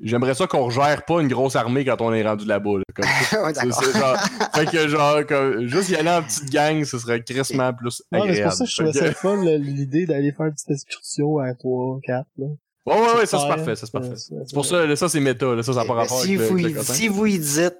[0.00, 2.78] j'aimerais ça qu'on gère pas une grosse armée quand on est rendu là-bas.
[2.78, 3.42] là, comme ça.
[3.44, 3.54] ouais,
[3.98, 4.16] genre,
[4.54, 8.18] fait que genre, comme, juste y aller en petite gang, ce serait crissement plus Ouais,
[8.26, 8.48] mais c'est agréable.
[8.50, 11.98] pour ça que je trouvais ça fun, l'idée d'aller faire une petite excursion à 3,
[12.02, 12.46] 4, là.
[12.86, 14.14] Ouais, ouais, ouais, ça c'est parfait, ça c'est parfait.
[14.16, 16.50] C'est pour ça, là, ça c'est méta, là, ça ça n'a pas rapport si, avec
[16.52, 17.76] vous, y- si vous y dites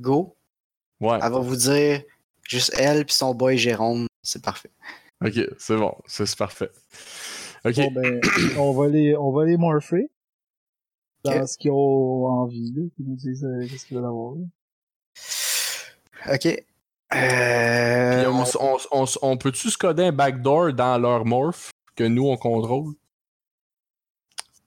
[0.00, 0.36] go,
[1.00, 2.02] Ouais, elle va vous dire
[2.48, 4.70] juste elle puis son boy Jérôme, c'est parfait.
[5.24, 6.70] Ok, c'est bon, c'est parfait.
[7.64, 8.20] Ok, Bon, ben,
[8.58, 10.10] on va les, on va les morpher.
[11.24, 12.82] Dans ce qu'ils ont envie, là.
[12.94, 14.44] Qu'ils nous disent, euh, qu'est-ce qu'ils veulent avoir, là.
[16.34, 16.46] Ok.
[17.14, 18.24] Euh,
[19.22, 22.94] on, peut-tu se coder un backdoor dans leur morph que nous on contrôle?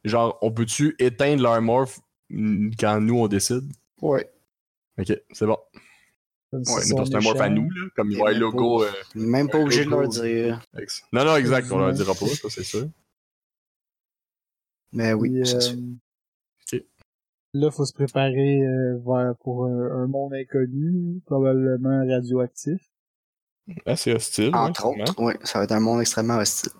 [0.04, 3.72] Genre, on peut-tu éteindre leur morph quand nous on décide?
[4.02, 4.30] Ouais.
[4.98, 5.58] Ok, c'est bon.
[6.54, 8.84] Ouais, mettons, c'est un morph à nous, là, comme il y même le logo.
[8.84, 10.62] euh, Même pas obligé de leur dire.
[11.12, 12.88] Non, non, exact, on leur dira pas, ça c'est sûr.
[14.94, 15.74] Mais oui, Puis, c'est
[16.76, 16.80] euh.
[17.54, 22.80] Là, faut se préparer euh, vers, pour un, un monde inconnu, probablement radioactif.
[23.86, 24.50] Assez hostile.
[24.50, 26.72] ouais, Entre autres, oui, ça va être un monde extrêmement hostile.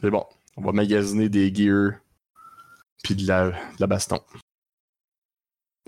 [0.00, 0.24] C'est bon.
[0.56, 1.92] On va magasiner des gears
[3.02, 4.20] puis de la, de la baston.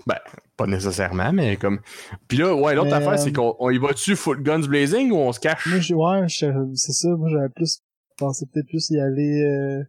[0.05, 0.17] Ben,
[0.57, 1.79] pas nécessairement, mais comme.
[2.27, 5.11] Puis là, ouais, l'autre Mais, affaire, euh, c'est qu'on on y va-tu full guns blazing
[5.11, 5.65] ou on se cache?
[5.67, 7.79] Moi, ouais, c'est ça, moi, j'avais plus,
[8.17, 9.83] pensé peut-être plus y aller, euh,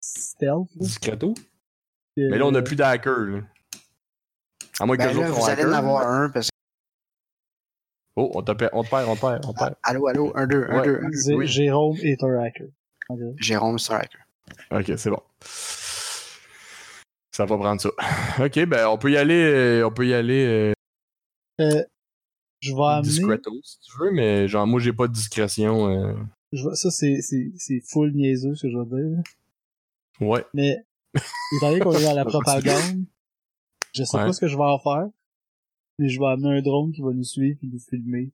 [0.00, 0.68] stealth.
[0.76, 1.34] Discreto?
[2.16, 3.40] Mais là, on a euh, plus d'hackers, là.
[4.80, 5.74] À moins que Ben les là, vous allez en hackers.
[5.78, 6.52] avoir un parce que.
[8.16, 9.74] Oh, on te, perd, on te perd, on te perd, on te perd.
[9.84, 10.84] Allô, allô, un, deux, un, Ouais.
[10.84, 11.00] deux.
[11.02, 11.16] un, deux.
[11.16, 11.46] Zé- oui.
[11.46, 12.66] Jérôme est un hacker.
[13.38, 13.76] Jérôme.
[14.72, 15.22] Ok, c'est bon.
[17.38, 17.90] Ça va prendre ça.
[18.44, 20.72] Ok, ben, on peut y aller, euh, on peut y aller euh,
[21.60, 21.84] Euh,
[22.60, 25.88] je vais amener, discreto, si tu veux, mais genre, moi, j'ai pas de discrétion.
[25.88, 26.14] euh,
[26.50, 29.22] je vais- ça, c'est, c'est, c'est full niaiseux, ce que je veux dire.
[30.20, 30.44] Ouais.
[30.52, 30.78] Mais,
[31.14, 33.04] étant donné qu'on est dans la propagande,
[33.94, 34.24] je sais Ouais.
[34.26, 35.06] pas ce que je vais en faire,
[36.00, 38.32] mais je vais amener un drone qui va nous suivre et nous filmer.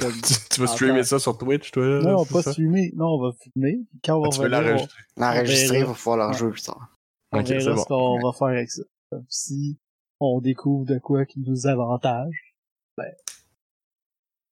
[0.00, 0.74] Comme- tu, tu vas Attends.
[0.76, 1.84] streamer ça sur Twitch, toi?
[1.86, 2.52] là, non, c'est pas ça?
[2.52, 3.80] streamer, non, on va filmer.
[3.90, 5.02] puis Quand on Ah, va tu veux revenir, on, l'enregistrer?
[5.18, 6.34] L'enregistrer, il va leur Ouais.
[6.38, 6.88] jouer plus tard.
[7.32, 7.82] On Ok, verra bon.
[7.82, 8.82] ce qu'on va faire avec ça.
[9.10, 9.78] Comme si
[10.20, 12.54] on découvre de quoi qui nous avantage,
[12.96, 13.12] ben,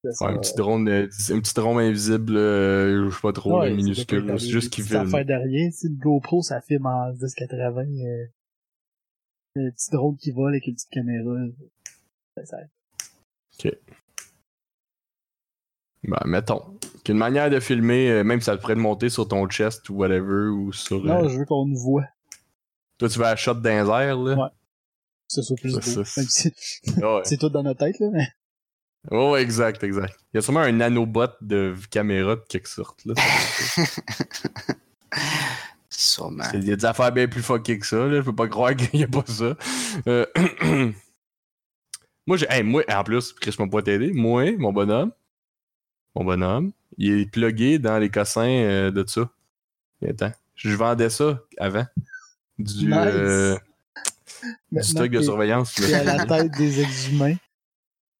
[0.03, 3.33] ça sera- Ouais, un petit drone, euh, un petit drone invisible, euh, je sais pas
[3.33, 4.99] trop, Ouais, ça minuscule, c'est juste qu'il filme.
[5.01, 5.71] affaires de rien.
[5.71, 8.25] Si le GoPro, ça filme en 1080, euh,
[9.57, 11.35] un petit drone qui vole avec une petite caméra.
[12.37, 12.57] Ça, ça-
[16.03, 16.79] Ben, mettons.
[17.03, 19.87] Qu'une manière de filmer, euh, même si ça te pourrait te monter sur ton chest
[19.89, 21.03] ou whatever, ou sur.
[21.03, 22.05] Non, euh, je veux qu'on nous voit.
[23.01, 24.35] Toi, tu vas à shot dans les airs, là?
[24.35, 24.49] Ouais.
[25.27, 26.05] C'est ça plus Ça, beau.
[26.05, 26.53] ça, Même si
[26.97, 27.21] ouais.
[27.23, 28.27] c'est tout dans notre tête, là, mais.
[29.09, 30.13] Oh, ouais, exact, exact.
[30.31, 33.15] Il y a sûrement un nanobot de caméra de quelque sorte, là.
[35.89, 36.43] Sûrement.
[36.53, 38.17] Il y a des affaires bien plus fuckées que ça, là.
[38.17, 39.57] Je peux pas croire qu'il y a pas ça.
[40.05, 40.27] Euh,
[42.27, 42.45] moi, j'ai.
[42.51, 44.11] Hey, moi, en plus, Chris m'a pas t'aider.
[44.13, 45.11] Moi, mon bonhomme,
[46.13, 46.71] mon bonhomme.
[46.99, 49.27] Il est plugué dans les cossins euh, de ça.
[50.07, 50.33] Attends.
[50.53, 51.87] Je vendais ça avant.
[52.63, 52.93] Du, Nice.
[52.95, 53.57] euh,
[54.71, 55.73] du stock de que surveillance.
[55.75, 57.35] t'es à la tête des exhumains.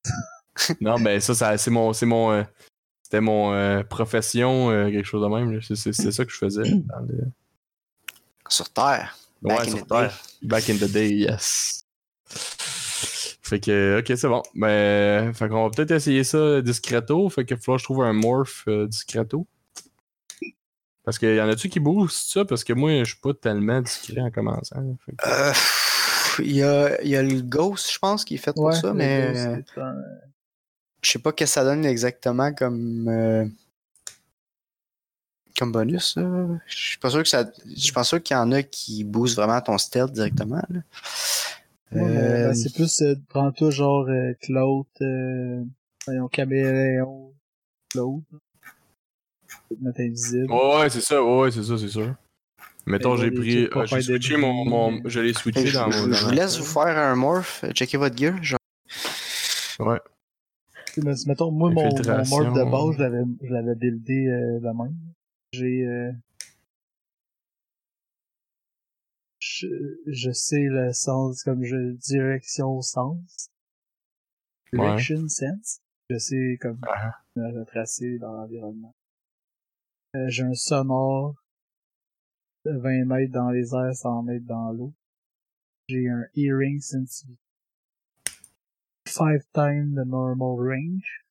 [0.82, 1.94] non, ben ça, ça c'est mon.
[1.94, 2.32] C'est mon.
[2.32, 2.44] euh,
[3.04, 5.62] c'était mon euh, profession, euh, quelque chose de même.
[5.62, 6.64] C'est- ça que je faisais.
[6.72, 7.28] dans le-
[8.50, 9.18] Sur Terre.
[9.44, 9.88] Ouais, Back sur the day.
[9.88, 10.20] Terre.
[10.44, 11.84] Back in the day, yes.
[13.44, 14.42] Fait que, ok, c'est bon.
[14.56, 17.28] Ben, fait qu'on va peut-être essayer ça discreto.
[17.30, 19.46] Fait qu'il va falloir que je trouve un morph euh, discreto.
[21.04, 22.46] Parce qu'il y en a-tu qui boostent ça?
[22.46, 24.98] Parce que moi, je suis pas tellement discret en commençant.
[25.08, 25.54] Que- Euh,
[26.40, 28.74] Il y, a, il y a le Ghost, je pense, qui est fait pour Ouais,
[28.76, 29.62] ça, mais un-
[31.04, 33.46] je sais pas qu'est-ce que ça donne exactement comme, euh,
[35.58, 36.16] comme bonus.
[36.16, 36.48] là.
[36.68, 37.50] Je suis pas sûr que ça.
[37.66, 40.62] Je suis pas sûr qu'il y en a qui boostent vraiment ton stealth directement.
[40.70, 40.80] là.
[41.92, 45.64] Ouais, mais, Euh, ben, c'est plus, euh, prends-toi genre euh, Claude, euh,
[46.06, 47.34] voyons, caméléon,
[47.90, 48.24] Claude.
[49.98, 50.52] Invisible.
[50.52, 52.16] Ouais, ouais, c'est ça, ouais, ouais, c'est ça, c'est sûr.
[52.88, 53.66] Mettons, j'ai pris.
[53.66, 55.02] euh, j'ai switché mon, mon.
[55.06, 56.14] Je l'ai switché je, dans je- mon.
[56.14, 57.64] je dans vous laisse vous faire un morph.
[57.74, 58.42] Checkez votre gear.
[58.44, 58.58] genre.
[59.80, 60.00] Ouais.
[60.98, 64.66] Mais, mettons, moi, mon, mon morph de base, je l'avais, je l'avais buildé euh, de
[64.66, 64.96] même.
[65.54, 66.12] J'ai, euh,
[69.40, 69.68] je,
[70.08, 73.50] je sais le sens, comme je, direction sens.
[74.74, 74.80] Ouais.
[74.80, 75.80] Direction sense.
[76.10, 77.14] Je sais comme Ah.
[77.36, 78.94] me retracer dans l'environnement.
[80.16, 81.36] Euh, j'ai un sonore
[82.66, 84.94] de 20 mètres dans les airs, 100 mètres dans l'eau.
[85.88, 87.40] J'ai un earring sensitivity.
[89.08, 91.24] 5 times the normal range.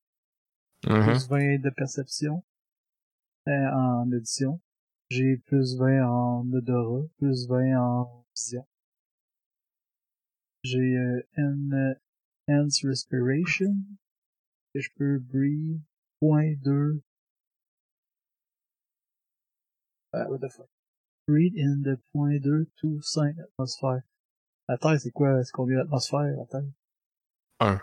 [0.86, 1.05] Mm -hmm.
[1.05, 2.43] Plus 20 de perception
[3.48, 4.61] euh, en audition.
[5.11, 8.66] J'ai plus 20 en odorat, plus 20 en vision.
[10.62, 11.94] J'ai euh, une euh,
[12.48, 13.74] Enhanced Respiration,
[14.73, 15.81] que je peux breathe
[20.12, 20.69] Uh, what the fuck?
[21.28, 24.03] Read in the point 2, 5 atmosphères.
[24.69, 25.43] La Terre, c'est quoi?
[25.45, 26.65] C'est combien d'atmosphères, la Terre?
[27.61, 27.81] 1.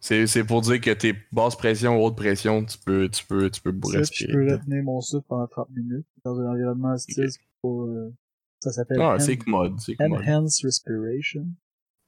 [0.00, 3.60] C'est pour dire que t'es basse pression ou haute pression, tu peux, tu peux, tu
[3.60, 4.32] peux respirer.
[4.32, 7.28] Je peux retenir mon souffle pendant 30 minutes dans un environnement hostile
[7.60, 8.14] pour, euh,
[8.60, 9.00] ça s'appelle.
[9.00, 10.22] Ah, c'est commode, c'est commode.
[10.22, 11.46] Enhanced respiration.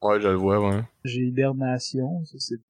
[0.03, 0.83] Ouais, je le vois, ouais.
[1.05, 2.61] J'ai hibernation, ça c'est.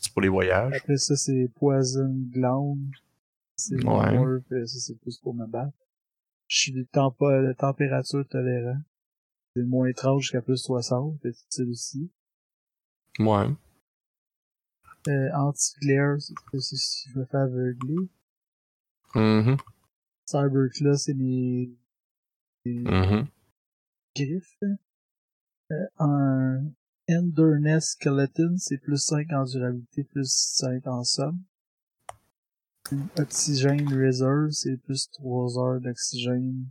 [0.00, 0.74] C'est pour les voyages.
[0.76, 2.76] Après ça, c'est poison gland,
[3.58, 4.16] c'est Ouais.
[4.16, 5.76] euh, ça c'est plus pour me battre.
[6.46, 6.84] Je suis de
[7.54, 8.80] température tolérant.
[9.54, 12.10] C'est moins 30 jusqu'à plus 60, c'est utile aussi.
[13.18, 13.48] Ouais.
[15.08, 18.08] Euh, Anti-glare, c'est si je me fais aveugler.
[19.14, 19.56] Mhm.
[20.26, 21.70] Cyberclaw, c'est mes,
[22.64, 23.26] mes Mhm.
[24.14, 24.62] griffes.
[25.72, 26.64] Euh, un
[27.10, 31.42] Endurness Skeleton, c'est plus 5 en durabilité, plus 5 en somme.
[33.18, 36.66] Oxygène Reserve, c'est plus 3 heures d'oxygène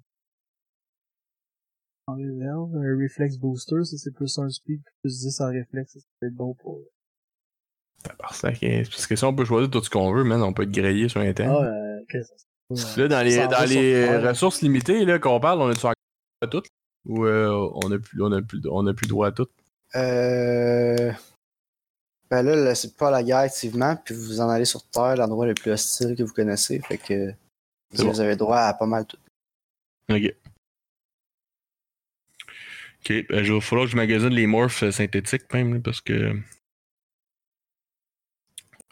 [2.07, 2.75] en réserve.
[2.75, 6.33] Un Reflex Booster, ça c'est plus 1 speed, plus 10 en réflexe, ça peut être
[6.35, 6.79] bon pour...
[8.19, 8.53] Parfait.
[8.53, 8.89] ok.
[8.89, 11.09] Parce que si on peut choisir tout ce qu'on veut, man, on peut te griller
[11.09, 11.57] sur Ah, Internet.
[11.57, 12.97] euh, que c'est?
[12.97, 15.93] Là, dans les, dans les sur ressources limitées là, qu'on parle, on a-tu encore
[16.41, 16.67] à toutes?
[17.05, 19.51] Ou euh, on a plus, on a plus, on a plus droit à toutes?
[19.95, 21.11] Euh...
[22.29, 25.45] Ben là, là, c'est pas la guerre activement, puis vous en allez sur Terre, l'endroit
[25.45, 27.33] le plus hostile que vous connaissez, fait que
[27.91, 28.19] vous bon.
[28.19, 29.17] avez droit à pas mal tout.
[30.09, 30.33] Ok.
[32.99, 36.37] Ok, ben, il va falloir que je magasine les morphs euh, synthétiques même, parce que.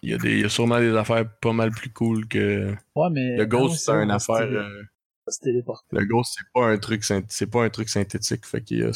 [0.01, 2.75] Il y, a des, il y a sûrement des affaires pas mal plus cool que.
[2.95, 3.35] Ouais, mais...
[3.37, 4.41] Le Ghost, c'est une affaire.
[4.41, 4.83] euh.
[5.91, 8.45] Le Ghost, c'est pas un truc c'est pas un truc synthétique.
[8.45, 8.91] Fait qu'il y a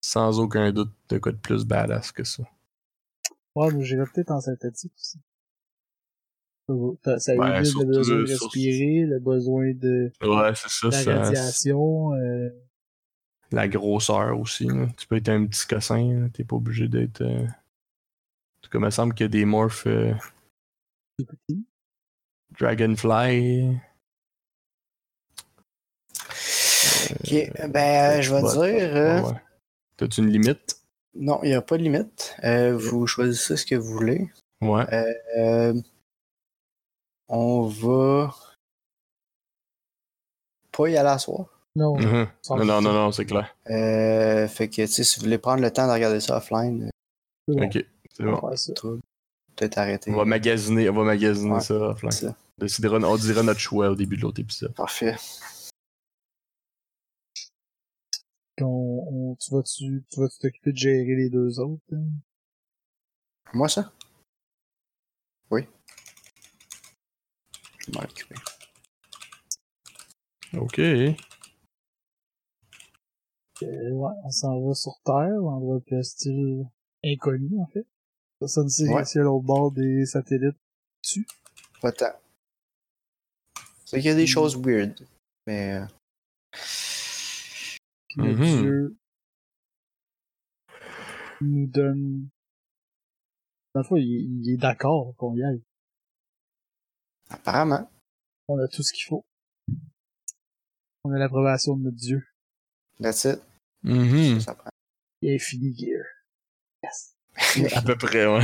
[0.00, 2.44] sans aucun doute de quoi de plus badass que ça.
[3.56, 5.18] Ouais, mais j'irais peut-être en synthétique aussi.
[7.04, 10.88] Ça, ça évite surtout, le besoin de sur- respirer, le besoin de Ouais, c'est ça.
[10.90, 12.14] la ça radiation.
[12.14, 12.48] euh,
[13.50, 14.66] la grosseur aussi.
[14.66, 14.86] là.
[14.96, 17.22] Tu peux être un petit cossin, t'es pas obligé d'être.
[17.22, 20.14] euh, En tout cas, il me semble qu'il y a des morphs euh.
[22.58, 23.78] Dragonfly.
[27.10, 28.96] Ok, ben je vais dire...
[28.96, 29.40] euh, ouais.
[29.96, 30.79] T'as-tu une limite?
[31.14, 32.36] Non, il n'y a pas de limite.
[32.44, 34.30] Euh, vous choisissez ce que vous voulez.
[34.60, 34.84] Ouais.
[35.36, 35.74] Euh,
[37.28, 38.34] on va
[40.72, 41.46] pas y aller à soir.
[41.76, 42.26] Non, Mhm.
[42.50, 43.54] Non, non, non, non, c'est clair.
[43.70, 46.90] Euh, fait que, tu sais, si vous voulez prendre le temps de regarder ça offline,
[47.48, 49.00] euh, bon, Ok, c'est bon.
[49.56, 50.10] peut-être arrêter.
[50.10, 52.10] On va magasiner, on va magasiner Ouais, ça offline.
[52.10, 52.36] ça.
[52.60, 54.74] On dira notre choix au début de l'autre épisode.
[54.74, 55.14] Parfait.
[58.62, 61.82] On, on- tu vas-tu tu vas t'occuper de gérer les deux autres?
[61.92, 62.04] hein?
[63.54, 63.92] Moi, ça?
[65.50, 65.66] Oui.
[67.78, 68.34] Je vais m'en occuper.
[70.56, 70.78] Ok.
[70.78, 71.16] Euh,
[73.62, 76.64] ouais, on s'en va sur Terre, l'endroit le style
[77.04, 77.86] inconnu, en fait.
[78.38, 79.04] Personne ne sait Ouais.
[79.04, 80.56] si à l'autre bord des satellites
[81.02, 81.26] dessus.
[81.82, 82.06] Pas tant.
[83.84, 84.26] C'est qu'il y a des Hmm.
[84.26, 85.06] choses weird.
[85.46, 85.80] Mais.
[88.10, 88.60] Puis le Mhm.
[88.62, 88.96] dieu
[91.42, 92.28] nous donne...
[93.74, 94.04] Dans le fond, il,
[94.44, 95.62] il est d'accord qu'on y aille.
[97.30, 97.88] apparemment.
[98.48, 99.24] On a tout ce qu'il faut.
[101.04, 102.26] On a l'approbation de notre dieu.
[103.00, 103.40] That's it.
[103.84, 104.40] Mhm.
[104.40, 104.70] Ça prend.
[105.22, 106.04] Il est fini gear.
[106.82, 107.16] Yes.
[107.76, 108.42] À peu près, ouais.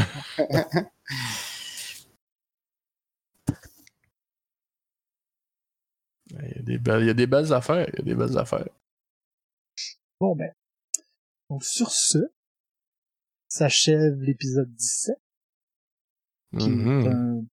[6.31, 7.89] Il y, a des belles, il y a des belles affaires.
[7.93, 8.67] Il y a des belles affaires.
[10.21, 10.53] Bon ben.
[11.51, 12.19] Donc sur ce,
[13.49, 15.17] s'achève l'épisode 17,
[16.59, 17.07] qui est Mhm.
[17.07, 17.45] un-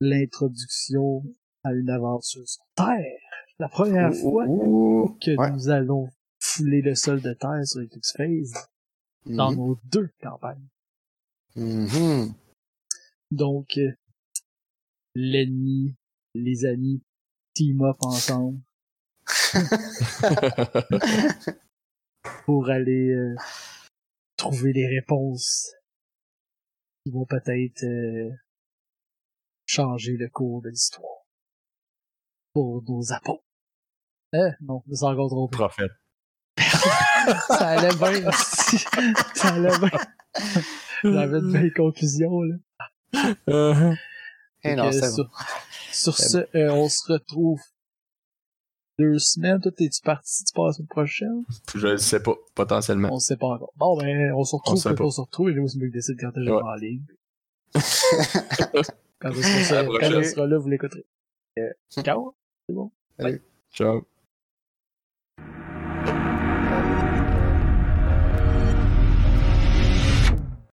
[0.00, 1.22] l'introduction
[1.64, 3.18] à une aventure sur Terre.
[3.58, 5.18] La première Ouh, fois ouh, ouh.
[5.22, 5.50] que Ouais.
[5.52, 6.08] nous allons
[6.40, 8.54] fouler le sol de Terre sur Eclipse Phase
[9.26, 9.56] dans Mhm.
[9.56, 10.66] nos deux campagnes.
[11.56, 12.34] Mhm.
[13.30, 13.92] Donc, euh,
[15.14, 15.94] l'ennemi,
[16.34, 17.02] les amis,
[17.54, 18.60] team up ensemble
[22.44, 23.34] pour aller euh,
[24.36, 25.72] trouver des réponses
[27.04, 28.30] qui vont peut-être euh,
[29.66, 31.24] changer le cours de l'histoire
[32.52, 33.44] pour nos apôtres.
[34.34, 35.56] Eh, non, je me suis encore trompé.
[35.56, 35.92] Prophète.
[37.48, 38.78] Ça allait bien, aussi.
[39.34, 39.90] ça allait bien.
[41.04, 42.56] J'avais une belle conclusion, là.
[43.46, 43.96] Uh-huh.
[44.64, 45.30] Eh Fait non, sur, bon.
[45.92, 47.60] sur ce, euh, on se retrouve
[49.02, 49.60] deux semaines.
[49.60, 50.44] Toi, t'es-tu parti?
[50.44, 51.44] Tu passes la semaine prochaine?
[51.74, 53.08] Je le sais pas, potentiellement.
[53.12, 53.72] On sait pas encore.
[53.76, 55.50] Bon, ben, on se retrouve On on se retrouve.
[55.50, 56.62] Et là, c'est mieux que décide quand je Ouais.
[56.62, 57.02] en ligne.
[59.22, 61.06] Quand ce sera, sera là, vous l'écouterez.
[61.58, 62.34] Euh, ciao.
[62.68, 62.90] C'est bon.
[63.72, 64.04] Ciao.